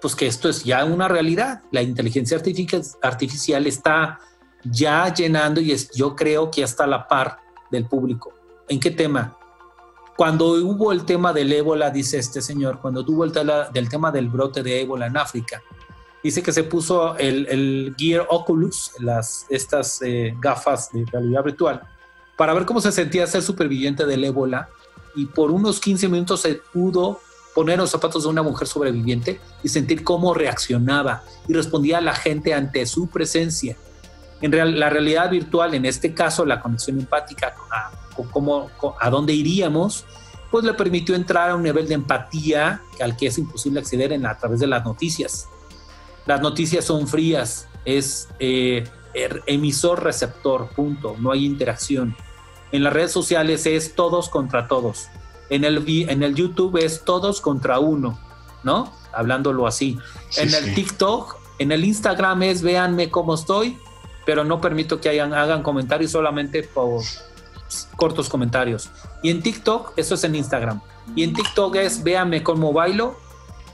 pues 0.00 0.16
que 0.16 0.26
esto 0.26 0.48
es 0.48 0.64
ya 0.64 0.84
una 0.84 1.08
realidad. 1.08 1.62
La 1.70 1.80
inteligencia 1.80 2.36
artificial 3.02 3.66
está 3.66 4.18
ya 4.64 5.12
llenando 5.12 5.60
y 5.60 5.72
es, 5.72 5.90
yo 5.90 6.14
creo 6.14 6.50
que 6.50 6.64
hasta 6.64 6.86
la 6.86 7.06
par 7.06 7.38
del 7.70 7.86
público. 7.86 8.32
¿En 8.68 8.80
qué 8.80 8.90
tema? 8.90 9.36
Cuando 10.16 10.52
hubo 10.52 10.92
el 10.92 11.04
tema 11.04 11.32
del 11.32 11.52
ébola, 11.52 11.90
dice 11.90 12.18
este 12.18 12.42
señor, 12.42 12.80
cuando 12.80 13.04
tuvo 13.04 13.24
el 13.24 13.32
tema 13.32 14.12
del 14.12 14.28
brote 14.28 14.62
de 14.62 14.82
ébola 14.82 15.06
en 15.06 15.16
África, 15.16 15.62
dice 16.22 16.42
que 16.42 16.52
se 16.52 16.64
puso 16.64 17.16
el, 17.16 17.94
Gear 17.98 18.26
Oculus, 18.30 18.92
las, 19.00 19.46
estas 19.48 20.00
eh, 20.02 20.34
gafas 20.40 20.90
de 20.92 21.04
realidad 21.10 21.44
virtual, 21.44 21.82
para 22.36 22.54
ver 22.54 22.64
cómo 22.66 22.80
se 22.80 22.92
sentía 22.92 23.26
ser 23.26 23.42
superviviente 23.42 24.06
del 24.06 24.24
ébola 24.24 24.68
y 25.14 25.26
por 25.26 25.50
unos 25.50 25.80
15 25.80 26.08
minutos 26.08 26.40
se 26.40 26.54
pudo 26.72 27.20
poner 27.54 27.78
los 27.78 27.90
zapatos 27.90 28.22
de 28.22 28.30
una 28.30 28.42
mujer 28.42 28.66
sobreviviente 28.66 29.40
y 29.62 29.68
sentir 29.68 30.04
cómo 30.04 30.32
reaccionaba 30.32 31.22
y 31.46 31.52
respondía 31.52 31.98
a 31.98 32.00
la 32.00 32.14
gente 32.14 32.54
ante 32.54 32.86
su 32.86 33.08
presencia. 33.08 33.76
En 34.42 34.52
real, 34.52 34.78
la 34.78 34.90
realidad 34.90 35.30
virtual, 35.30 35.74
en 35.74 35.86
este 35.86 36.12
caso 36.12 36.44
la 36.44 36.60
conexión 36.60 36.98
empática 36.98 37.54
a, 37.70 37.90
cómo, 38.30 38.70
a 39.00 39.08
dónde 39.08 39.32
iríamos, 39.32 40.04
pues 40.50 40.64
le 40.64 40.74
permitió 40.74 41.14
entrar 41.14 41.50
a 41.50 41.54
un 41.54 41.62
nivel 41.62 41.88
de 41.88 41.94
empatía 41.94 42.82
al 43.00 43.16
que 43.16 43.28
es 43.28 43.38
imposible 43.38 43.80
acceder 43.80 44.12
en 44.12 44.26
a 44.26 44.36
través 44.36 44.60
de 44.60 44.66
las 44.66 44.84
noticias. 44.84 45.48
Las 46.26 46.40
noticias 46.40 46.84
son 46.84 47.08
frías, 47.08 47.68
es 47.84 48.28
eh, 48.38 48.84
er, 49.14 49.42
emisor-receptor, 49.46 50.68
punto, 50.70 51.16
no 51.18 51.32
hay 51.32 51.46
interacción. 51.46 52.14
En 52.70 52.84
las 52.84 52.92
redes 52.92 53.12
sociales 53.12 53.64
es 53.66 53.94
todos 53.94 54.28
contra 54.28 54.68
todos. 54.68 55.08
En 55.50 55.64
el, 55.64 55.84
en 56.08 56.22
el 56.22 56.34
YouTube 56.34 56.76
es 56.76 57.04
todos 57.04 57.40
contra 57.40 57.78
uno, 57.78 58.18
¿no? 58.62 58.92
Hablándolo 59.12 59.66
así. 59.66 59.98
en 60.36 60.52
el 60.52 60.74
TikTok, 60.74 61.36
en 61.58 61.72
el 61.72 61.84
Instagram 61.84 62.42
es 62.42 62.62
véanme 62.62 63.10
cómo 63.10 63.34
estoy, 63.34 63.78
pero 64.24 64.44
no 64.44 64.60
permito 64.60 65.00
que 65.00 65.08
hayan, 65.08 65.34
hagan 65.34 65.62
comentarios 65.62 66.10
solamente 66.10 66.62
por 66.62 67.02
cortos 67.96 68.28
comentarios. 68.28 68.90
Y 69.22 69.30
en 69.30 69.42
TikTok, 69.42 69.92
eso 69.96 70.14
es 70.14 70.24
en 70.24 70.34
Instagram. 70.34 70.80
Y 71.16 71.24
en 71.24 71.32
TikTok 71.32 71.76
es 71.76 72.02
véanme 72.02 72.42
cómo 72.42 72.72
bailo 72.72 73.16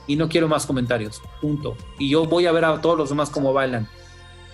y 0.07 0.15
no 0.15 0.27
quiero 0.27 0.47
más 0.47 0.65
comentarios. 0.65 1.21
Punto. 1.41 1.77
Y 1.99 2.09
yo 2.09 2.25
voy 2.25 2.47
a 2.47 2.51
ver 2.51 2.65
a 2.65 2.81
todos 2.81 2.97
los 2.97 3.09
demás 3.09 3.29
cómo 3.29 3.53
bailan. 3.53 3.87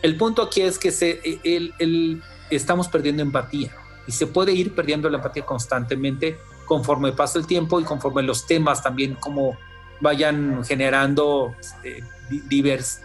El 0.02 0.18
punto 0.18 0.42
aquí 0.42 0.62
es 0.62 0.78
que 0.78 0.92
se, 0.92 1.20
el, 1.44 2.22
estamos 2.50 2.88
perdiendo 2.88 3.22
empatía 3.22 3.72
y 4.06 4.12
se 4.12 4.28
puede 4.28 4.52
ir 4.52 4.76
perdiendo 4.76 5.10
la 5.10 5.18
empatía 5.18 5.46
constantemente 5.46 6.38
conforme 6.66 7.12
pasa 7.12 7.40
el 7.40 7.48
tiempo 7.48 7.80
y 7.80 7.84
conforme 7.84 8.22
los 8.22 8.46
temas 8.46 8.84
también 8.84 9.16
como 9.16 9.58
vayan 10.02 10.64
generando 10.64 11.56
eh, 11.84 12.04
divers, 12.30 13.02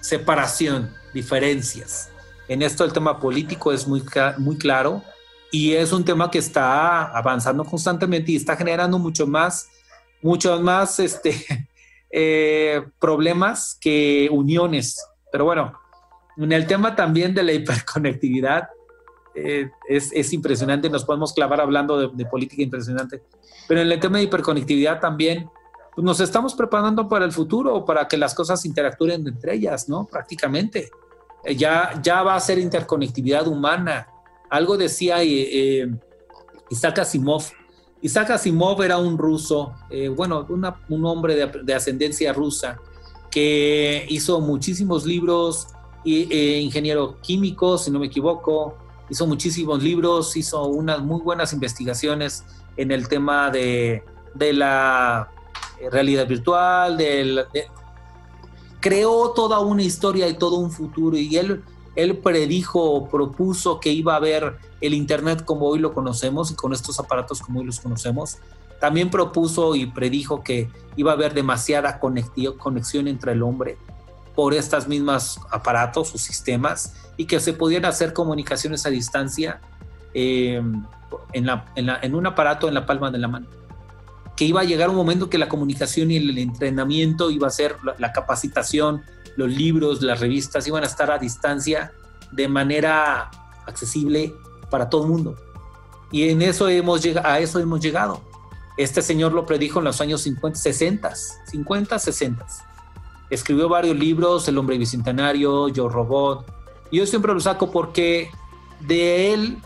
separación, 0.00 0.94
diferencias. 1.12 2.10
En 2.48 2.62
esto 2.62 2.84
el 2.84 2.92
tema 2.92 3.18
político 3.18 3.72
es 3.72 3.86
muy, 3.86 4.02
muy 4.38 4.56
claro 4.56 5.02
y 5.52 5.72
es 5.72 5.92
un 5.92 6.04
tema 6.04 6.30
que 6.30 6.38
está 6.38 7.04
avanzando 7.16 7.64
constantemente 7.64 8.32
y 8.32 8.36
está 8.36 8.56
generando 8.56 8.98
mucho 8.98 9.26
más 9.26 9.68
muchos 10.22 10.60
más 10.60 10.98
este, 10.98 11.34
eh, 12.10 12.82
problemas 12.98 13.76
que 13.80 14.28
uniones. 14.30 15.04
Pero 15.32 15.44
bueno, 15.44 15.72
en 16.36 16.52
el 16.52 16.66
tema 16.66 16.94
también 16.96 17.34
de 17.34 17.42
la 17.42 17.52
hiperconectividad, 17.52 18.68
eh, 19.34 19.70
es, 19.88 20.32
impresionante, 20.32 20.90
nos 20.90 21.04
podemos 21.04 21.32
clavar 21.32 21.60
hablando 21.60 22.10
de, 22.10 22.26
política 22.26 22.62
impresionante, 22.62 23.22
pero 23.68 23.80
en 23.80 23.90
el 23.90 24.00
tema 24.00 24.18
de 24.18 24.24
hiperconectividad 24.24 25.00
también 25.00 25.48
nos 26.02 26.20
estamos 26.20 26.54
preparando 26.54 27.08
para 27.08 27.24
el 27.24 27.32
futuro, 27.32 27.84
para 27.84 28.08
que 28.08 28.16
las 28.16 28.34
cosas 28.34 28.64
interactúen 28.64 29.26
entre 29.26 29.54
ellas, 29.54 29.88
¿no? 29.88 30.06
Prácticamente. 30.06 30.90
Eh, 31.44 31.56
ya, 31.56 32.00
ya 32.02 32.22
va 32.22 32.34
a 32.34 32.40
ser 32.40 32.58
interconectividad 32.58 33.46
humana. 33.46 34.08
Algo 34.50 34.76
decía 34.76 35.22
Isaac 35.22 36.98
Asimov, 37.00 37.44
Isaac 38.02 38.30
Asimov 38.30 38.82
era 38.82 38.98
un 38.98 39.18
ruso, 39.18 39.74
eh, 39.90 40.08
bueno, 40.08 40.46
un 40.48 41.04
hombre 41.04 41.34
de, 41.62 41.74
ascendencia 41.74 42.32
rusa 42.32 42.78
que 43.30 44.06
hizo 44.08 44.40
muchísimos 44.40 45.04
libros, 45.04 45.68
eh, 46.04 46.60
ingeniero 46.62 47.20
químico, 47.20 47.76
si 47.76 47.90
no 47.90 47.98
me 47.98 48.06
equivoco, 48.06 48.76
hizo 49.10 49.26
muchísimos 49.26 49.82
libros, 49.82 50.36
hizo 50.36 50.64
unas 50.66 51.02
muy 51.02 51.20
buenas 51.20 51.52
investigaciones 51.52 52.44
en 52.76 52.90
el 52.90 53.06
tema 53.08 53.50
de, 53.50 54.02
la 54.38 55.28
eh, 55.30 55.39
realidad 55.90 56.26
virtual, 56.26 56.98
creó 58.80 59.30
toda 59.30 59.60
una 59.60 59.82
historia 59.82 60.28
y 60.28 60.34
todo 60.34 60.56
un 60.56 60.70
futuro 60.70 61.16
y 61.16 61.36
él 61.36 61.62
él 61.96 62.18
predijo, 62.18 63.08
propuso 63.08 63.80
que 63.80 63.90
iba 63.90 64.14
a 64.14 64.16
haber 64.16 64.56
el 64.80 64.94
Internet 64.94 65.44
como 65.44 65.66
hoy 65.66 65.78
lo 65.78 65.92
conocemos 65.92 66.50
y 66.50 66.54
con 66.54 66.72
estos 66.72 67.00
aparatos 67.00 67.40
como 67.40 67.60
hoy 67.60 67.66
los 67.66 67.80
conocemos. 67.80 68.38
También 68.80 69.10
propuso 69.10 69.74
y 69.74 69.86
predijo 69.86 70.42
que 70.42 70.70
iba 70.96 71.10
a 71.10 71.14
haber 71.14 71.34
demasiada 71.34 71.98
conexión 71.98 73.08
entre 73.08 73.32
el 73.32 73.42
hombre 73.42 73.76
por 74.34 74.54
estas 74.54 74.88
mismas 74.88 75.38
aparatos 75.50 76.14
o 76.14 76.18
sistemas 76.18 76.94
y 77.16 77.26
que 77.26 77.40
se 77.40 77.52
podían 77.52 77.84
hacer 77.84 78.12
comunicaciones 78.14 78.86
a 78.86 78.90
distancia 78.90 79.60
em, 80.14 80.82
en, 81.32 82.14
un 82.14 82.26
aparato 82.26 82.68
en 82.68 82.74
la 82.74 82.86
palma 82.86 83.10
de 83.10 83.18
la 83.18 83.28
mano. 83.28 83.48
Que 84.40 84.46
iba 84.46 84.62
a 84.62 84.64
llegar 84.64 84.88
un 84.88 84.96
momento 84.96 85.28
que 85.28 85.36
la 85.36 85.50
comunicación 85.50 86.10
y 86.10 86.16
el 86.16 86.38
entrenamiento 86.38 87.30
iba 87.30 87.46
a 87.46 87.50
ser 87.50 87.76
la 87.98 88.10
capacitación, 88.10 89.02
los 89.36 89.50
libros, 89.50 90.00
las 90.00 90.18
revistas 90.18 90.66
iban 90.66 90.82
a 90.82 90.86
estar 90.86 91.10
a 91.10 91.18
distancia 91.18 91.92
de 92.32 92.48
manera 92.48 93.30
accesible 93.66 94.34
para 94.70 94.88
todo 94.88 95.04
el 95.04 95.10
mundo. 95.10 95.36
Y 96.10 96.30
en 96.30 96.40
eso 96.40 96.70
hemos 96.70 97.04
a 97.22 97.38
eso 97.38 97.58
hemos 97.58 97.80
llegado. 97.80 98.22
Este 98.78 99.02
señor 99.02 99.34
lo 99.34 99.44
predijo 99.44 99.80
en 99.80 99.84
los 99.84 100.00
años 100.00 100.22
50, 100.22 100.58
60, 100.58 101.12
50, 101.44 101.98
60. 101.98 102.46
Escribió 103.28 103.68
varios 103.68 103.94
libros, 103.94 104.48
El 104.48 104.56
hombre 104.56 104.78
bicentenario, 104.78 105.68
Yo 105.68 105.86
Robot. 105.90 106.50
Yo 106.90 107.04
siempre 107.04 107.34
lo 107.34 107.40
saco 107.40 107.70
porque 107.70 108.30
de 108.80 109.34
él, 109.34 109.58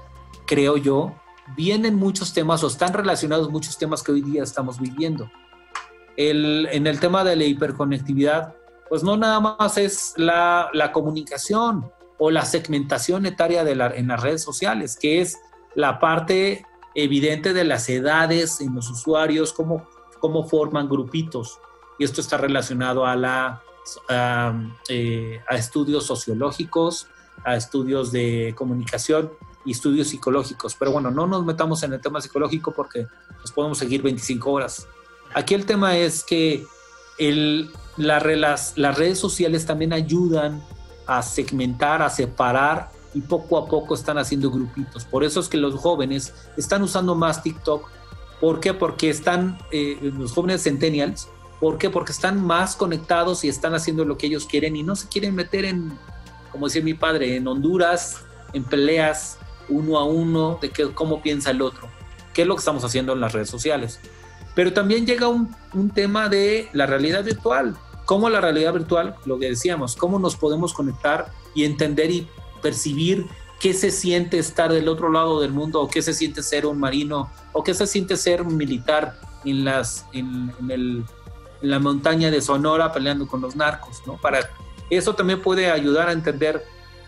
creo 0.47 0.79
yo, 0.79 1.15
vienen 1.57 1.95
muchos 1.95 2.33
temas 2.33 2.63
o 2.65 2.69
están 2.69 2.93
relacionados 2.93 3.51
muchos 3.51 3.79
temas 3.79 4.03
que 4.03 4.13
hoy 4.13 4.23
día 4.23 4.43
estamos 4.43 4.81
viviendo. 4.81 5.31
El, 6.17 6.69
en 6.71 6.87
el 6.87 7.01
tema 7.01 7.25
de 7.25 7.37
la 7.37 7.45
hiperconectividad, 7.45 8.55
pues 8.89 9.03
no 9.03 9.17
nada 9.17 9.41
más 9.41 9.77
es 9.79 10.15
la, 10.17 10.71
la 10.73 10.93
comunicación 10.93 11.91
o 12.19 12.31
la 12.31 12.45
segmentación 12.45 13.27
etaria 13.27 13.65
de 13.65 13.75
la, 13.75 13.89
en 13.89 14.09
las 14.09 14.23
redes 14.23 14.43
sociales, 14.43 14.97
que 15.01 15.21
es 15.21 15.37
la 15.75 15.99
parte 15.99 16.65
evidente 16.95 17.53
de 17.53 17.65
las 17.65 17.89
edades 17.89 18.61
en 18.61 18.75
los 18.75 18.89
usuarios, 18.89 19.53
cómo, 19.53 19.89
cómo 20.21 20.47
forman 20.49 20.89
grupitos. 20.89 21.59
Y 21.99 22.05
esto 22.05 22.21
está 22.21 22.37
relacionado 22.37 23.05
a, 23.05 23.17
la, 23.17 23.63
a, 24.09 24.55
eh, 24.89 25.41
a 25.49 25.57
estudios 25.57 26.07
sociológicos, 26.07 27.09
a 27.45 27.57
estudios 27.57 28.13
de 28.13 28.55
comunicación 28.57 29.33
y 29.65 29.73
estudios 29.73 30.09
psicológicos. 30.09 30.75
Pero 30.79 30.93
bueno, 30.93 31.11
no 31.11 31.27
nos 31.27 31.45
metamos 31.45 31.83
en 31.83 31.93
el 31.93 32.01
tema 32.01 32.21
psicológico 32.21 32.73
porque 32.73 33.07
nos 33.41 33.53
podemos 33.53 33.79
seguir 33.79 34.03
25 34.03 34.51
horas. 34.51 34.87
Aquí 35.35 35.55
el 35.55 35.67
tema 35.67 35.97
es 35.97 36.23
que 36.23 36.65
el, 37.19 37.71
la, 37.97 38.21
las, 38.21 38.77
las 38.77 38.99
redes 38.99 39.19
sociales 39.19 39.67
también 39.67 39.93
ayudan 39.93 40.63
a 41.07 41.23
segmentar, 41.23 42.03
a 42.03 42.11
separar 42.11 42.91
y 43.15 43.21
poco 43.21 43.59
a 43.59 43.67
poco 43.67 43.95
están 43.95 44.19
haciendo 44.19 44.51
grupitos. 44.51 45.05
Por 45.05 45.25
eso 45.25 45.41
es 45.41 45.49
que 45.49 45.57
los 45.57 45.75
jóvenes 45.77 46.35
están 46.57 46.83
usando 46.83 47.15
más 47.15 47.43
TikTok. 47.43 47.89
¿Por 48.41 48.61
qué? 48.61 48.75
Porque 48.75 49.11
están, 49.11 49.59
eh, 49.71 49.99
los 50.03 50.33
jóvenes 50.33 50.65
centennials, 50.65 51.29
¿por 51.61 51.79
qué? 51.79 51.89
Porque 51.91 52.13
están 52.13 52.45
más 52.45 52.77
conectados 52.77 53.45
y 53.45 53.49
están 53.49 53.75
haciendo 53.75 54.05
lo 54.05 54.19
que 54.19 54.27
ellos 54.27 54.47
quieren 54.47 54.77
y 54.77 54.83
no 54.83 54.97
se 54.97 55.09
quieren 55.09 55.35
meter 55.35 55.65
en, 55.65 55.97
como 56.51 56.67
decía 56.67 56.83
mi 56.83 56.95
padre, 56.95 57.37
en 57.37 57.47
Honduras, 57.47 58.25
en 58.53 58.65
peleas 58.65 59.39
uno 59.69 59.99
a 59.99 60.05
uno 60.05 60.59
de 60.61 60.71
que, 60.71 60.93
cómo 60.93 61.23
piensa 61.23 61.51
el 61.51 61.63
otro, 61.63 61.89
¿Qué 62.33 62.43
es 62.43 62.49
lo 62.49 62.57
que 62.57 62.61
estamos 62.61 62.85
haciendo 62.85 63.13
en 63.13 63.21
las 63.21 63.33
redes 63.33 63.49
sociales. 63.49 64.01
Pero 64.57 64.73
también 64.73 65.07
llega 65.07 65.29
un, 65.29 65.55
un 65.73 65.91
tema 65.91 66.29
de 66.29 66.69
la 66.73 66.85
realidad 66.85 67.23
virtual. 67.23 67.77
¿Cómo 68.07 68.29
la 68.29 68.41
realidad 68.41 68.73
virtual, 68.73 69.15
lo 69.25 69.39
que 69.39 69.51
decíamos, 69.51 69.95
cómo 69.95 70.19
nos 70.19 70.35
podemos 70.35 70.75
conectar 70.75 71.31
y 71.55 71.65
entender 71.65 72.11
y 72.11 72.29
percibir 72.61 73.27
qué 73.61 73.73
se 73.73 73.91
siente 73.91 74.39
estar 74.39 74.73
del 74.73 74.89
otro 74.89 75.11
lado 75.11 75.41
del 75.41 75.53
mundo 75.53 75.81
o 75.81 75.89
qué 75.89 76.03
se 76.03 76.13
siente 76.13 76.43
ser 76.43 76.67
un 76.67 76.79
marino 76.79 77.31
o 77.53 77.63
qué 77.63 77.73
se 77.73 77.87
siente 77.87 78.17
ser 78.17 78.43
un 78.43 78.57
militar 78.57 79.19
en, 79.45 79.65
las, 79.65 80.07
en, 80.13 80.53
el, 80.69 81.05
en 81.63 81.71
la 81.71 81.79
montaña 81.79 82.31
de 82.31 82.41
Sonora 82.41 82.93
peleando 82.93 83.27
con 83.27 83.41
los 83.41 83.57
narcos, 83.57 84.03
¿no? 84.07 84.19
Para 84.21 84.51
eso 84.91 85.15
también 85.15 85.41
puede 85.41 85.71
ayudar 85.71 86.09
a 86.09 86.13
entender 86.13 86.65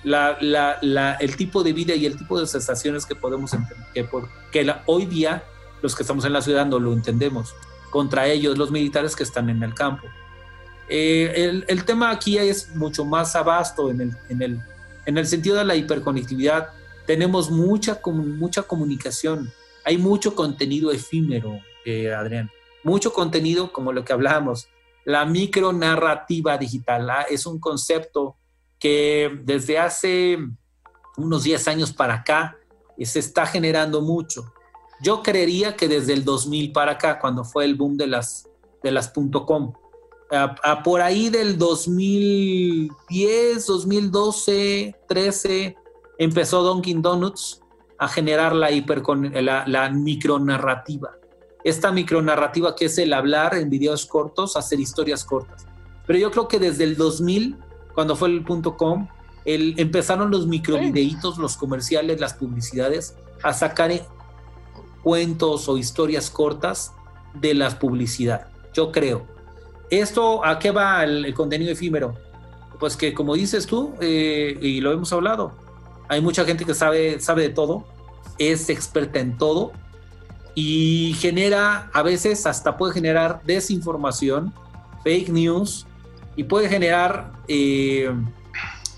la, 0.07 0.39
la, 0.41 0.79
la, 0.83 1.15
el 1.15 1.35
tipo 1.35 1.65
de 1.65 1.73
vida 1.73 1.93
y 1.97 2.07
el 2.07 2.17
tipo 2.17 2.39
de 2.39 2.47
sensaciones 2.47 3.05
que 3.05 3.17
podemos 3.17 3.53
entender, 3.53 3.89
que, 3.93 4.09
que 4.53 4.73
hoy 4.87 5.05
día 5.05 5.43
los 5.83 5.97
que 5.97 6.05
estamos 6.05 6.25
en 6.25 6.33
la 6.33 6.41
ciudad 6.41 6.65
no 6.65 6.79
lo 6.79 6.93
entendemos, 6.93 7.57
contra 7.91 8.29
ellos 8.29 8.57
los 8.57 8.71
militares 8.71 9.17
que 9.17 9.25
están 9.25 9.51
en 9.51 9.65
el 9.65 9.75
campo. 9.75 10.07
Eh, 10.89 11.33
el, 11.35 11.65
el, 11.67 11.85
tema 11.85 12.13
aquí 12.13 12.39
es 12.39 12.73
mucho 12.77 13.05
más 13.05 13.35
abasto 13.35 13.91
en 13.91 14.01
el, 14.01 14.17
en, 14.29 14.43
el, 14.43 14.61
en 15.07 15.19
el 15.19 15.27
sentido 15.27 15.57
de 15.57 15.65
la 15.65 15.75
hiperconectividad. 15.75 16.69
Tenemos 17.05 17.51
mucha, 17.51 18.01
mucha 18.05 18.63
comunicación, 18.63 19.53
hay 19.85 19.99
mucho 19.99 20.37
contenido 20.37 20.93
efímero, 20.93 21.59
eh, 21.85 22.15
Adrián, 22.15 22.49
mucho 22.85 23.13
contenido 23.13 23.73
como 23.73 23.93
lo 23.93 24.05
que 24.05 24.13
hablábamos. 24.13 24.69
La 25.05 25.25
micronarrativa 25.25 26.59
digital 26.59 27.11
¿ah? 27.11 27.27
es 27.29 27.45
un 27.45 27.59
concepto 27.59 28.37
que 28.79 29.41
desde 29.45 29.79
hace 29.79 30.39
unos 31.17 31.45
10 31.45 31.69
años 31.69 31.93
para 31.93 32.15
acá 32.15 32.57
se 33.05 33.19
está 33.19 33.45
generando 33.47 34.01
mucho. 34.01 34.55
Yo 35.03 35.23
creería 35.23 35.77
que 35.77 35.89
desde 35.89 36.15
el 36.15 36.25
2000 36.25 36.73
para 36.73 36.93
acá, 36.93 37.19
cuando 37.19 37.45
fue 37.45 37.67
el 37.67 37.75
boom 37.75 37.99
de 37.99 38.07
las, 38.07 38.49
de 38.83 38.91
las 38.91 39.13
.com, 39.47 39.75
a, 40.31 40.83
por 40.83 41.03
ahí 41.03 41.29
del 41.29 41.59
2010, 41.59 43.67
2012, 43.67 44.97
13, 45.07 45.77
empezó 46.19 46.63
Dunkin' 46.63 47.03
Donuts 47.03 47.61
a 47.99 48.09
generar 48.09 48.55
la, 48.55 48.71
la, 48.71 49.65
la 49.67 49.91
micronarrativa. 49.91 51.11
Esta 51.65 51.93
micronarrativa 51.93 52.75
que 52.75 52.87
es 52.87 52.97
el 52.99 53.13
hablar 53.13 53.57
en 53.57 53.69
videos 53.69 54.07
cortos, 54.07 54.57
hacer 54.57 54.81
historias 54.81 55.23
cortas. 55.25 55.67
Pero 56.07 56.19
yo 56.19 56.31
creo 56.31 56.49
que 56.49 56.59
desde 56.59 56.85
el 56.85 56.97
2000 56.97 57.59
cuando 57.97 58.15
fue 58.15 58.29
el 58.29 58.45
punto 58.45 58.77
com, 58.77 59.09
el, 59.47 59.75
empezaron 59.79 60.31
los 60.31 60.47
microvideitos, 60.47 61.39
los 61.39 61.57
comerciales, 61.57 62.21
las 62.21 62.35
publicidades, 62.35 63.17
a 63.43 63.55
sacar 63.55 63.91
cuentos 65.03 65.67
o 65.67 65.79
historias 65.79 66.29
cortas 66.29 66.93
de 67.33 67.55
la 67.55 67.71
publicidad. 67.79 68.49
Yo 68.75 68.93
creo. 68.93 69.27
¿Esto 69.89 70.45
a 70.45 70.59
qué 70.59 70.73
va 70.73 71.05
el, 71.05 71.33
contenido 71.33 71.73
efímero? 71.73 72.15
Pues 72.79 72.99
que 72.99 73.15
como 73.15 73.35
dices 73.35 73.67
tú, 73.67 73.95
eh, 74.03 74.59
y 74.61 74.83
lo 74.83 74.93
hemos 74.93 75.11
hablado, 75.15 75.53
hay 76.09 76.21
mucha 76.21 76.45
gente 76.45 76.67
que 76.67 76.75
sabe, 76.75 77.19
sabe 77.19 77.45
de 77.45 77.49
todo, 77.49 77.87
es 78.37 78.69
experta 78.69 79.21
en 79.21 79.39
todo 79.39 79.73
y 80.55 81.17
genera, 81.19 81.91
a 81.95 82.03
veces 82.03 82.45
hasta 82.45 82.77
puede 82.77 82.93
generar 82.93 83.41
desinformación, 83.47 84.53
fake 85.03 85.31
news, 85.31 85.86
y 86.37 86.45
puede 86.45 86.69
generar 86.69 87.33
eh, 87.49 88.15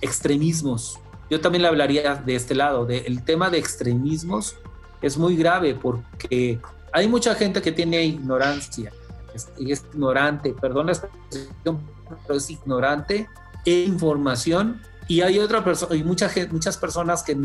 extremismos. 0.01 0.99
Yo 1.30 1.41
también 1.41 1.62
le 1.62 1.68
hablaría 1.68 2.16
de 2.16 2.34
este 2.34 2.55
lado, 2.55 2.84
de, 2.84 2.99
el 2.99 3.22
tema 3.24 3.51
de 3.51 3.59
extremismos 3.59 4.57
es 5.01 5.16
muy 5.16 5.36
grave 5.36 5.74
porque 5.74 6.61
hay 6.93 7.07
mucha 7.07 7.34
gente 7.34 7.62
que 7.62 7.70
tiene 7.70 8.05
ignorancia, 8.05 8.93
es, 9.34 9.49
ignorante, 9.59 10.55
perdón 10.59 10.86
la 10.86 10.93
expresión, 10.93 11.80
pero 12.26 12.39
es 12.39 12.51
ignorante 12.51 13.28
e 13.64 13.82
información 13.82 14.80
y 15.07 15.20
hay 15.20 15.39
otra 15.39 15.62
persona 15.62 15.95
y 15.95 16.03
mucha, 16.03 16.30
muchas 16.51 16.76
personas 16.76 17.22
que, 17.22 17.36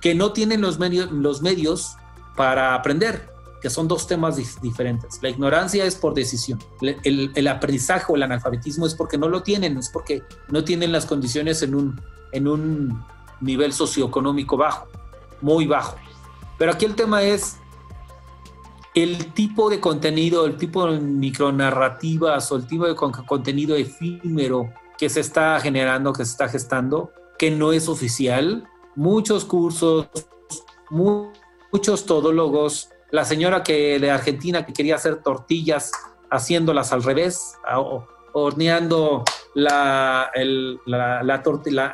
que 0.00 0.14
no 0.14 0.32
tienen 0.32 0.60
los 0.60 0.78
medios, 0.78 1.10
los 1.10 1.42
medios 1.42 1.96
para 2.36 2.74
aprender 2.74 3.31
que 3.62 3.70
son 3.70 3.86
dos 3.86 4.08
temas 4.08 4.36
diferentes. 4.60 5.20
La 5.22 5.28
ignorancia 5.28 5.84
es 5.84 5.94
por 5.94 6.14
decisión. 6.14 6.58
El, 7.04 7.48
aprendizaje 7.48 8.12
o 8.12 8.16
el 8.16 8.24
analfabetismo 8.24 8.86
es 8.86 8.94
porque 8.94 9.16
no 9.16 9.28
lo 9.28 9.44
tienen, 9.44 9.78
es 9.78 9.88
porque 9.88 10.24
no 10.48 10.64
tienen 10.64 10.90
las 10.90 11.06
condiciones 11.06 11.62
en 11.62 11.76
un, 11.76 12.00
en 12.32 12.48
un 12.48 13.04
nivel 13.40 13.72
socioeconómico 13.72 14.56
bajo, 14.56 14.88
muy 15.40 15.68
bajo. 15.68 15.96
Pero 16.58 16.72
aquí 16.72 16.86
el 16.86 16.96
tema 16.96 17.22
es 17.22 17.56
el 18.94 19.32
tipo 19.32 19.70
de 19.70 19.78
contenido, 19.78 20.44
el 20.44 20.56
tipo 20.56 20.90
de 20.90 20.98
micronarrativas 20.98 22.50
o 22.50 22.56
el 22.56 22.66
tipo 22.66 22.86
de 22.86 22.96
contenido 22.96 23.76
efímero 23.76 24.70
que 24.98 25.08
se 25.08 25.20
está 25.20 25.60
generando, 25.60 26.12
que 26.12 26.24
se 26.24 26.32
está 26.32 26.48
gestando, 26.48 27.12
que 27.38 27.52
no 27.52 27.72
es 27.72 27.88
oficial. 27.88 28.68
Muchos 28.96 29.44
cursos, 29.44 30.08
muchos 30.90 32.06
todólogos 32.06 32.91
la 33.12 33.24
señora 33.24 33.62
que 33.62 34.00
de 34.00 34.10
Argentina 34.10 34.66
que 34.66 34.72
quería 34.72 34.96
hacer 34.96 35.22
tortillas 35.22 35.92
haciéndolas 36.30 36.92
al 36.92 37.02
revés, 37.02 37.58
horneando 38.32 39.22
la, 39.54 40.30
el, 40.34 40.80
la, 40.86 41.22
la, 41.22 41.42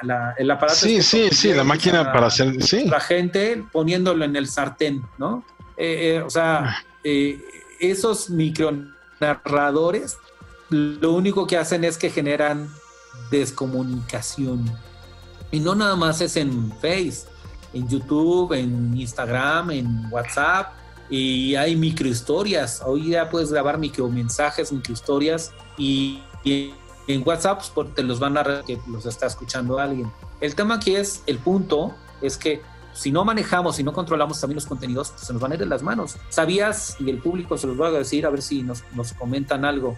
la, 0.03 0.35
el 0.39 0.51
aparato. 0.51 0.79
Sí, 0.79 1.03
sí, 1.03 1.29
sí, 1.31 1.53
la 1.53 1.64
máquina 1.64 2.12
para 2.12 2.29
hacer, 2.29 2.62
sí. 2.62 2.85
La 2.85 3.01
gente 3.01 3.64
poniéndolo 3.73 4.25
en 4.25 4.37
el 4.37 4.47
sartén, 4.47 5.03
¿no? 5.19 5.45
Eh, 5.77 6.16
eh, 6.16 6.23
o 6.23 6.31
sea, 6.31 6.85
eh, 7.03 7.43
esos 7.81 8.31
micronarradores 8.31 10.19
lo 10.71 11.12
único 11.12 11.47
que 11.49 11.57
hacen 11.57 11.83
es 11.83 11.99
que 11.99 12.11
generan 12.11 12.69
descomunicación. 13.31 14.64
Y 15.51 15.59
no 15.59 15.75
nada 15.75 15.97
más 15.97 16.21
es 16.21 16.37
en 16.37 16.71
Face, 16.81 17.25
en 17.73 17.89
YouTube, 17.89 18.53
en 18.53 18.97
Instagram, 18.97 19.73
en 19.73 20.12
WhatsApp, 20.12 20.78
y 21.11 21.55
hay 21.55 21.77
microhistorias. 21.77 22.83
Hoy 22.85 23.11
ya 23.11 23.31
puedes 23.31 23.51
grabar 23.51 23.79
micromensajes, 23.79 24.73
microhistorias 24.73 25.53
y, 25.77 26.23
y 26.45 26.75
en 27.07 27.27
WhatsApp 27.27 27.63
pues, 27.75 27.95
te 27.95 28.03
los 28.03 28.21
van 28.21 28.37
a 28.37 28.63
que 28.67 28.79
los 28.87 29.07
está 29.07 29.27
escuchando 29.27 29.79
alguien. 29.79 30.11
El 30.41 30.55
tema 30.55 30.75
aquí 30.75 30.95
es, 30.95 31.23
el 31.27 31.39
punto 31.39 31.95
es 32.21 32.37
que 32.37 32.61
si 32.93 33.13
no 33.13 33.25
manejamos, 33.25 33.77
si 33.77 33.83
no 33.83 33.93
controlamos 33.93 34.41
también 34.41 34.57
los 34.57 34.67
contenidos, 34.67 35.13
se 35.17 35.33
nos 35.33 35.41
van 35.41 35.53
a 35.53 35.55
ir 35.55 35.61
de 35.61 35.67
las 35.67 35.83
manos. 35.83 36.17
¿Sabías, 36.31 36.97
y 36.99 37.09
el 37.11 37.19
público 37.19 37.57
se 37.57 37.67
los 37.67 37.77
voy 37.77 37.89
a 37.89 37.91
decir, 37.91 38.27
a 38.27 38.31
ver 38.31 38.43
si 38.43 38.63
nos, 38.63 38.83
nos 38.95 39.13
comentan 39.13 39.65
algo, 39.65 39.97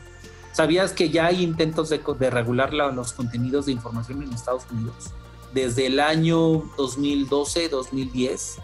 ¿sabías 0.53 0.93
que 0.93 1.09
ya 1.09 1.27
hay 1.27 1.43
intentos 1.43 1.89
de, 1.89 2.01
de 2.19 2.31
regular 2.31 2.73
los 2.73 3.13
contenidos 3.13 3.67
de 3.67 3.73
información 3.73 4.23
en 4.23 4.33
Estados 4.33 4.65
Unidos? 4.71 5.11
Desde 5.55 5.87
el 5.87 5.99
año 5.99 6.63
2012, 6.77 7.71
2010, 7.71 8.59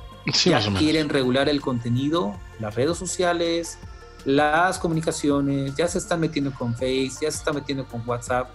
ya 0.45 0.61
quieren 0.79 1.09
regular 1.09 1.49
el 1.49 1.61
contenido, 1.61 2.39
las 2.59 2.74
redes 2.74 2.97
sociales, 2.97 3.79
las 4.24 4.79
comunicaciones, 4.79 5.74
ya 5.77 5.87
se 5.89 5.99
están 5.99 6.20
metiendo 6.20 6.53
con 6.53 6.74
Face, 6.74 7.12
ya 7.20 7.31
se 7.31 7.39
están 7.39 7.55
metiendo 7.55 7.87
con 7.87 8.03
WhatsApp. 8.07 8.49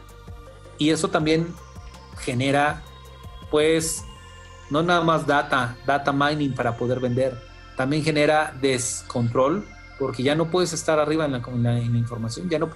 Y 0.78 0.90
eso 0.90 1.10
también 1.10 1.48
genera, 2.20 2.82
pues, 3.50 4.04
no 4.70 4.84
nada 4.84 5.02
más 5.02 5.26
data, 5.26 5.76
data 5.86 6.12
mining 6.12 6.54
para 6.54 6.76
poder 6.76 7.00
vender, 7.00 7.38
también 7.78 8.04
genera 8.04 8.54
descontrol 8.62 9.66
porque 10.02 10.24
ya 10.24 10.34
no 10.34 10.50
puedes 10.50 10.74
estar 10.74 10.98
arriba 10.98 11.26
en 11.26 11.64
la, 11.64 11.80
información, 11.80 12.50
ya, 12.50 12.58
no, 12.58 12.72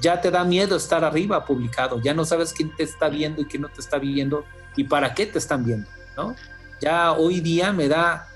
ya 0.00 0.20
te 0.20 0.32
da 0.32 0.42
miedo 0.42 0.76
estar 0.76 1.04
arriba 1.04 1.44
publicado, 1.44 2.00
ya 2.02 2.12
no 2.12 2.24
sabes 2.24 2.52
quién 2.52 2.74
te 2.74 2.82
está 2.82 3.08
viendo 3.08 3.40
y 3.40 3.44
quién 3.44 3.62
no 3.62 3.68
te 3.68 3.80
está 3.80 3.98
viendo 3.98 4.44
y 4.74 4.82
para 4.82 5.14
qué 5.14 5.26
te 5.26 5.38
están 5.38 5.64
viendo, 5.64 5.88
¿no? 6.16 6.34
Ya 6.80 7.12
hoy 7.12 7.40
día 7.40 7.72
me 7.72 7.88
da, 7.88 8.28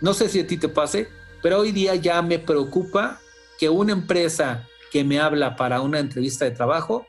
no 0.00 0.14
sé 0.14 0.28
si 0.28 0.40
a 0.40 0.46
ti 0.46 0.56
te 0.56 0.68
pase, 0.68 1.08
pero 1.42 1.60
hoy 1.60 1.72
día 1.72 1.94
ya 1.94 2.20
me 2.22 2.38
preocupa 2.38 3.20
que 3.58 3.68
una 3.68 3.92
empresa 3.92 4.66
que 4.90 5.04
me 5.04 5.20
habla 5.20 5.56
para 5.56 5.80
una 5.80 5.98
entrevista 5.98 6.44
de 6.44 6.52
trabajo, 6.52 7.06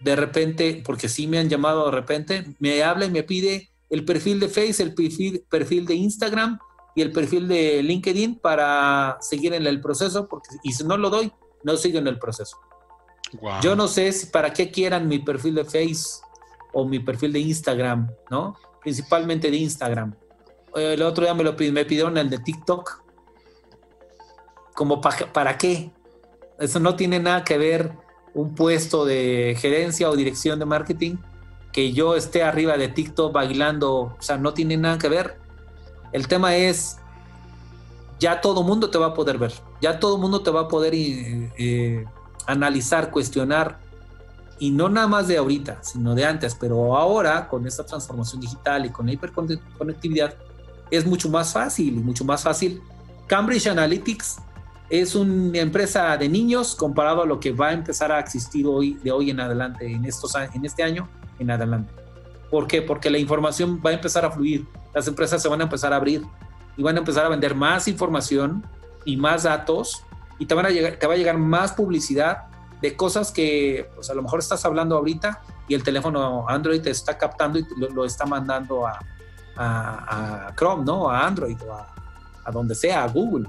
de 0.00 0.14
repente, 0.14 0.82
porque 0.84 1.08
sí 1.08 1.26
me 1.26 1.38
han 1.38 1.48
llamado 1.48 1.86
de 1.86 1.92
repente, 1.92 2.44
me 2.58 2.82
habla 2.82 3.06
y 3.06 3.10
me 3.10 3.22
pide 3.22 3.70
el 3.90 4.04
perfil 4.04 4.40
de 4.40 4.48
Facebook, 4.48 4.88
el 4.88 4.94
perfil, 4.94 5.44
perfil 5.48 5.86
de 5.86 5.94
Instagram 5.94 6.58
y 6.94 7.02
el 7.02 7.12
perfil 7.12 7.48
de 7.48 7.82
LinkedIn 7.82 8.40
para 8.40 9.18
seguir 9.20 9.54
en 9.54 9.66
el 9.66 9.80
proceso, 9.80 10.28
porque 10.28 10.48
y 10.62 10.72
si 10.72 10.84
no 10.84 10.96
lo 10.96 11.10
doy, 11.10 11.32
no 11.64 11.76
sigo 11.76 11.98
en 11.98 12.06
el 12.06 12.18
proceso. 12.18 12.58
Yo 13.60 13.76
no 13.76 13.88
sé 13.88 14.10
si 14.12 14.26
para 14.26 14.52
qué 14.52 14.70
quieran 14.70 15.06
mi 15.06 15.18
perfil 15.18 15.56
de 15.56 15.64
Facebook 15.64 16.26
o 16.72 16.86
mi 16.86 16.98
perfil 16.98 17.32
de 17.32 17.40
Instagram, 17.40 18.10
¿no? 18.30 18.56
Principalmente 18.88 19.50
de 19.50 19.58
Instagram. 19.58 20.14
El 20.74 21.02
otro 21.02 21.22
día 21.22 21.34
me 21.34 21.44
lo 21.44 21.52
me 21.52 21.84
pidieron 21.84 22.16
el 22.16 22.30
de 22.30 22.38
TikTok. 22.38 23.02
Como 24.74 25.02
para 25.02 25.58
qué? 25.58 25.90
Eso 26.58 26.80
no 26.80 26.96
tiene 26.96 27.18
nada 27.18 27.44
que 27.44 27.58
ver 27.58 27.92
un 28.32 28.54
puesto 28.54 29.04
de 29.04 29.54
gerencia 29.58 30.08
o 30.08 30.16
dirección 30.16 30.58
de 30.58 30.64
marketing 30.64 31.16
que 31.70 31.92
yo 31.92 32.16
esté 32.16 32.42
arriba 32.42 32.78
de 32.78 32.88
TikTok 32.88 33.30
bailando, 33.30 33.94
o 33.94 34.16
sea, 34.20 34.38
no 34.38 34.54
tiene 34.54 34.78
nada 34.78 34.96
que 34.96 35.10
ver. 35.10 35.36
El 36.12 36.26
tema 36.26 36.56
es, 36.56 36.96
ya 38.18 38.40
todo 38.40 38.62
mundo 38.62 38.88
te 38.88 38.96
va 38.96 39.08
a 39.08 39.14
poder 39.14 39.36
ver, 39.36 39.52
ya 39.82 40.00
todo 40.00 40.16
mundo 40.16 40.40
te 40.40 40.50
va 40.50 40.62
a 40.62 40.68
poder 40.68 40.94
eh, 40.94 41.52
eh, 41.58 42.06
analizar, 42.46 43.10
cuestionar, 43.10 43.80
y 44.58 44.70
no 44.70 44.88
nada 44.88 45.06
más 45.06 45.28
de 45.28 45.36
ahorita, 45.36 45.82
sino 45.82 46.14
de 46.14 46.24
antes, 46.24 46.54
pero 46.54 46.96
ahora 46.96 47.48
con 47.48 47.66
esta 47.66 47.84
transformación 47.84 48.40
digital 48.40 48.86
y 48.86 48.90
con 48.90 49.06
la 49.06 49.12
hiperconectividad 49.12 50.34
es 50.90 51.06
mucho 51.06 51.28
más 51.28 51.52
fácil 51.52 51.98
y 51.98 52.00
mucho 52.00 52.24
más 52.24 52.42
fácil. 52.42 52.82
Cambridge 53.26 53.66
Analytics 53.66 54.38
es 54.90 55.14
una 55.14 55.58
empresa 55.58 56.16
de 56.16 56.28
niños 56.28 56.74
comparado 56.74 57.22
a 57.22 57.26
lo 57.26 57.38
que 57.38 57.52
va 57.52 57.68
a 57.68 57.72
empezar 57.72 58.10
a 58.10 58.18
existir 58.18 58.66
hoy 58.66 58.94
de 58.94 59.12
hoy 59.12 59.30
en 59.30 59.40
adelante 59.40 59.90
en 59.90 60.04
estos 60.04 60.34
en 60.34 60.64
este 60.64 60.82
año 60.82 61.08
en 61.38 61.50
adelante. 61.50 61.92
¿Por 62.50 62.66
qué? 62.66 62.80
Porque 62.80 63.10
la 63.10 63.18
información 63.18 63.80
va 63.84 63.90
a 63.90 63.92
empezar 63.92 64.24
a 64.24 64.30
fluir, 64.30 64.66
las 64.94 65.06
empresas 65.06 65.42
se 65.42 65.48
van 65.48 65.60
a 65.60 65.64
empezar 65.64 65.92
a 65.92 65.96
abrir 65.96 66.22
y 66.76 66.82
van 66.82 66.96
a 66.96 67.00
empezar 67.00 67.26
a 67.26 67.28
vender 67.28 67.54
más 67.54 67.86
información 67.86 68.66
y 69.04 69.16
más 69.16 69.42
datos 69.42 70.04
y 70.38 70.46
te, 70.46 70.54
van 70.54 70.66
a 70.66 70.70
llegar, 70.70 70.96
te 70.96 71.06
va 71.06 71.14
a 71.14 71.16
llegar 71.16 71.36
más 71.36 71.72
publicidad 71.72 72.44
de 72.80 72.96
cosas 72.96 73.30
que 73.32 73.90
pues 73.94 74.10
a 74.10 74.14
lo 74.14 74.22
mejor 74.22 74.40
estás 74.40 74.64
hablando 74.64 74.96
ahorita 74.96 75.42
y 75.66 75.74
el 75.74 75.82
teléfono 75.82 76.46
Android 76.48 76.80
te 76.80 76.90
está 76.90 77.18
captando 77.18 77.58
y 77.58 77.66
lo, 77.76 78.04
está 78.04 78.24
mandando 78.26 78.86
a, 78.86 78.98
a, 79.56 80.52
Chrome, 80.56 80.84
¿no? 80.84 81.10
A 81.10 81.26
Android 81.26 81.56
o 81.62 81.72
a, 81.72 82.50
donde 82.52 82.74
sea, 82.74 83.04
a 83.04 83.08
Google. 83.08 83.46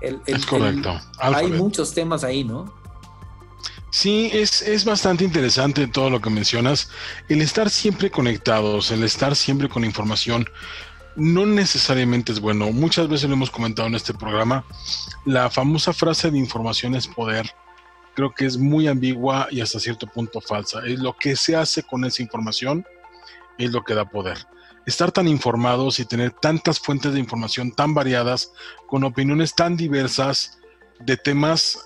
es 0.00 0.44
correcto. 0.44 0.98
hay 1.18 1.50
muchos 1.52 1.94
temas 1.94 2.22
ahí, 2.24 2.44
¿no? 2.44 2.74
Sí, 3.90 4.28
es, 4.30 4.60
es 4.60 4.84
bastante 4.84 5.24
interesante 5.24 5.86
todo 5.86 6.10
lo 6.10 6.20
que 6.20 6.28
mencionas. 6.28 6.90
El 7.30 7.40
estar 7.40 7.70
siempre 7.70 8.10
conectados, 8.10 8.90
el 8.90 9.02
estar 9.04 9.34
siempre 9.34 9.70
con 9.70 9.84
información, 9.86 10.46
no 11.16 11.46
necesariamente 11.46 12.32
es 12.32 12.40
bueno. 12.40 12.70
Muchas 12.72 13.08
veces 13.08 13.28
lo 13.28 13.36
hemos 13.36 13.50
comentado 13.50 13.88
en 13.88 13.94
este 13.94 14.12
programa. 14.12 14.64
La 15.24 15.48
famosa 15.48 15.94
frase 15.94 16.30
de 16.30 16.36
información 16.36 16.94
es 16.94 17.06
poder. 17.06 17.50
Creo 18.16 18.34
que 18.34 18.46
es 18.46 18.58
muy 18.58 18.88
ambigua 18.88 19.46
y 19.50 19.60
hasta 19.60 19.78
cierto 19.78 20.08
punto 20.08 20.40
falsa. 20.40 20.80
Es 20.84 20.98
lo 20.98 21.12
que 21.16 21.36
se 21.36 21.54
hace 21.54 21.84
con 21.84 22.04
esa 22.04 22.22
información 22.22 22.84
es 23.58 23.70
lo 23.70 23.84
que 23.84 23.94
da 23.94 24.04
poder. 24.08 24.38
Estar 24.86 25.12
tan 25.12 25.28
informados 25.28 26.00
y 26.00 26.04
tener 26.04 26.32
tantas 26.32 26.78
fuentes 26.80 27.12
de 27.12 27.20
información 27.20 27.72
tan 27.72 27.94
variadas, 27.94 28.52
con 28.86 29.04
opiniones 29.04 29.54
tan 29.54 29.76
diversas 29.76 30.58
de 31.00 31.16
temas 31.16 31.78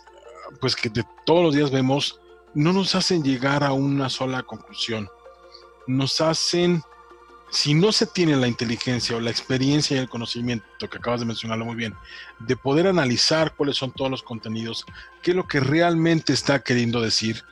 pues 0.60 0.74
que 0.74 0.88
de 0.88 1.04
todos 1.24 1.44
los 1.44 1.54
días 1.54 1.70
vemos, 1.70 2.20
no 2.54 2.72
nos 2.72 2.94
hacen 2.94 3.22
llegar 3.22 3.62
a 3.62 3.72
una 3.72 4.08
sola 4.08 4.42
conclusión. 4.42 5.08
Nos 5.86 6.20
hacen, 6.20 6.82
si 7.50 7.74
no 7.74 7.92
se 7.92 8.06
tiene 8.06 8.36
la 8.36 8.48
inteligencia 8.48 9.16
o 9.16 9.20
la 9.20 9.30
experiencia 9.30 9.96
y 9.96 10.00
el 10.00 10.08
conocimiento, 10.08 10.66
que 10.78 10.98
acabas 10.98 11.20
de 11.20 11.26
mencionarlo 11.26 11.64
muy 11.64 11.74
bien, 11.74 11.94
de 12.38 12.56
poder 12.56 12.86
analizar 12.86 13.54
cuáles 13.54 13.76
son 13.76 13.92
todos 13.92 14.10
los 14.10 14.22
contenidos, 14.22 14.86
qué 15.22 15.32
es 15.32 15.36
lo 15.36 15.46
que 15.46 15.60
realmente 15.60 16.32
está 16.32 16.60
queriendo 16.60 17.00
decir, 17.00 17.44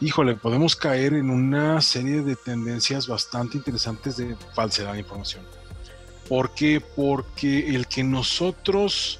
híjole, 0.00 0.34
podemos 0.34 0.74
caer 0.74 1.14
en 1.14 1.30
una 1.30 1.80
serie 1.80 2.22
de 2.22 2.36
tendencias 2.36 3.06
bastante 3.06 3.58
interesantes 3.58 4.16
de 4.16 4.36
falsedad 4.54 4.94
de 4.94 5.00
información. 5.00 5.44
¿Por 6.28 6.54
qué? 6.54 6.80
Porque 6.80 7.74
el 7.74 7.86
que 7.86 8.04
nosotros 8.04 9.18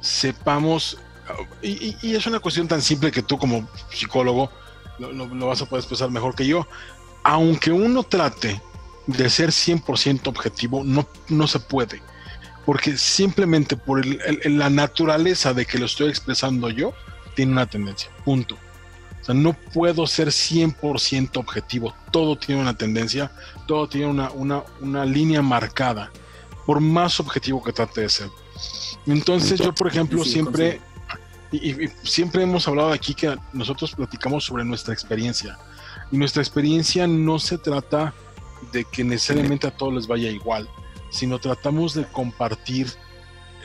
sepamos 0.00 0.98
y, 1.62 2.14
es 2.14 2.26
una 2.26 2.38
cuestión 2.40 2.68
tan 2.68 2.82
simple 2.82 3.10
que 3.10 3.22
tú 3.22 3.38
como 3.38 3.68
psicólogo 3.90 4.50
lo, 4.98 5.46
vas 5.46 5.62
a 5.62 5.66
poder 5.66 5.80
expresar 5.82 6.10
mejor 6.10 6.34
que 6.34 6.46
yo. 6.46 6.66
Aunque 7.22 7.72
uno 7.72 8.02
trate 8.02 8.60
de 9.06 9.30
ser 9.30 9.50
100% 9.50 10.28
objetivo, 10.28 10.82
no, 10.84 11.06
no 11.28 11.46
se 11.46 11.60
puede. 11.60 12.02
Porque 12.64 12.96
simplemente 12.96 13.76
por 13.76 14.04
la 14.06 14.70
naturaleza 14.70 15.52
de 15.52 15.66
que 15.66 15.78
lo 15.78 15.86
estoy 15.86 16.08
expresando 16.08 16.70
yo, 16.70 16.94
tiene 17.34 17.52
una 17.52 17.66
tendencia. 17.66 18.10
Punto. 18.24 18.56
O 19.20 19.24
sea, 19.24 19.34
no 19.34 19.52
puedo 19.52 20.06
ser 20.06 20.28
100% 20.28 21.36
objetivo. 21.36 21.94
Todo 22.10 22.36
tiene 22.36 22.60
una 22.60 22.76
tendencia, 22.76 23.32
todo 23.66 23.88
tiene 23.88 24.06
una, 24.06 24.30
una, 24.30 24.62
una 24.80 25.04
línea 25.04 25.42
marcada, 25.42 26.10
por 26.66 26.80
más 26.80 27.20
objetivo 27.20 27.62
que 27.62 27.72
trate 27.72 28.02
de 28.02 28.08
ser. 28.08 28.28
Entonces 29.06 29.60
yo, 29.60 29.74
por 29.74 29.88
ejemplo, 29.88 30.24
siempre 30.24 30.80
y, 31.54 31.88
siempre 32.02 32.42
hemos 32.42 32.66
hablado 32.66 32.92
aquí 32.92 33.14
que 33.14 33.36
nosotros 33.52 33.92
platicamos 33.94 34.44
sobre 34.44 34.64
nuestra 34.64 34.92
experiencia. 34.92 35.58
Y 36.10 36.16
nuestra 36.16 36.42
experiencia 36.42 37.06
no 37.06 37.38
se 37.38 37.58
trata 37.58 38.12
de 38.72 38.84
que 38.84 39.04
necesariamente 39.04 39.66
a 39.66 39.70
todos 39.70 39.94
les 39.94 40.06
vaya 40.06 40.30
igual, 40.30 40.68
sino 41.10 41.38
tratamos 41.38 41.94
de 41.94 42.04
compartir 42.04 42.88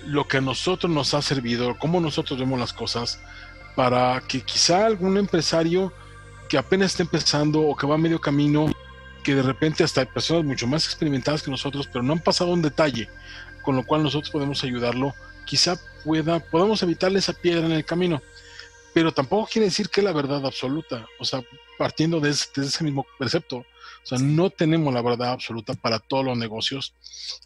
lo 0.05 0.27
que 0.27 0.37
a 0.37 0.41
nosotros 0.41 0.91
nos 0.91 1.13
ha 1.13 1.21
servido, 1.21 1.77
cómo 1.77 1.99
nosotros 1.99 2.39
vemos 2.39 2.59
las 2.59 2.73
cosas, 2.73 3.19
para 3.75 4.21
que 4.27 4.41
quizá 4.41 4.85
algún 4.85 5.17
empresario 5.17 5.93
que 6.47 6.57
apenas 6.57 6.91
está 6.91 7.03
empezando 7.03 7.61
o 7.61 7.75
que 7.75 7.87
va 7.87 7.95
a 7.95 7.97
medio 7.97 8.19
camino, 8.19 8.67
que 9.23 9.35
de 9.35 9.43
repente 9.43 9.83
hasta 9.83 10.01
hay 10.01 10.07
personas 10.07 10.45
mucho 10.45 10.67
más 10.67 10.85
experimentadas 10.85 11.43
que 11.43 11.51
nosotros, 11.51 11.87
pero 11.87 12.03
no 12.03 12.13
han 12.13 12.19
pasado 12.19 12.51
un 12.51 12.61
detalle, 12.61 13.09
con 13.61 13.75
lo 13.75 13.85
cual 13.85 14.03
nosotros 14.03 14.31
podemos 14.31 14.63
ayudarlo, 14.63 15.13
quizá 15.45 15.77
pueda, 16.03 16.39
podamos 16.39 16.81
evitarle 16.83 17.19
esa 17.19 17.33
piedra 17.33 17.65
en 17.65 17.73
el 17.73 17.85
camino. 17.85 18.21
Pero 18.93 19.13
tampoco 19.13 19.49
quiere 19.51 19.65
decir 19.65 19.89
que 19.89 20.01
la 20.01 20.11
verdad 20.11 20.45
absoluta, 20.45 21.05
o 21.19 21.25
sea, 21.25 21.43
partiendo 21.77 22.19
de 22.19 22.31
ese, 22.31 22.83
mismo 22.83 23.05
precepto, 23.17 23.57
o 23.57 23.65
sea, 24.05 24.17
no 24.17 24.49
tenemos 24.49 24.93
la 24.93 25.01
verdad 25.01 25.31
absoluta 25.31 25.73
para 25.73 25.99
todos 25.99 26.25
los 26.25 26.37
negocios, 26.37 26.93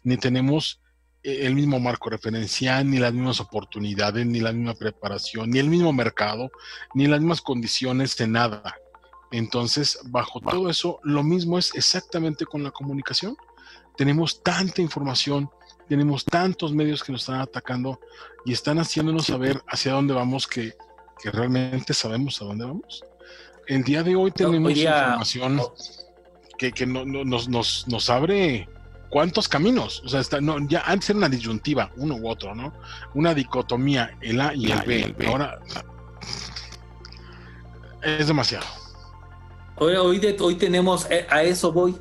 ni 0.02 0.16
tenemos 0.16 0.80
eh, 1.22 1.46
el 1.46 1.54
mismo 1.54 1.78
marco 1.80 2.08
referencial, 2.08 2.88
ni 2.88 2.98
las 2.98 3.12
mismas 3.12 3.40
oportunidades, 3.40 4.26
ni 4.26 4.40
la 4.40 4.52
misma 4.52 4.74
preparación, 4.74 5.50
ni 5.50 5.58
el 5.58 5.68
mismo 5.68 5.92
mercado, 5.92 6.50
ni 6.94 7.06
las 7.06 7.20
mismas 7.20 7.42
condiciones 7.42 8.16
de 8.16 8.26
nada. 8.26 8.76
Entonces, 9.30 9.98
bajo 10.04 10.40
todo 10.40 10.70
eso, 10.70 11.00
lo 11.02 11.22
mismo 11.22 11.58
es 11.58 11.74
exactamente 11.74 12.46
con 12.46 12.62
la 12.62 12.70
comunicación. 12.70 13.36
Tenemos 13.96 14.42
tanta 14.42 14.80
información, 14.80 15.50
tenemos 15.88 16.24
tantos 16.24 16.72
medios 16.72 17.02
que 17.02 17.12
nos 17.12 17.22
están 17.22 17.40
atacando 17.40 18.00
y 18.44 18.52
están 18.52 18.78
haciéndonos 18.78 19.26
saber 19.26 19.62
hacia 19.68 19.92
dónde 19.92 20.14
vamos 20.14 20.46
que, 20.46 20.74
realmente 21.24 21.94
sabemos 21.94 22.40
a 22.40 22.44
dónde 22.44 22.64
vamos. 22.64 23.04
El 23.66 23.82
día 23.82 24.02
de 24.02 24.14
hoy 24.14 24.30
tenemos 24.30 24.76
información 24.76 25.60
que, 26.58 26.86
nos, 26.86 27.48
nos, 27.48 28.10
abre 28.10 28.68
cuántos 29.10 29.48
caminos. 29.48 30.02
O 30.04 30.08
sea, 30.08 30.20
está, 30.20 30.40
no, 30.40 30.58
ya 30.68 30.82
antes 30.86 31.10
era 31.10 31.18
una 31.18 31.28
disyuntiva, 31.28 31.90
uno 31.96 32.16
u 32.16 32.28
otro, 32.28 32.54
¿no? 32.54 32.72
Una 33.14 33.34
dicotomía, 33.34 34.16
el 34.20 34.40
A 34.40 34.54
y 34.54 34.70
el 34.70 34.82
B. 34.82 35.14
Ahora 35.26 35.58
es 38.02 38.26
demasiado. 38.26 38.66
Hoy, 39.76 39.94
hoy, 39.96 40.36
hoy 40.40 40.54
tenemos, 40.56 41.06
eh, 41.10 41.26
a 41.30 41.42
eso 41.42 41.72
voy, 41.72 41.96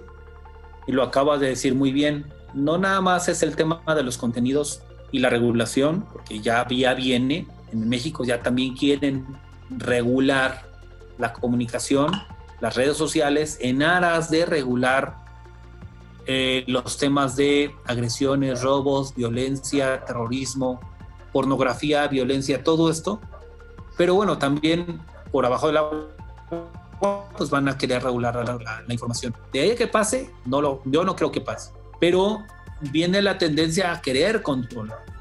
y 0.86 0.92
lo 0.92 1.02
acabas 1.02 1.40
de 1.40 1.48
decir 1.48 1.74
muy 1.74 1.92
bien, 1.92 2.32
no 2.54 2.78
nada 2.78 3.02
más 3.02 3.30
es 3.30 3.42
el 3.42 3.56
tema 3.56 3.82
de 3.96 4.04
los 4.04 4.18
contenidos 4.18 4.84
y 5.12 5.20
la 5.20 5.30
regulación, 5.30 6.06
porque 6.12 6.40
ya, 6.40 6.68
ya 6.70 6.94
viene, 6.94 7.48
en 7.74 7.90
México 7.90 8.24
ya 8.24 8.42
también 8.42 8.76
quieren 8.76 9.26
regular 9.70 10.70
la 11.18 11.34
comunicación, 11.34 12.12
las 12.62 12.76
redes 12.76 12.98
sociales, 12.98 13.58
en 13.62 13.82
aras 13.82 14.30
de 14.30 14.46
regular 14.46 15.18
eh, 16.26 16.64
los 16.68 16.98
temas 16.98 17.36
de 17.36 17.76
agresiones, 17.86 18.62
robos, 18.62 19.16
violencia, 19.16 20.06
terrorismo, 20.06 20.80
pornografía, 21.32 22.08
violencia, 22.08 22.64
todo 22.64 22.90
esto. 22.90 23.20
Pero 23.98 24.16
bueno, 24.16 24.38
también 24.38 25.02
por 25.32 25.46
abajo 25.46 25.68
del 25.68 25.78
agua 25.78 26.08
pues 27.36 27.50
van 27.50 27.68
a 27.68 27.78
querer 27.78 28.04
regular 28.04 28.36
la, 28.88 28.94
información. 28.94 29.36
De 29.52 29.62
ahí 29.62 29.76
que 29.76 29.88
pase, 29.88 30.32
no 30.46 30.62
lo, 30.62 30.82
yo 30.86 31.04
no 31.04 31.16
creo 31.16 31.32
que 31.32 31.42
pase. 31.42 31.72
Pero 32.00 32.44
viene 32.92 33.22
la 33.22 33.38
tendencia 33.38 33.92
a 33.92 34.02
querer 34.02 34.42
controlar. 34.42 35.13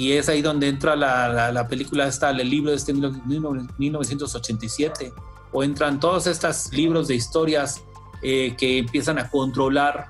Y 0.00 0.12
es 0.12 0.28
ahí 0.30 0.40
donde 0.40 0.66
entra 0.66 0.96
la, 0.96 1.52
la, 1.52 1.68
película 1.68 2.06
esta, 2.06 2.30
el 2.30 2.48
libro 2.48 2.70
de 2.70 2.78
este 2.78 2.94
1987, 2.94 5.12
o 5.52 5.62
entran 5.62 6.00
todos 6.00 6.26
estos 6.26 6.72
libros 6.72 7.06
de 7.06 7.16
historias 7.16 7.82
eh, 8.22 8.56
que 8.56 8.78
empiezan 8.78 9.18
a 9.18 9.28
controlar 9.28 10.06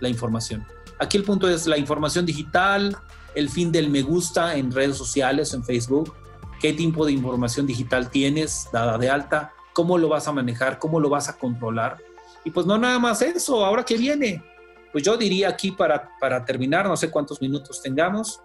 la 0.00 0.10
información. 0.10 0.66
Aquí 0.98 1.16
el 1.16 1.24
punto 1.24 1.48
es 1.48 1.66
la 1.66 1.78
información 1.78 2.26
digital, 2.26 2.94
el 3.34 3.48
fin 3.48 3.72
del 3.72 3.88
me 3.88 4.02
gusta 4.02 4.56
en 4.56 4.70
redes 4.70 4.98
sociales, 4.98 5.54
en 5.54 5.64
Facebook, 5.64 6.12
qué 6.60 6.74
tipo 6.74 7.06
de 7.06 7.12
información 7.12 7.66
digital 7.66 8.10
tienes 8.10 8.68
dada 8.70 8.98
de 8.98 9.08
alta, 9.08 9.54
cómo 9.72 9.96
lo 9.96 10.10
vas 10.10 10.28
a 10.28 10.32
manejar, 10.32 10.78
cómo 10.78 11.00
lo 11.00 11.08
vas 11.08 11.30
a 11.30 11.38
controlar. 11.38 11.96
Y 12.44 12.50
pues 12.50 12.66
no 12.66 12.76
nada 12.76 12.98
más 12.98 13.22
eso, 13.22 13.64
ahora 13.64 13.86
que 13.86 13.96
viene. 13.96 14.44
Pues 14.92 15.02
yo 15.02 15.16
diría 15.16 15.48
aquí 15.48 15.70
para, 15.70 16.10
para 16.20 16.44
terminar, 16.44 16.86
no 16.86 16.98
sé 16.98 17.10
cuántos 17.10 17.40
minutos 17.40 17.80
tengamos, 17.80 18.42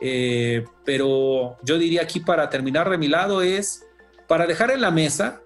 eh, 0.00 0.64
pero 0.84 1.56
yo 1.62 1.78
diría 1.78 2.02
aquí 2.02 2.20
para 2.20 2.48
terminar 2.48 2.88
de 2.88 2.98
mi 2.98 3.08
lado 3.08 3.42
es 3.42 3.86
para 4.26 4.46
dejar 4.46 4.70
en 4.70 4.80
la 4.80 4.90
mesa 4.90 5.42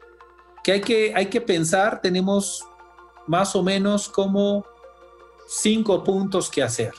que 0.62 0.72
hay 0.72 0.80
que, 0.80 1.12
hay 1.14 1.26
que 1.26 1.40
pensar, 1.40 2.00
tenemos 2.00 2.64
más 3.26 3.54
o 3.56 3.62
menos 3.62 4.08
como 4.08 4.64
cinco 5.46 6.02
puntos 6.04 6.50
que 6.50 6.62
hacer. 6.62 6.92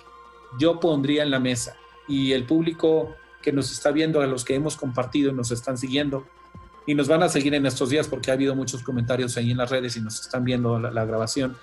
Yo 0.60 0.80
pondría 0.80 1.24
en 1.24 1.32
la 1.32 1.40
mesa 1.40 1.76
y 2.08 2.32
el 2.32 2.46
público 2.46 3.16
que 3.42 3.52
nos 3.52 3.72
está 3.72 3.92
viendo, 3.92 4.22
a 4.22 4.28
los 4.28 4.44
que 4.44 4.56
hemos 4.56 4.76
compartido 4.76 5.32
y 5.32 5.34
nos 5.34 5.52
están 5.52 5.78
siguiendo, 5.78 6.26
y 6.88 6.96
nos 6.96 7.08
van 7.08 7.24
a 7.24 7.30
seguir 7.30 7.54
en 7.54 7.66
estos 7.66 7.90
días 7.90 8.08
porque 8.08 8.32
ha 8.32 8.34
habido 8.34 8.56
muchos 8.56 8.84
comentarios 8.84 9.38
ahí 9.38 9.52
en 9.52 9.58
las 9.58 9.70
redes 9.70 9.98
y 9.98 10.02
nos 10.02 10.20
están 10.22 10.44
viendo 10.44 10.80
la, 10.80 11.06
grabación. 11.06 11.58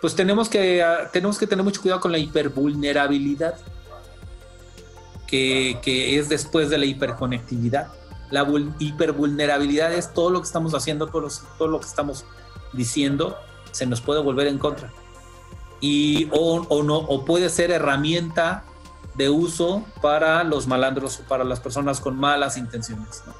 Pues 0.00 0.14
tenemos 0.14 0.48
que, 0.48 0.82
ah, 0.82 1.10
tenemos 1.12 1.38
que 1.38 1.46
tener 1.46 1.64
mucho 1.64 1.80
cuidado 1.80 2.00
con 2.00 2.12
la 2.12 2.18
hipervulnerabilidad 2.18 3.56
que, 5.26 5.78
que 5.82 6.18
es 6.18 6.28
después 6.28 6.70
de 6.70 6.78
la 6.78 6.86
hiperconectividad. 6.86 7.88
La 8.30 8.46
hipervulnerabilidad 8.78 9.92
es 9.92 10.12
todo 10.12 10.30
lo 10.30 10.40
que 10.40 10.46
estamos 10.46 10.74
haciendo, 10.74 11.06
todo, 11.06 11.28
todo 11.58 11.68
lo 11.68 11.80
que 11.80 11.86
estamos 11.86 12.24
diciendo, 12.72 13.36
se 13.70 13.86
nos 13.86 14.00
puede 14.00 14.20
volver 14.20 14.46
en 14.48 14.58
contra. 14.58 14.92
Y, 15.80 16.28
o, 16.32 16.66
o, 16.68 16.82
no, 16.82 16.96
o 16.96 17.24
puede 17.24 17.48
ser 17.50 17.70
herramienta 17.70 18.64
de 19.14 19.30
uso 19.30 19.84
para 20.02 20.44
los 20.44 20.66
malandros 20.66 21.20
o 21.20 21.22
para 21.24 21.44
las 21.44 21.60
personas 21.60 22.00
con 22.00 22.16
malas 22.16 22.56
intenciones. 22.56 23.22
¿no? 23.26 23.34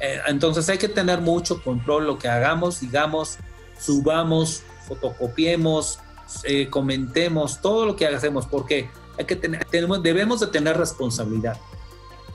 Eh, 0.00 0.20
entonces 0.26 0.68
hay 0.68 0.78
que 0.78 0.88
tener 0.88 1.20
mucho 1.20 1.62
control 1.62 2.06
lo 2.06 2.18
que 2.18 2.28
hagamos, 2.28 2.80
digamos, 2.80 3.38
subamos, 3.78 4.62
fotocopiemos, 4.86 5.98
eh, 6.44 6.68
comentemos, 6.68 7.60
todo 7.60 7.86
lo 7.86 7.96
que 7.96 8.06
hacemos, 8.06 8.46
porque 8.46 8.90
hay 9.18 9.24
que 9.24 9.36
tener, 9.36 9.64
tenemos, 9.64 10.02
debemos 10.02 10.40
de 10.40 10.46
tener 10.46 10.76
responsabilidad. 10.76 11.58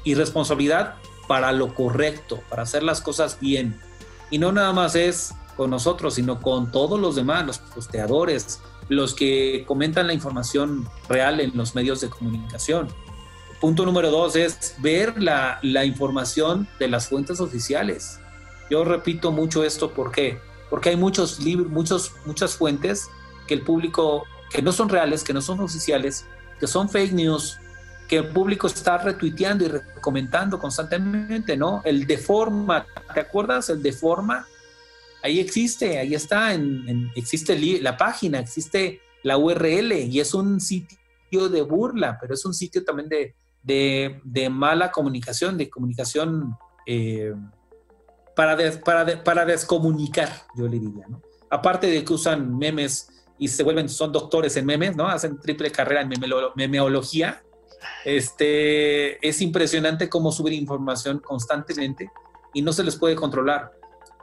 Y 0.04 0.16
responsabilidad 0.16 0.96
para 1.28 1.52
lo 1.52 1.74
correcto, 1.74 2.42
para 2.50 2.64
hacer 2.64 2.84
las 2.84 3.02
cosas 3.02 3.40
bien. 3.40 3.80
Y 4.30 4.38
no 4.38 4.52
nada 4.52 4.74
más 4.74 4.96
es 4.96 5.34
con 5.56 5.70
nosotros, 5.70 6.16
sino 6.16 6.42
con 6.42 6.72
todos 6.72 7.00
los 7.00 7.16
demás, 7.16 7.46
los 7.46 7.60
posteadores, 7.60 8.60
los 8.90 9.14
que 9.14 9.64
comentan 9.68 10.08
la 10.08 10.14
información 10.14 10.90
real 11.08 11.40
en 11.40 11.56
los 11.56 11.76
medios 11.76 12.02
de 12.02 12.10
comunicación. 12.10 12.90
Punto 13.62 13.86
número 13.86 14.12
dos 14.12 14.36
es 14.36 14.76
ver 14.80 15.22
la, 15.22 15.60
la 15.62 15.86
información 15.86 16.68
de 16.80 16.90
las 16.90 17.08
fuentes 17.08 17.40
oficiales. 17.40 18.20
Yo 18.70 18.84
repito 18.84 19.32
mucho 19.32 19.64
esto, 19.64 19.92
¿por 19.92 20.12
qué? 20.12 20.40
Porque 20.70 20.90
hay 20.90 20.98
muchos 20.98 21.40
libros, 21.40 21.70
muchos, 21.70 22.12
muchas 22.26 22.56
fuentes 22.56 23.10
que 23.48 23.54
el 23.54 23.62
público, 23.62 24.26
que 24.50 24.62
no 24.62 24.72
son 24.72 24.90
reales, 24.90 25.24
que 25.24 25.34
no 25.34 25.42
son 25.42 25.60
oficiales, 25.62 26.26
que 26.64 26.68
son 26.68 26.88
fake 26.88 27.12
news, 27.12 27.60
que 28.08 28.16
el 28.16 28.30
público 28.30 28.68
está 28.68 28.98
retuiteando 28.98 29.66
y 29.66 29.70
comentando 30.00 30.58
constantemente, 30.58 31.58
¿no? 31.58 31.82
El 31.84 32.08
Deforma, 32.08 32.88
¿te 33.14 33.20
acuerdas? 33.20 33.70
El 33.70 33.84
Deforma, 33.84 34.48
ahí 35.22 35.42
existe, 35.42 36.00
ahí 36.00 36.16
está, 36.16 36.58
existe 37.16 37.60
la 37.82 37.98
página, 37.98 38.40
existe 38.40 39.02
la 39.24 39.38
URL 39.38 39.92
y 39.92 40.22
es 40.22 40.34
un 40.34 40.62
sitio 40.62 41.50
de 41.50 41.62
burla, 41.64 42.18
pero 42.22 42.34
es 42.34 42.46
un 42.46 42.54
sitio 42.54 42.86
también 42.86 43.10
de, 43.10 44.22
de, 44.24 44.50
mala 44.50 44.90
comunicación, 44.90 45.58
de 45.58 45.70
comunicación 45.70 46.56
eh, 46.86 47.34
para, 48.38 48.56
para, 48.86 49.22
para, 49.22 49.44
descomunicar, 49.44 50.30
yo 50.56 50.70
le 50.70 50.80
diría, 50.80 51.08
¿no? 51.10 51.22
Aparte 51.50 51.88
de 51.88 52.06
que 52.06 52.14
usan 52.14 52.58
memes 52.58 53.10
y 53.38 53.48
se 53.48 53.64
vuelven, 53.64 53.90
son 53.90 54.12
doctores 54.12 54.56
en 54.58 54.66
memes, 54.66 54.96
¿no? 54.96 55.08
Hacen 55.08 55.40
triple 55.40 55.72
carrera 55.72 56.02
en 56.02 56.12
memeología. 56.56 57.44
Este, 58.06 59.26
es 59.28 59.42
impresionante 59.42 60.10
cómo 60.10 60.32
subir 60.32 60.54
información 60.54 61.20
constantemente 61.20 62.12
y 62.54 62.62
no 62.62 62.72
se 62.72 62.84
les 62.84 62.96
puede 62.96 63.16
controlar. 63.16 63.72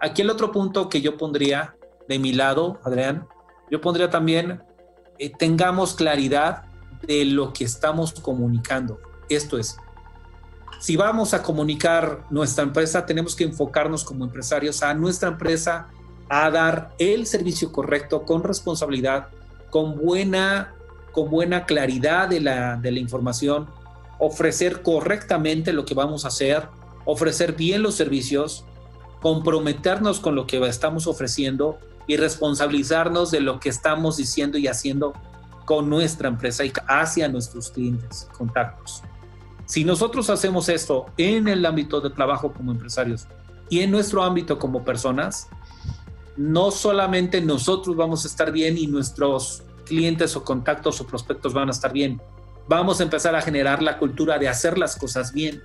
Aquí 0.01 0.23
el 0.23 0.31
otro 0.31 0.51
punto 0.53 0.89
que 0.89 1.01
yo 1.01 1.17
pondría 1.19 1.77
de 2.09 2.19
mi 2.19 2.33
lado, 2.33 2.81
Adrián, 2.85 3.27
yo 3.71 3.81
pondría 3.81 4.11
también, 4.11 4.63
eh, 5.19 5.31
tengamos 5.39 5.95
claridad 5.95 6.65
de 7.03 7.25
lo 7.25 7.53
que 7.53 7.65
estamos 7.65 8.13
comunicando. 8.13 8.99
Esto 9.29 9.59
es, 9.59 9.77
si 10.81 10.97
vamos 10.97 11.35
a 11.35 11.43
comunicar 11.43 12.25
nuestra 12.31 12.65
empresa, 12.65 13.05
tenemos 13.05 13.37
que 13.37 13.45
enfocarnos 13.45 14.03
como 14.03 14.25
empresarios 14.25 14.83
a 14.83 14.95
nuestra 14.95 15.29
empresa, 15.29 15.89
a 16.31 16.49
dar 16.51 16.95
el 16.99 17.27
servicio 17.27 17.73
correcto, 17.73 18.23
con 18.25 18.45
responsabilidad, 18.45 19.29
con 19.69 19.97
buena, 19.97 20.75
con 21.13 21.29
buena 21.29 21.67
claridad 21.67 22.29
de 22.29 22.41
la, 22.41 22.77
de 22.77 22.93
la 22.93 23.01
información, 23.01 23.69
ofrecer 24.21 24.83
correctamente 24.83 25.73
lo 25.73 25.85
que 25.85 25.95
vamos 25.95 26.25
a 26.25 26.29
hacer, 26.29 26.69
ofrecer 27.05 27.55
bien 27.55 27.83
los 27.83 27.97
servicios, 27.97 28.65
comprometernos 29.21 30.21
con 30.21 30.37
lo 30.37 30.47
que 30.47 30.65
estamos 30.67 31.09
ofreciendo 31.09 31.79
y 32.07 32.17
responsabilizarnos 32.17 33.33
de 33.33 33.41
lo 33.41 33.59
que 33.59 33.69
estamos 33.69 34.17
diciendo 34.17 34.57
y 34.57 34.69
haciendo 34.69 35.13
con 35.65 35.91
nuestra 35.91 36.29
empresa 36.29 36.65
y 36.65 36.73
hacia 36.87 37.29
nuestros 37.29 37.71
clientes, 37.71 38.29
contactos. 38.37 39.03
Si 39.67 39.85
nosotros 39.85 40.31
hacemos 40.31 40.69
esto 40.69 41.07
en 41.17 41.49
el 41.49 41.67
ámbito 41.67 42.01
de 42.01 42.11
trabajo 42.11 42.53
como 42.53 42.73
empresarios 42.73 43.27
y 43.69 43.81
en 43.81 43.91
nuestro 43.91 44.23
ámbito 44.23 44.59
como 44.59 44.85
personas, 44.85 45.49
no 46.41 46.71
solamente 46.71 47.43
nosotros 47.43 47.95
vamos 47.97 48.25
a 48.25 48.29
estar 48.29 48.51
bien 48.51 48.79
y 48.79 48.87
nuestros 48.87 49.63
clientes 49.85 50.35
o 50.37 50.43
contactos 50.43 50.99
o 51.03 51.07
prospectos 51.07 51.53
van 51.53 51.69
a 51.69 51.71
estar 51.71 51.93
bien, 51.93 52.19
vamos 52.67 52.99
a 52.99 53.03
empezar 53.03 53.35
a 53.35 53.43
generar 53.43 53.83
la 53.83 53.99
cultura 53.99 54.39
de 54.39 54.49
hacer 54.49 54.79
las 54.79 54.97
cosas 54.97 55.35
bien. 55.35 55.63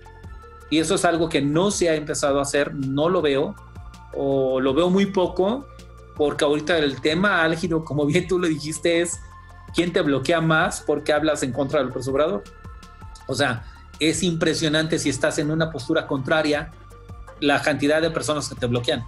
Y 0.70 0.80
eso 0.80 0.96
es 0.96 1.06
algo 1.06 1.30
que 1.30 1.42
no 1.42 1.72
se 1.72 1.90
ha 1.90 1.96
empezado 1.96 2.40
a 2.40 2.42
hacer, 2.42 2.76
no 2.76 3.08
lo 3.08 3.22
veo, 3.22 3.56
o 4.14 4.60
lo 4.60 4.74
veo 4.74 4.90
muy 4.90 5.06
poco, 5.06 5.66
porque 6.18 6.44
ahorita 6.44 6.78
el 6.78 7.00
tema 7.00 7.42
álgido, 7.42 7.86
como 7.86 8.06
bien 8.06 8.28
tú 8.28 8.38
lo 8.38 8.48
dijiste, 8.48 9.00
es 9.00 9.18
quién 9.74 9.94
te 9.94 10.02
bloquea 10.02 10.42
más 10.42 10.82
porque 10.86 11.14
hablas 11.14 11.42
en 11.44 11.54
contra 11.54 11.80
del 11.80 11.90
presobrador. 11.90 12.44
O 13.28 13.34
sea, 13.34 13.64
es 14.02 14.24
impresionante 14.24 15.00
si 15.00 15.08
estás 15.08 15.40
en 15.40 15.52
una 15.52 15.72
postura 15.72 16.06
contraria 16.06 16.72
la 17.40 17.62
cantidad 17.62 18.02
de 18.02 18.10
personas 18.10 18.50
que 18.50 18.56
te 18.56 18.66
bloquean. 18.66 19.06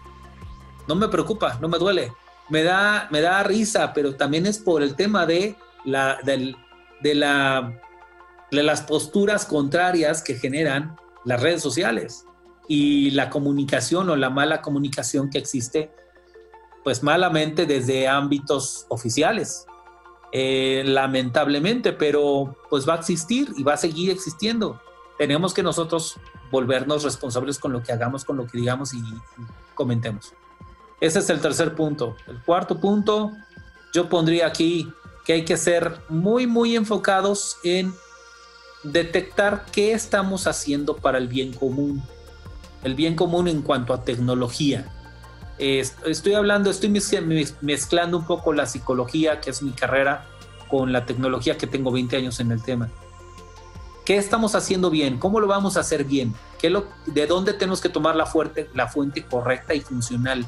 No 0.87 0.95
me 0.95 1.07
preocupa, 1.07 1.57
no 1.61 1.67
me 1.67 1.77
duele. 1.77 2.13
Me 2.49 2.63
da, 2.63 3.07
me 3.11 3.21
da 3.21 3.43
risa, 3.43 3.93
pero 3.93 4.15
también 4.15 4.45
es 4.45 4.57
por 4.57 4.81
el 4.81 4.95
tema 4.95 5.25
de, 5.25 5.55
la, 5.83 6.17
de, 6.23 6.55
la, 7.13 7.81
de 8.51 8.63
las 8.63 8.81
posturas 8.81 9.45
contrarias 9.45 10.21
que 10.21 10.35
generan 10.35 10.95
las 11.25 11.41
redes 11.41 11.61
sociales 11.61 12.25
y 12.67 13.11
la 13.11 13.29
comunicación 13.29 14.09
o 14.09 14.15
la 14.15 14.29
mala 14.29 14.61
comunicación 14.61 15.29
que 15.29 15.37
existe, 15.37 15.91
pues 16.83 17.03
malamente 17.03 17.65
desde 17.65 18.07
ámbitos 18.07 18.85
oficiales. 18.89 19.65
Eh, 20.33 20.83
lamentablemente, 20.85 21.93
pero 21.93 22.57
pues 22.69 22.87
va 22.87 22.95
a 22.95 22.97
existir 22.97 23.49
y 23.57 23.63
va 23.63 23.73
a 23.73 23.77
seguir 23.77 24.11
existiendo. 24.11 24.79
Tenemos 25.17 25.53
que 25.53 25.63
nosotros 25.63 26.19
volvernos 26.51 27.03
responsables 27.03 27.59
con 27.59 27.71
lo 27.71 27.81
que 27.81 27.91
hagamos, 27.91 28.25
con 28.25 28.37
lo 28.37 28.45
que 28.45 28.57
digamos 28.57 28.93
y, 28.93 29.01
comentemos. 29.73 30.33
Ese 30.99 31.19
es 31.19 31.29
el 31.29 31.39
tercer 31.39 31.75
punto. 31.75 32.15
El 32.27 32.39
cuarto 32.41 32.79
punto, 32.79 33.33
yo 33.93 34.09
pondría 34.09 34.47
aquí 34.47 34.91
que 35.25 35.33
hay 35.33 35.45
que 35.45 35.57
ser 35.57 35.97
muy, 36.09 36.47
muy 36.47 36.75
enfocados 36.75 37.57
en 37.63 37.93
detectar 38.83 39.65
qué 39.71 39.91
estamos 39.91 40.47
haciendo 40.47 40.95
para 40.95 41.17
el 41.17 41.27
bien 41.27 41.53
común. 41.53 42.01
El 42.83 42.95
bien 42.95 43.15
común 43.15 43.47
en 43.47 43.61
cuanto 43.61 43.93
a 43.93 44.03
tecnología. 44.03 44.91
estoy 45.57 46.33
hablando, 46.33 46.69
estoy 46.69 46.89
mezclando 47.61 48.17
un 48.17 48.25
poco 48.25 48.53
la 48.53 48.65
psicología, 48.65 49.41
que 49.41 49.49
es 49.49 49.61
mi 49.61 49.71
carrera, 49.71 50.25
con 50.69 50.91
la 50.91 51.05
tecnología 51.05 51.57
que 51.57 51.67
tengo 51.67 51.91
20 51.91 52.17
años 52.17 52.39
en 52.39 52.51
el 52.51 52.63
tema. 52.63 52.89
¿Qué 54.05 54.15
estamos 54.15 54.55
haciendo 54.55 54.89
bien? 54.89 55.19
¿Cómo 55.19 55.39
lo 55.41 55.47
vamos 55.47 55.75
a 55.75 55.81
hacer 55.81 56.05
bien? 56.05 56.33
¿Qué 56.59 56.69
lo, 56.69 56.87
¿De 57.07 57.27
dónde 57.27 57.53
tenemos 57.53 57.81
que 57.81 57.89
tomar 57.89 58.15
la, 58.15 58.31
la 58.73 58.87
fuente 58.87 59.25
correcta 59.25 59.73
y 59.73 59.81
funcional? 59.81 60.47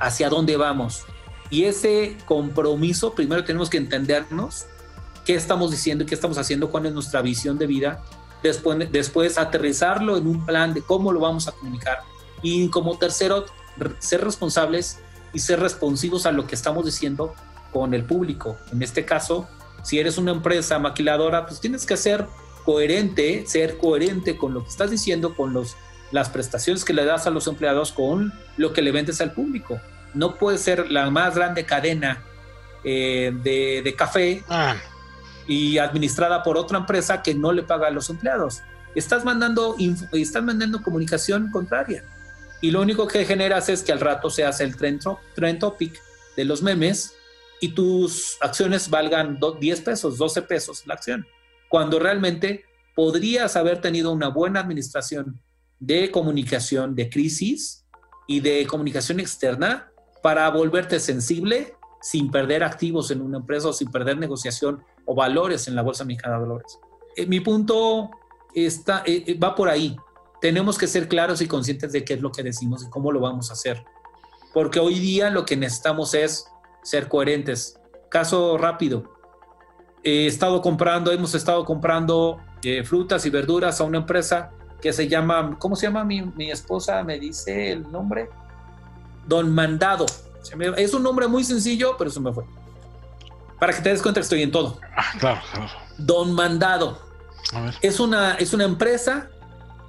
¿Hacia 0.00 0.28
dónde 0.28 0.56
vamos? 0.56 1.04
Y 1.50 1.64
ese 1.64 2.16
compromiso, 2.26 3.14
primero 3.14 3.44
tenemos 3.44 3.70
que 3.70 3.78
entendernos 3.78 4.66
qué 5.24 5.34
estamos 5.34 5.70
diciendo 5.70 6.04
y 6.04 6.06
qué 6.06 6.14
estamos 6.14 6.38
haciendo, 6.38 6.70
cuál 6.70 6.86
es 6.86 6.92
nuestra 6.92 7.22
visión 7.22 7.58
de 7.58 7.66
vida. 7.66 8.02
Después, 8.42 8.90
después 8.92 9.38
aterrizarlo 9.38 10.16
en 10.16 10.26
un 10.26 10.46
plan 10.46 10.74
de 10.74 10.82
cómo 10.82 11.12
lo 11.12 11.20
vamos 11.20 11.48
a 11.48 11.52
comunicar. 11.52 11.98
Y 12.42 12.68
como 12.68 12.98
tercero, 12.98 13.46
ser 13.98 14.22
responsables 14.22 15.00
y 15.32 15.40
ser 15.40 15.60
responsivos 15.60 16.26
a 16.26 16.32
lo 16.32 16.46
que 16.46 16.54
estamos 16.54 16.84
diciendo 16.84 17.34
con 17.72 17.94
el 17.94 18.04
público. 18.04 18.56
En 18.72 18.82
este 18.82 19.04
caso, 19.04 19.48
si 19.82 19.98
eres 19.98 20.18
una 20.18 20.32
empresa 20.32 20.78
maquiladora, 20.78 21.46
pues 21.46 21.60
tienes 21.60 21.86
que 21.86 21.96
ser 21.96 22.26
coherente, 22.64 23.46
ser 23.46 23.78
coherente 23.78 24.36
con 24.36 24.54
lo 24.54 24.62
que 24.62 24.68
estás 24.68 24.90
diciendo, 24.90 25.34
con 25.34 25.52
los, 25.52 25.76
las 26.10 26.28
prestaciones 26.30 26.84
que 26.84 26.92
le 26.92 27.04
das 27.04 27.26
a 27.26 27.30
los 27.30 27.46
empleados, 27.46 27.92
con 27.92 28.32
lo 28.56 28.72
que 28.72 28.82
le 28.82 28.92
vendes 28.92 29.20
al 29.20 29.32
público. 29.32 29.80
No 30.14 30.36
puede 30.36 30.58
ser 30.58 30.90
la 30.90 31.10
más 31.10 31.34
grande 31.34 31.64
cadena 31.64 32.22
eh, 32.84 33.32
de, 33.42 33.94
café 33.96 34.42
ah. 34.48 34.76
y 35.46 35.78
administrada 35.78 36.42
por 36.42 36.56
otra 36.56 36.78
empresa 36.78 37.22
que 37.22 37.34
no 37.34 37.52
le 37.52 37.62
paga 37.62 37.88
a 37.88 37.90
los 37.90 38.08
empleados. 38.08 38.62
Estás 38.94 39.24
mandando, 39.24 39.76
estás 40.12 40.42
mandando 40.42 40.82
comunicación 40.82 41.50
contraria. 41.50 42.04
Y 42.60 42.70
lo 42.70 42.80
único 42.80 43.06
que 43.06 43.24
generas 43.24 43.68
es 43.68 43.82
que 43.82 43.92
al 43.92 44.00
rato 44.00 44.30
se 44.30 44.44
hace 44.44 44.64
el 44.64 44.76
trend, 44.76 45.02
trend 45.34 45.60
topic 45.60 46.00
de 46.36 46.44
los 46.44 46.62
memes 46.62 47.14
y 47.60 47.68
tus 47.68 48.36
acciones 48.40 48.88
valgan 48.88 49.38
10 49.60 49.80
pesos, 49.82 50.18
12 50.18 50.42
pesos 50.42 50.86
la 50.86 50.94
acción, 50.94 51.26
cuando 51.68 51.98
realmente 51.98 52.64
podrías 52.94 53.56
haber 53.56 53.80
tenido 53.80 54.12
una 54.12 54.28
buena 54.28 54.60
administración 54.60 55.40
de 55.80 56.10
comunicación 56.10 56.94
de 56.94 57.08
crisis 57.08 57.84
y 58.26 58.40
de 58.40 58.66
comunicación 58.66 59.20
externa 59.20 59.90
para 60.22 60.48
volverte 60.50 61.00
sensible 61.00 61.74
sin 62.00 62.30
perder 62.30 62.62
activos 62.62 63.10
en 63.10 63.20
una 63.20 63.38
empresa 63.38 63.68
o 63.68 63.72
sin 63.72 63.90
perder 63.90 64.18
negociación 64.18 64.82
o 65.04 65.14
valores 65.14 65.68
en 65.68 65.74
la 65.74 65.82
Bolsa 65.82 66.04
Mexicana 66.04 66.34
de 66.34 66.40
Valores. 66.42 66.78
Eh, 67.16 67.26
mi 67.26 67.40
punto 67.40 68.10
está, 68.54 69.02
eh, 69.06 69.24
eh, 69.26 69.38
va 69.38 69.54
por 69.54 69.68
ahí 69.68 69.96
tenemos 70.40 70.78
que 70.78 70.86
ser 70.86 71.08
claros 71.08 71.40
y 71.40 71.48
conscientes 71.48 71.92
de 71.92 72.04
qué 72.04 72.14
es 72.14 72.20
lo 72.20 72.30
que 72.30 72.42
decimos 72.42 72.84
y 72.84 72.90
cómo 72.90 73.10
lo 73.10 73.20
vamos 73.20 73.50
a 73.50 73.54
hacer. 73.54 73.84
Porque 74.54 74.78
hoy 74.78 74.98
día 74.98 75.30
lo 75.30 75.44
que 75.44 75.56
necesitamos 75.56 76.14
es 76.14 76.46
ser 76.82 77.08
coherentes. 77.08 77.80
Caso 78.08 78.56
rápido. 78.56 79.04
He 80.04 80.26
estado 80.26 80.62
comprando, 80.62 81.10
hemos 81.10 81.34
estado 81.34 81.64
comprando 81.64 82.38
frutas 82.84 83.26
y 83.26 83.30
verduras 83.30 83.80
a 83.80 83.84
una 83.84 83.98
empresa 83.98 84.52
que 84.80 84.92
se 84.92 85.08
llama, 85.08 85.56
¿cómo 85.58 85.76
se 85.76 85.86
llama 85.86 86.04
mi, 86.04 86.22
mi 86.22 86.50
esposa? 86.50 87.02
Me 87.02 87.18
dice 87.18 87.72
el 87.72 87.90
nombre. 87.90 88.28
Don 89.26 89.52
Mandado. 89.54 90.06
es 90.76 90.94
un 90.94 91.02
nombre 91.02 91.28
muy 91.28 91.44
sencillo, 91.44 91.96
pero 91.98 92.10
eso 92.10 92.20
me 92.20 92.32
fue. 92.32 92.44
Para 93.58 93.72
que 93.72 93.82
te 93.82 93.90
des 93.90 94.00
cuenta 94.00 94.20
que 94.20 94.24
estoy 94.24 94.42
en 94.42 94.52
todo. 94.52 94.78
Ah, 94.96 95.12
claro, 95.18 95.40
claro. 95.52 95.70
Don 95.98 96.32
Mandado. 96.32 96.98
Es, 97.82 97.98
una, 97.98 98.34
es 98.34 98.52
una 98.52 98.64
empresa 98.64 99.28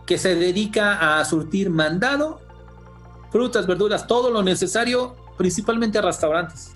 que 0.05 0.17
se 0.17 0.35
dedica 0.35 1.19
a 1.19 1.25
surtir 1.25 1.69
mandado, 1.69 2.41
frutas, 3.31 3.67
verduras, 3.67 4.07
todo 4.07 4.31
lo 4.31 4.41
necesario, 4.41 5.15
principalmente 5.37 5.99
a 5.99 6.01
restaurantes. 6.01 6.71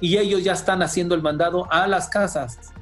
Y 0.00 0.16
ellos 0.16 0.42
ya 0.42 0.52
están 0.52 0.82
haciendo 0.82 1.14
el 1.14 1.22
mandado 1.22 1.70
a 1.70 1.86
las 1.86 2.08
casas. 2.08 2.72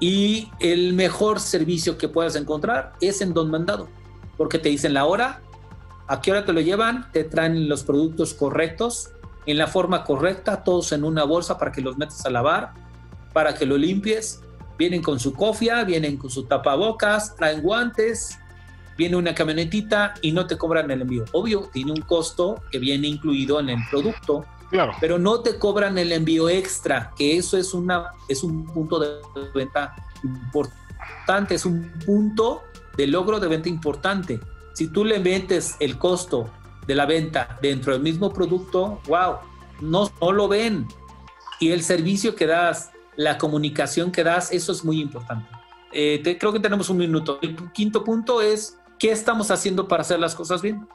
Y 0.00 0.50
el 0.58 0.94
mejor 0.94 1.38
servicio 1.38 1.98
que 1.98 2.08
puedas 2.08 2.34
encontrar 2.34 2.94
es 3.00 3.20
en 3.20 3.34
Don 3.34 3.50
Mandado, 3.50 3.88
porque 4.36 4.58
te 4.58 4.70
dicen 4.70 4.94
la 4.94 5.04
hora, 5.04 5.42
a 6.08 6.20
qué 6.20 6.32
hora 6.32 6.44
te 6.44 6.52
lo 6.52 6.60
llevan, 6.60 7.12
te 7.12 7.22
traen 7.22 7.68
los 7.68 7.84
productos 7.84 8.34
correctos, 8.34 9.10
en 9.46 9.58
la 9.58 9.66
forma 9.66 10.04
correcta, 10.04 10.64
todos 10.64 10.92
en 10.92 11.04
una 11.04 11.24
bolsa 11.24 11.58
para 11.58 11.72
que 11.72 11.80
los 11.80 11.98
metas 11.98 12.24
a 12.26 12.30
lavar, 12.30 12.72
para 13.32 13.54
que 13.54 13.66
lo 13.66 13.76
limpies. 13.76 14.40
Vienen 14.78 15.02
con 15.02 15.20
su 15.20 15.34
cofia, 15.34 15.84
vienen 15.84 16.16
con 16.16 16.30
su 16.30 16.44
tapabocas, 16.44 17.36
traen 17.36 17.60
guantes, 17.60 18.38
viene 18.96 19.16
una 19.16 19.34
camionetita 19.34 20.14
y 20.22 20.32
no 20.32 20.46
te 20.46 20.56
cobran 20.56 20.90
el 20.90 21.02
envío. 21.02 21.24
Obvio, 21.32 21.68
tiene 21.72 21.92
un 21.92 22.00
costo 22.00 22.62
que 22.70 22.78
viene 22.78 23.08
incluido 23.08 23.60
en 23.60 23.70
el 23.70 23.78
producto, 23.90 24.44
claro. 24.70 24.92
pero 25.00 25.18
no 25.18 25.40
te 25.40 25.58
cobran 25.58 25.98
el 25.98 26.12
envío 26.12 26.48
extra, 26.48 27.12
que 27.16 27.36
eso 27.36 27.56
es, 27.56 27.74
una, 27.74 28.12
es 28.28 28.42
un 28.42 28.64
punto 28.66 28.98
de 28.98 29.20
venta 29.54 29.94
importante, 30.22 31.54
es 31.54 31.66
un 31.66 31.92
punto 32.04 32.62
de 32.96 33.06
logro 33.06 33.40
de 33.40 33.48
venta 33.48 33.68
importante. 33.68 34.40
Si 34.74 34.88
tú 34.88 35.04
le 35.04 35.18
metes 35.18 35.76
el 35.80 35.98
costo 35.98 36.48
de 36.86 36.94
la 36.94 37.06
venta 37.06 37.58
dentro 37.60 37.92
del 37.92 38.02
mismo 38.02 38.32
producto, 38.32 39.00
wow, 39.06 39.36
no, 39.80 40.10
no 40.20 40.32
lo 40.32 40.48
ven. 40.48 40.86
Y 41.58 41.72
el 41.72 41.82
servicio 41.82 42.34
que 42.34 42.46
das, 42.46 42.90
la 43.16 43.36
comunicación 43.36 44.10
que 44.10 44.24
das, 44.24 44.52
eso 44.52 44.72
es 44.72 44.84
muy 44.84 45.00
importante. 45.00 45.46
Eh, 45.92 46.36
creo 46.38 46.52
que 46.52 46.60
tenemos 46.60 46.88
un 46.88 46.96
minuto. 46.96 47.38
El 47.42 47.56
quinto 47.72 48.02
punto 48.04 48.40
es 48.40 48.80
¿Qué 49.00 49.10
estamos 49.10 49.50
haciendo 49.50 49.88
para 49.88 50.02
hacer 50.02 50.20
las 50.20 50.34
cosas 50.34 50.60
bien? 50.60 50.86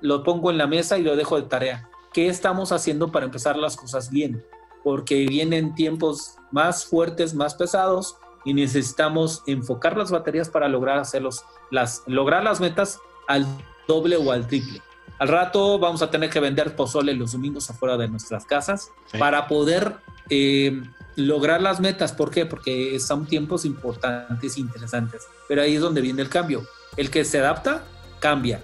Lo 0.00 0.24
pongo 0.24 0.50
en 0.50 0.58
la 0.58 0.66
mesa 0.66 0.98
y 0.98 1.02
lo 1.02 1.14
dejo 1.14 1.40
de 1.40 1.46
tarea. 1.46 1.88
¿Qué 2.12 2.28
estamos 2.28 2.72
haciendo 2.72 3.10
para 3.10 3.26
empezar 3.26 3.56
las 3.56 3.76
cosas 3.76 4.10
bien? 4.10 4.44
Porque 4.84 5.26
vienen 5.26 5.74
tiempos 5.74 6.36
más 6.50 6.84
fuertes, 6.84 7.34
más 7.34 7.54
pesados 7.54 8.16
y 8.44 8.54
necesitamos 8.54 9.42
enfocar 9.46 9.96
las 9.96 10.10
baterías 10.10 10.48
para 10.48 10.68
lograr 10.68 10.98
hacerlos, 10.98 11.44
las, 11.70 12.02
lograr 12.06 12.42
las 12.42 12.60
metas 12.60 12.98
al 13.28 13.46
doble 13.86 14.16
o 14.16 14.32
al 14.32 14.46
triple. 14.46 14.82
Al 15.18 15.28
rato 15.28 15.78
vamos 15.78 16.02
a 16.02 16.10
tener 16.10 16.30
que 16.30 16.40
vender 16.40 16.74
pozole 16.74 17.14
los 17.14 17.32
domingos 17.32 17.70
afuera 17.70 17.96
de 17.96 18.08
nuestras 18.08 18.44
casas 18.44 18.90
para 19.18 19.46
poder 19.46 19.96
eh, 20.28 20.82
lograr 21.16 21.62
las 21.62 21.80
metas. 21.80 22.12
¿Por 22.12 22.30
qué? 22.30 22.46
Porque 22.46 22.98
son 22.98 23.26
tiempos 23.26 23.64
importantes 23.64 24.56
e 24.56 24.60
interesantes. 24.60 25.22
Pero 25.48 25.62
ahí 25.62 25.76
es 25.76 25.80
donde 25.80 26.00
viene 26.00 26.22
el 26.22 26.28
cambio. 26.28 26.66
El 26.96 27.10
que 27.10 27.24
se 27.24 27.38
adapta, 27.38 27.84
cambia. 28.18 28.62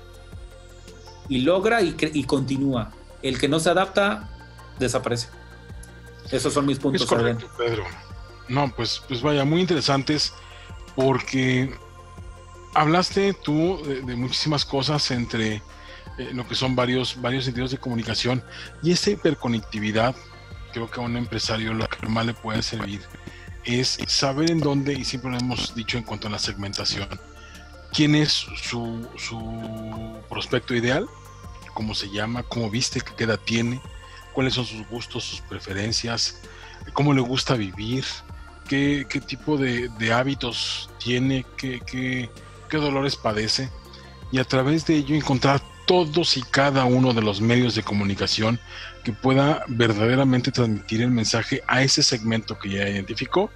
Y 1.29 1.43
logra 1.43 1.81
y, 1.83 2.25
continúa. 2.25 2.91
El 3.23 3.39
que 3.39 3.49
no 3.49 3.61
se 3.61 3.71
adapta, 3.71 4.29
desaparece. 4.79 5.29
Esos 6.31 6.53
son 6.53 6.67
mis 6.67 6.79
puntos. 6.79 7.03
Es 7.03 7.09
correcto, 7.09 7.49
Pedro. 7.57 7.85
No, 8.49 8.73
pues, 8.75 9.03
pues 9.07 9.23
vaya, 9.23 9.45
muy 9.45 9.61
interesantes 9.61 10.33
porque 10.95 11.73
hablaste 12.75 13.35
tú 13.35 13.83
de, 13.85 14.17
muchísimas 14.17 14.65
cosas 14.65 15.11
entre 15.11 15.57
eh, 16.19 16.31
lo 16.33 16.47
que 16.47 16.55
son 16.55 16.75
varios, 16.75 17.21
varios 17.21 17.45
sentidos 17.45 17.71
de 17.71 17.79
comunicación 17.79 18.43
y 18.83 18.93
esa 18.93 19.11
hiperconectividad, 19.11 20.15
creo 20.73 20.91
que 20.91 21.01
a 21.01 21.05
un 21.05 21.17
empresario 21.17 21.75
lo 21.75 21.87
que 21.89 22.07
más 22.09 22.27
le 22.27 22.35
puede 22.35 22.63
servir 22.63 23.01
es 23.65 23.99
saber 24.07 24.51
en 24.51 24.61
dónde, 24.61 24.95
y 24.95 25.05
siempre 25.05 25.31
lo 25.31 25.39
hemos 25.39 25.75
dicho 25.75 25.99
en 25.99 26.05
cuanto 26.05 26.29
a 26.29 26.31
la 26.31 26.39
segmentación, 26.39 27.09
quién 27.93 28.15
es 28.15 28.33
su, 28.33 29.07
su 29.17 30.17
prospecto 30.29 30.75
ideal, 30.75 31.07
cómo 31.79 31.95
se 31.95 32.11
llama, 32.11 32.43
cómo 32.43 32.69
viste, 32.69 33.01
qué 33.17 33.23
edad 33.23 33.39
tiene, 33.39 33.81
cuáles 34.33 34.55
son 34.55 34.67
sus 34.67 34.85
gustos, 34.89 35.23
sus 35.23 35.41
preferencias, 35.43 36.41
cómo 36.93 37.15
le 37.15 37.21
gusta 37.21 37.55
vivir, 37.55 38.05
qué, 38.69 39.07
qué 39.09 39.21
tipo 39.21 39.57
de, 39.57 39.89
de, 39.97 40.13
hábitos 40.13 40.91
tiene, 40.99 41.47
qué, 41.57 41.81
qué, 41.87 42.31
qué 42.69 42.77
dolores 42.79 43.15
padece, 43.15 43.71
y 44.33 44.41
a 44.41 44.45
través 44.45 44.87
de 44.87 44.97
ello 44.97 45.15
encontrar 45.15 45.63
todos 45.87 46.37
y 46.37 46.43
cada 46.43 46.85
uno 46.85 47.15
de 47.15 47.23
los 47.23 47.41
medios 47.41 47.77
de 47.77 47.85
comunicación 47.85 48.59
que 49.05 49.13
pueda 49.13 49.63
verdaderamente 49.69 50.51
transmitir 50.51 51.03
el 51.03 51.13
mensaje 51.13 51.63
a 51.69 51.85
ese 51.85 52.03
segmento 52.03 52.59
que 52.59 52.71
ya 52.71 52.89
identificó 52.89 53.53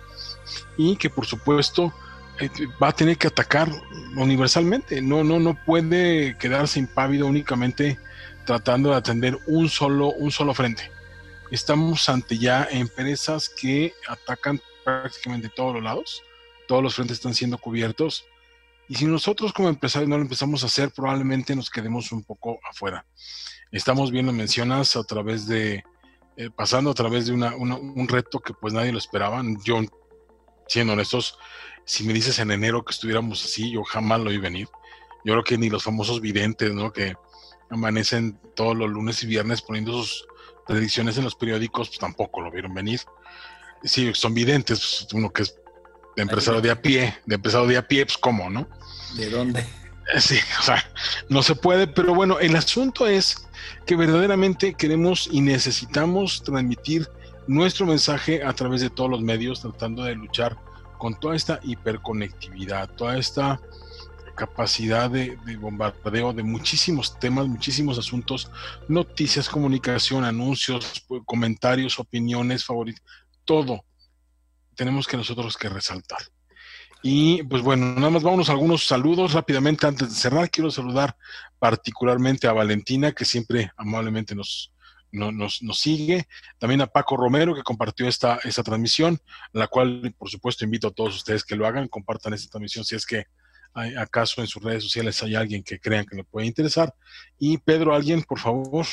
y 0.77 0.95
que 0.95 1.11
por 1.11 1.27
supuesto 1.27 1.93
eh, 2.39 2.49
va 2.81 2.91
a 2.91 2.93
tener 2.93 3.18
que 3.18 3.27
atacar 3.27 3.68
universalmente. 4.16 5.03
No, 5.03 5.25
no, 5.25 5.41
no 5.41 5.59
puede 5.66 6.39
quedarse 6.39 6.79
impávido 6.79 7.27
únicamente 7.27 7.99
tratando 8.45 8.90
de 8.90 8.97
atender 8.97 9.38
un 9.47 9.68
solo, 9.68 10.09
un 10.12 10.30
solo 10.30 10.55
frente. 10.55 10.90
Estamos 11.51 12.09
ante 12.09 12.38
ya 12.38 12.66
empresas 12.70 13.49
que 13.49 13.93
atacan 14.09 14.61
prácticamente 14.84 15.49
todos 15.49 15.74
los 15.74 15.82
lados. 15.82 16.22
Todos 16.66 16.82
los 16.82 16.95
frentes 16.95 17.18
están 17.18 17.34
siendo 17.34 17.59
cubiertos. 17.59 18.24
Y 18.88 18.95
si 18.95 19.07
nosotros 19.07 19.53
como 19.53 19.68
empresarios 19.68 20.09
no 20.09 20.16
lo 20.16 20.22
empezamos 20.22 20.62
a 20.62 20.66
hacer, 20.66 20.90
probablemente 20.90 21.55
nos 21.55 21.70
quedemos 21.70 22.11
un 22.12 22.24
poco 22.24 22.59
afuera. 22.68 23.07
Estamos 23.70 24.11
viendo, 24.11 24.32
mencionas, 24.32 24.97
a 24.97 25.05
través 25.05 25.47
de, 25.47 25.84
eh, 26.36 26.51
pasando 26.55 26.90
a 26.90 26.95
través 26.95 27.26
de 27.26 27.32
un 27.32 28.09
reto 28.09 28.40
que 28.40 28.55
pues 28.55 28.72
nadie 28.72 28.93
lo 28.93 28.99
esperaba. 28.99 29.43
Yo, 29.64 29.80
siendo 30.66 30.95
honestos, 30.95 31.38
si 31.84 32.05
me 32.05 32.12
dices 32.12 32.38
en 32.38 32.51
enero 32.51 32.84
que 32.84 32.93
estuviéramos 32.93 33.45
así, 33.45 33.72
yo 33.72 33.82
jamás 33.84 34.20
lo 34.20 34.30
vi 34.30 34.38
venir. 34.38 34.68
Yo 35.24 35.34
creo 35.34 35.45
que 35.45 35.59
ni 35.59 35.70
los 35.70 35.84
famosos 35.84 36.20
videntes, 36.20 36.72
¿no? 36.72 36.93
Que 36.93 37.14
amanecen 37.73 38.39
todos 38.55 38.77
los 38.77 38.91
lunes 38.91 39.23
y 39.23 39.27
viernes 39.27 39.62
poniendo 39.62 39.93
sus 39.93 40.27
predicciones 40.66 41.16
en 41.18 41.25
los 41.25 41.35
periódicos, 41.35 41.89
pues 41.89 41.99
tampoco 41.99 42.41
lo 42.41 42.51
vieron 42.51 42.75
venir. 42.75 43.01
Sí, 43.83 44.12
son 44.14 44.35
videntes, 44.35 44.79
pues, 44.79 45.12
uno 45.12 45.33
que 45.33 45.43
es 45.43 45.57
de 46.16 46.23
empresario 46.23 46.61
de 46.61 46.70
a 46.70 46.81
pie, 46.81 47.16
de 47.27 47.35
empresario 47.35 47.66
de 47.66 47.77
a 47.77 47.89
pie, 47.89 48.05
pues 48.07 48.18
cómo, 48.18 48.51
¿no? 48.51 48.68
¿De 49.16 49.31
dónde? 49.31 49.61
Eh, 49.61 50.20
sí, 50.20 50.39
o 50.59 50.62
sea, 50.62 50.85
no 51.29 51.43
se 51.43 51.55
puede, 51.55 51.87
pero 51.87 52.14
bueno, 52.14 52.39
el 52.39 52.55
asunto 52.57 53.07
es 53.07 53.47
que 53.87 53.97
verdaderamente 53.97 54.75
queremos 54.75 55.29
y 55.31 55.41
necesitamos 55.41 56.43
transmitir 56.43 57.09
nuestro 57.47 57.87
mensaje 57.87 58.45
a 58.45 58.53
través 58.53 58.81
de 58.81 58.91
todos 58.91 59.11
los 59.11 59.20
medios, 59.20 59.61
tratando 59.61 60.05
de 60.05 60.14
luchar 60.14 60.57
con 60.99 61.18
toda 61.18 61.35
esta 61.35 61.61
hiperconectividad, 61.62 62.91
toda 62.91 63.18
esta 63.18 63.61
capacidad 64.35 65.11
de, 65.11 65.37
bombardeo 65.59 66.33
de 66.33 66.43
muchísimos 66.43 67.18
temas, 67.18 67.47
muchísimos 67.47 67.99
asuntos, 67.99 68.51
noticias, 68.89 69.49
comunicación, 69.49 70.24
anuncios, 70.24 71.07
comentarios, 71.24 71.99
opiniones, 71.99 72.64
favoritos, 72.64 73.03
todo 73.45 73.85
tenemos 74.74 75.07
que 75.07 75.16
nosotros 75.16 75.57
que 75.57 75.68
resaltar. 75.68 76.20
Y 77.03 77.43
pues 77.45 77.62
bueno, 77.62 77.95
nada 77.95 78.11
más 78.11 78.22
vámonos 78.22 78.49
a 78.49 78.53
algunos 78.53 78.87
saludos 78.87 79.33
rápidamente 79.33 79.87
antes 79.87 80.09
de 80.09 80.14
cerrar. 80.14 80.51
Quiero 80.51 80.70
saludar 80.70 81.16
particularmente 81.59 82.47
a 82.47 82.53
Valentina, 82.53 83.12
que 83.12 83.24
siempre 83.24 83.72
amablemente 83.76 84.37
nos, 84.37 84.72
nos, 85.11 85.61
sigue. 85.78 86.28
También 86.59 86.80
a 86.80 86.87
Paco 86.87 87.16
Romero, 87.16 87.55
que 87.55 87.62
compartió 87.62 88.07
esta, 88.07 88.39
esta 88.45 88.62
transmisión, 88.62 89.18
la 89.53 89.66
cual, 89.66 90.14
por 90.16 90.30
supuesto, 90.30 90.64
invito 90.64 90.89
a 90.89 90.93
todos 90.93 91.16
ustedes 91.16 91.45
que 91.45 91.57
lo 91.57 91.66
hagan, 91.66 91.89
compartan 91.89 92.35
esta 92.35 92.51
transmisión 92.51 92.85
si 92.85 92.95
es 92.95 93.05
que 93.05 93.26
hay, 93.75 93.95
acaso 93.95 94.41
en 94.41 94.47
sus 94.47 94.62
redes 94.62 94.83
sociales 94.83 95.23
hay 95.23 95.35
alguien 95.35 95.62
que 95.62 95.79
crean 95.79 96.07
que 96.07 96.16
le 96.16 96.25
puede 96.25 96.47
interesar. 96.47 96.95
Y 97.39 97.59
Pedro, 97.59 97.95
alguien, 97.95 98.23
por 98.23 98.39
favor. 98.39 98.87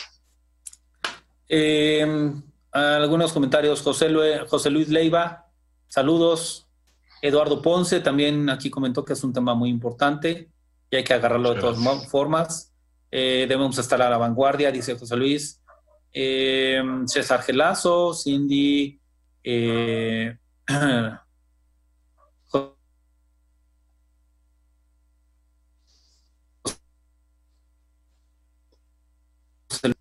Eh, 1.47 2.33
algunos 2.71 3.33
comentarios. 3.33 3.81
José, 3.81 4.09
José 4.47 4.69
Luis 4.69 4.89
Leiva, 4.89 5.47
saludos. 5.87 6.67
Eduardo 7.21 7.61
Ponce 7.61 7.99
también 7.99 8.49
aquí 8.49 8.69
comentó 8.69 9.03
que 9.03 9.13
es 9.13 9.23
un 9.23 9.33
tema 9.33 9.53
muy 9.53 9.69
importante 9.69 10.49
y 10.89 10.95
hay 10.95 11.03
que 11.03 11.13
agarrarlo 11.13 11.53
de 11.53 11.59
todas 11.59 12.07
formas. 12.07 12.73
Eh, 13.11 13.45
debemos 13.47 13.77
estar 13.77 14.01
a 14.01 14.09
la 14.09 14.17
vanguardia, 14.17 14.71
dice 14.71 14.97
José 14.97 15.15
Luis. 15.15 15.61
Eh, 16.11 16.81
César 17.05 17.41
Gelazo, 17.41 18.13
Cindy, 18.13 18.99
eh, 19.43 20.37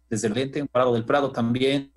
desde 0.08 0.28
el 0.28 0.34
Lente, 0.34 0.64
Prado 0.66 0.94
del 0.94 1.04
Prado 1.04 1.32
también. 1.32 1.92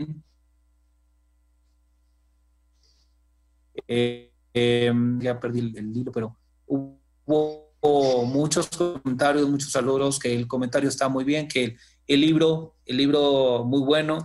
Eh, 3.87 4.31
Em, 4.53 5.19
ya 5.21 5.39
perdí 5.39 5.59
el, 5.59 5.95
hilo, 5.95 6.11
pero 6.11 6.37
hubo 6.65 8.25
muchos 8.25 8.67
comentarios, 8.67 9.49
muchos 9.49 9.71
saludos, 9.71 10.19
que 10.19 10.33
el 10.33 10.47
comentario 10.47 10.89
está 10.89 11.07
muy 11.07 11.23
bien, 11.23 11.47
que 11.47 11.77
el, 12.07 12.21
libro, 12.21 12.75
el 12.85 12.97
libro 12.97 13.63
muy 13.63 13.81
bueno, 13.81 14.21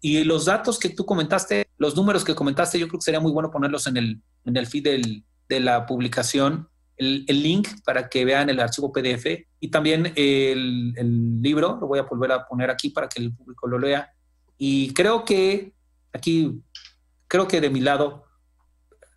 y 0.00 0.22
los 0.24 0.44
datos 0.44 0.78
que 0.78 0.90
tú 0.90 1.04
comentaste, 1.06 1.68
los 1.78 1.96
números 1.96 2.22
que 2.22 2.34
comentaste, 2.34 2.78
yo 2.78 2.86
creo 2.86 3.00
que 3.00 3.04
sería 3.04 3.18
muy 3.18 3.32
bueno 3.32 3.50
ponerlos 3.50 3.86
en 3.86 3.96
el, 3.96 4.20
en 4.44 4.56
el 4.56 4.66
feed 4.66 5.24
de 5.48 5.60
la 5.60 5.86
publicación, 5.86 6.68
el, 6.96 7.24
link 7.26 7.68
para 7.84 8.08
que 8.08 8.24
vean 8.24 8.48
el 8.50 8.60
archivo 8.60 8.92
PDF 8.92 9.26
y 9.60 9.68
también 9.70 10.12
el, 10.16 10.94
el, 10.96 11.42
libro, 11.42 11.78
lo 11.80 11.86
voy 11.86 11.98
a 11.98 12.02
volver 12.02 12.32
a 12.32 12.46
poner 12.46 12.70
aquí 12.70 12.90
para 12.90 13.08
que 13.08 13.20
el 13.20 13.34
público 13.34 13.66
lo 13.66 13.78
lea. 13.78 14.12
Y 14.58 14.92
creo 14.94 15.24
que 15.24 15.72
aquí, 16.12 16.62
creo 17.28 17.46
que 17.46 17.60
de 17.60 17.70
mi 17.70 17.80
lado, 17.80 18.24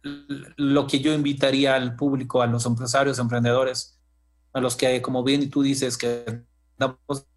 lo 0.02 0.88
que 0.88 1.00
yo 1.00 1.14
invitaría 1.14 1.76
al 1.76 1.96
público, 1.96 2.42
a 2.42 2.48
los 2.48 2.66
empresarios, 2.66 3.20
emprendedores, 3.20 4.00
a 4.54 4.60
los 4.60 4.76
que, 4.76 5.02
como 5.02 5.24
bien 5.24 5.50
tú 5.50 5.62
dices, 5.62 5.98
que 5.98 6.44
andamos 6.78 7.28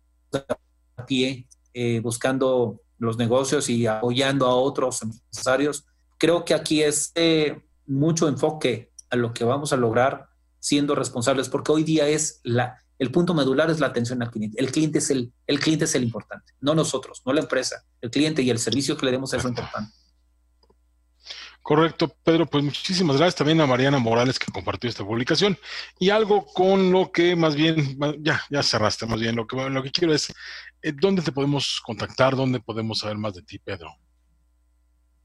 a 0.97 1.07
pie 1.07 1.47
eh, 1.75 2.01
buscando 2.01 2.81
los 2.99 3.17
negocios 3.17 3.69
y 3.69 3.87
apoyando 3.87 4.47
a 4.47 4.55
otros 4.55 5.03
empresarios, 5.03 5.85
creo 6.19 6.45
que 6.45 6.55
aquí 6.55 6.83
es 6.83 7.13
eh, 7.15 7.61
mucho 7.87 8.29
enfoque 8.29 8.93
a 9.11 9.17
lo 9.17 9.33
que 9.35 9.45
vamos 9.45 9.73
a 9.73 9.77
lograr 9.77 10.32
siendo 10.63 10.95
responsables, 10.95 11.49
porque 11.49 11.73
hoy 11.73 11.83
día 11.83 12.07
es 12.07 12.41
la, 12.45 12.79
el 13.01 13.11
punto 13.11 13.35
medular 13.35 13.69
es 13.69 13.81
la 13.81 13.89
atención 13.89 14.23
al 14.23 14.31
cliente. 14.31 14.61
El 14.61 14.71
cliente 14.71 14.99
es 14.99 15.11
el, 15.11 15.33
el 15.49 15.59
cliente 15.59 15.87
es 15.87 15.95
el 15.97 16.05
importante, 16.05 16.53
no 16.61 16.73
nosotros, 16.75 17.21
no 17.27 17.33
la 17.33 17.41
empresa. 17.41 17.85
El 18.01 18.11
cliente 18.11 18.43
y 18.43 18.51
el 18.51 18.61
servicio 18.61 18.97
que 18.97 19.07
le 19.07 19.13
demos 19.13 19.35
es 19.35 19.43
lo 19.43 19.51
importante. 19.51 19.93
Correcto, 21.63 22.15
Pedro. 22.23 22.47
Pues 22.47 22.63
muchísimas 22.63 23.17
gracias 23.17 23.37
también 23.37 23.61
a 23.61 23.67
Mariana 23.67 23.99
Morales 23.99 24.39
que 24.39 24.53
compartió 24.53 24.89
esta 24.89 25.05
publicación. 25.05 25.59
Y 25.99 26.11
algo 26.11 26.47
con 26.47 26.93
lo 26.93 27.11
que 27.11 27.35
más 27.35 27.57
bien, 27.57 27.99
ya, 28.21 28.41
ya 28.49 28.63
cerraste 28.63 29.07
más 29.07 29.21
bien, 29.21 29.35
lo 29.35 29.49
que, 29.49 29.57
lo 29.69 29.83
que 29.83 29.91
quiero 29.91 30.15
es, 30.15 30.33
eh, 30.83 30.93
¿dónde 30.93 31.23
te 31.23 31.33
podemos 31.33 31.81
contactar? 31.85 32.37
¿Dónde 32.37 32.61
podemos 32.61 33.01
saber 33.01 33.17
más 33.19 33.35
de 33.35 33.43
ti, 33.43 33.59
Pedro? 33.59 33.91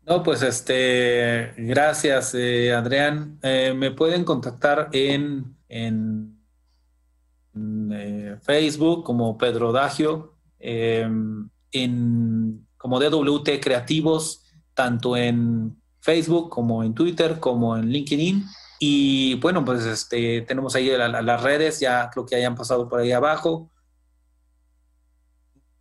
No, 0.08 0.24
pues 0.24 0.42
este, 0.42 1.52
gracias, 1.58 2.34
eh, 2.34 2.74
Adrián. 2.74 3.40
Eh, 3.44 3.74
me 3.76 3.92
pueden 3.92 4.24
contactar 4.24 4.88
en, 4.94 5.58
en, 5.68 6.34
Facebook 8.42 9.04
como 9.04 9.38
Pedro 9.38 9.72
Dagio, 9.74 10.36
em, 10.60 11.50
en, 11.72 12.68
como 12.78 13.00
DWT 13.00 13.60
Creativos, 13.62 14.46
tanto 14.74 15.18
en 15.18 15.82
Facebook, 16.00 16.50
como 16.52 16.84
en 16.84 16.94
Twitter, 16.94 17.40
como 17.40 17.76
en 17.76 17.90
LinkedIn. 17.90 18.46
Y 18.80 19.36
bueno, 19.42 19.66
pues 19.66 19.86
este, 19.86 20.42
tenemos 20.44 20.76
ahí 20.76 20.90
las 20.90 21.44
redes, 21.44 21.82
ya 21.82 22.10
creo 22.12 22.26
que 22.26 22.36
hayan 22.36 22.56
pasado 22.56 22.88
por 22.88 23.02
ahí 23.02 23.12
abajo. 23.12 23.72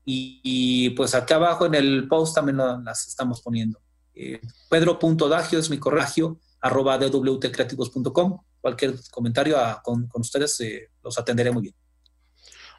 Y, 0.05 0.91
pues 0.91 1.15
acá 1.15 1.37
abajo 1.37 1.67
en 1.67 1.75
el 1.77 2.09
post 2.09 2.35
también 2.35 2.57
las 2.85 3.07
estamos 3.07 3.41
poniendo. 3.43 3.86
Eh, 4.17 4.41
Pedro.dagio 4.69 5.59
es 5.59 5.71
mi 5.71 5.79
correo, 5.79 6.41
arroba 6.61 6.99
dwtcreativos.com. 6.99 8.41
Cualquier 8.61 8.95
comentario 9.11 9.57
con, 9.85 10.09
ustedes 10.15 10.59
eh, 10.61 10.91
los 11.05 11.19
atenderé 11.19 11.53
muy 11.53 11.63
bien. 11.63 11.75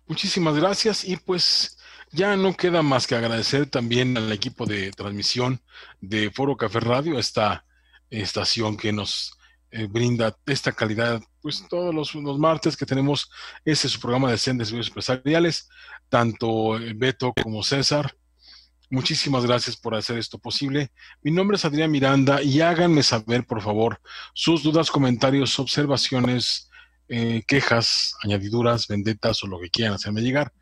Muchísimas 0.07 0.55
gracias 0.55 1.05
y 1.05 1.15
pues 1.17 1.77
ya 2.11 2.35
no 2.35 2.55
queda 2.55 2.81
más 2.81 3.07
que 3.07 3.15
agradecer 3.15 3.69
también 3.69 4.17
al 4.17 4.31
equipo 4.31 4.65
de 4.65 4.91
transmisión 4.91 5.61
de 6.01 6.31
Foro 6.31 6.57
Café 6.57 6.79
Radio, 6.79 7.19
esta 7.19 7.65
estación 8.09 8.77
que 8.77 8.91
nos 8.91 9.37
eh, 9.69 9.85
brinda 9.85 10.35
esta 10.45 10.71
calidad, 10.71 11.21
pues 11.41 11.65
todos 11.69 11.93
los, 11.93 12.15
martes 12.39 12.77
que 12.77 12.85
tenemos 12.85 13.29
ese 13.65 13.87
es 13.87 13.93
su 13.93 13.99
programa 13.99 14.31
de 14.31 14.37
Sendes 14.37 14.71
Empresariales, 14.71 15.67
tanto 16.07 16.79
eh, 16.79 16.93
Beto 16.95 17.33
como 17.33 17.63
César. 17.63 18.15
Muchísimas 18.89 19.45
gracias 19.45 19.75
por 19.75 19.95
hacer 19.95 20.17
esto 20.17 20.37
posible. 20.37 20.91
Mi 21.21 21.31
nombre 21.31 21.57
es 21.57 21.65
Adrián 21.65 21.91
Miranda 21.91 22.41
y 22.41 22.61
háganme 22.61 23.03
saber, 23.03 23.45
por 23.45 23.61
favor, 23.61 23.99
sus 24.33 24.63
dudas, 24.63 24.89
comentarios, 24.89 25.59
observaciones, 25.59 26.69
eh, 27.09 27.43
quejas, 27.47 28.15
añadiduras, 28.23 28.87
vendetas 28.87 29.43
o 29.43 29.47
lo 29.47 29.59
que 29.59 29.69
quieran 29.69 29.93
hacerme 29.93 30.21
llegar 30.21 30.53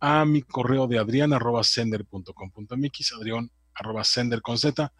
a 0.00 0.24
mi 0.26 0.42
correo 0.42 0.86
de 0.86 0.98
adrián 0.98 1.32
arroba 1.32 1.64
sender.com.mx, 1.64 3.12
adrián 3.12 3.50
arroba 3.74 4.04
sender 4.04 4.42
con 4.42 4.58
z, 4.58 4.92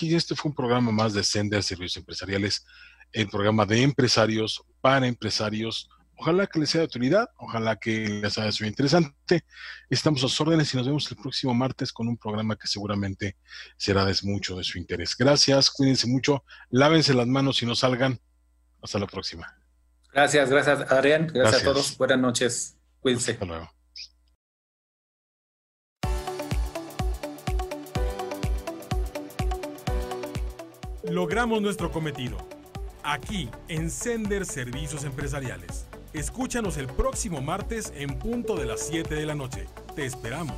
y 0.00 0.14
este 0.14 0.34
fue 0.34 0.50
un 0.50 0.54
programa 0.54 0.90
más 0.92 1.14
de 1.14 1.22
Sender 1.22 1.62
Servicios 1.62 1.96
Empresariales, 1.96 2.64
el 3.12 3.28
programa 3.28 3.64
de 3.64 3.82
empresarios 3.82 4.62
para 4.80 5.06
empresarios. 5.06 5.88
Ojalá 6.16 6.46
que 6.46 6.58
les 6.58 6.70
sea 6.70 6.80
de 6.80 6.86
utilidad, 6.86 7.28
ojalá 7.36 7.76
que 7.76 8.08
les 8.08 8.38
haya 8.38 8.50
sido 8.50 8.68
interesante. 8.68 9.44
Estamos 9.90 10.20
a 10.20 10.28
sus 10.28 10.40
órdenes 10.40 10.72
y 10.72 10.76
nos 10.76 10.86
vemos 10.86 11.10
el 11.10 11.16
próximo 11.16 11.54
martes 11.54 11.92
con 11.92 12.08
un 12.08 12.16
programa 12.16 12.56
que 12.56 12.66
seguramente 12.66 13.36
será 13.76 14.04
de 14.04 14.14
mucho 14.22 14.56
de 14.56 14.64
su 14.64 14.78
interés. 14.78 15.16
Gracias, 15.16 15.70
cuídense 15.70 16.06
mucho, 16.06 16.44
lávense 16.70 17.14
las 17.14 17.26
manos 17.26 17.62
y 17.62 17.66
no 17.66 17.74
salgan. 17.74 18.18
Hasta 18.82 18.98
la 18.98 19.06
próxima. 19.06 19.46
Gracias, 20.12 20.48
gracias 20.48 20.90
Adrián, 20.90 21.26
gracias, 21.26 21.62
a 21.62 21.64
todos. 21.64 21.98
Buenas 21.98 22.18
noches. 22.18 22.76
Cuídense. 23.00 23.32
Hasta 23.32 23.44
luego. 23.44 23.76
logramos 31.10 31.62
nuestro 31.62 31.90
cometido. 31.90 32.36
Aquí, 33.02 33.48
en 33.68 33.90
Sender 33.90 34.44
Servicios 34.44 35.04
Empresariales. 35.04 35.85
Escúchanos 36.16 36.78
el 36.78 36.86
próximo 36.86 37.42
martes 37.42 37.92
en 37.94 38.18
punto 38.18 38.56
de 38.56 38.64
las 38.64 38.80
7 38.86 39.14
de 39.14 39.26
la 39.26 39.34
noche. 39.34 39.66
Te 39.94 40.06
esperamos. 40.06 40.56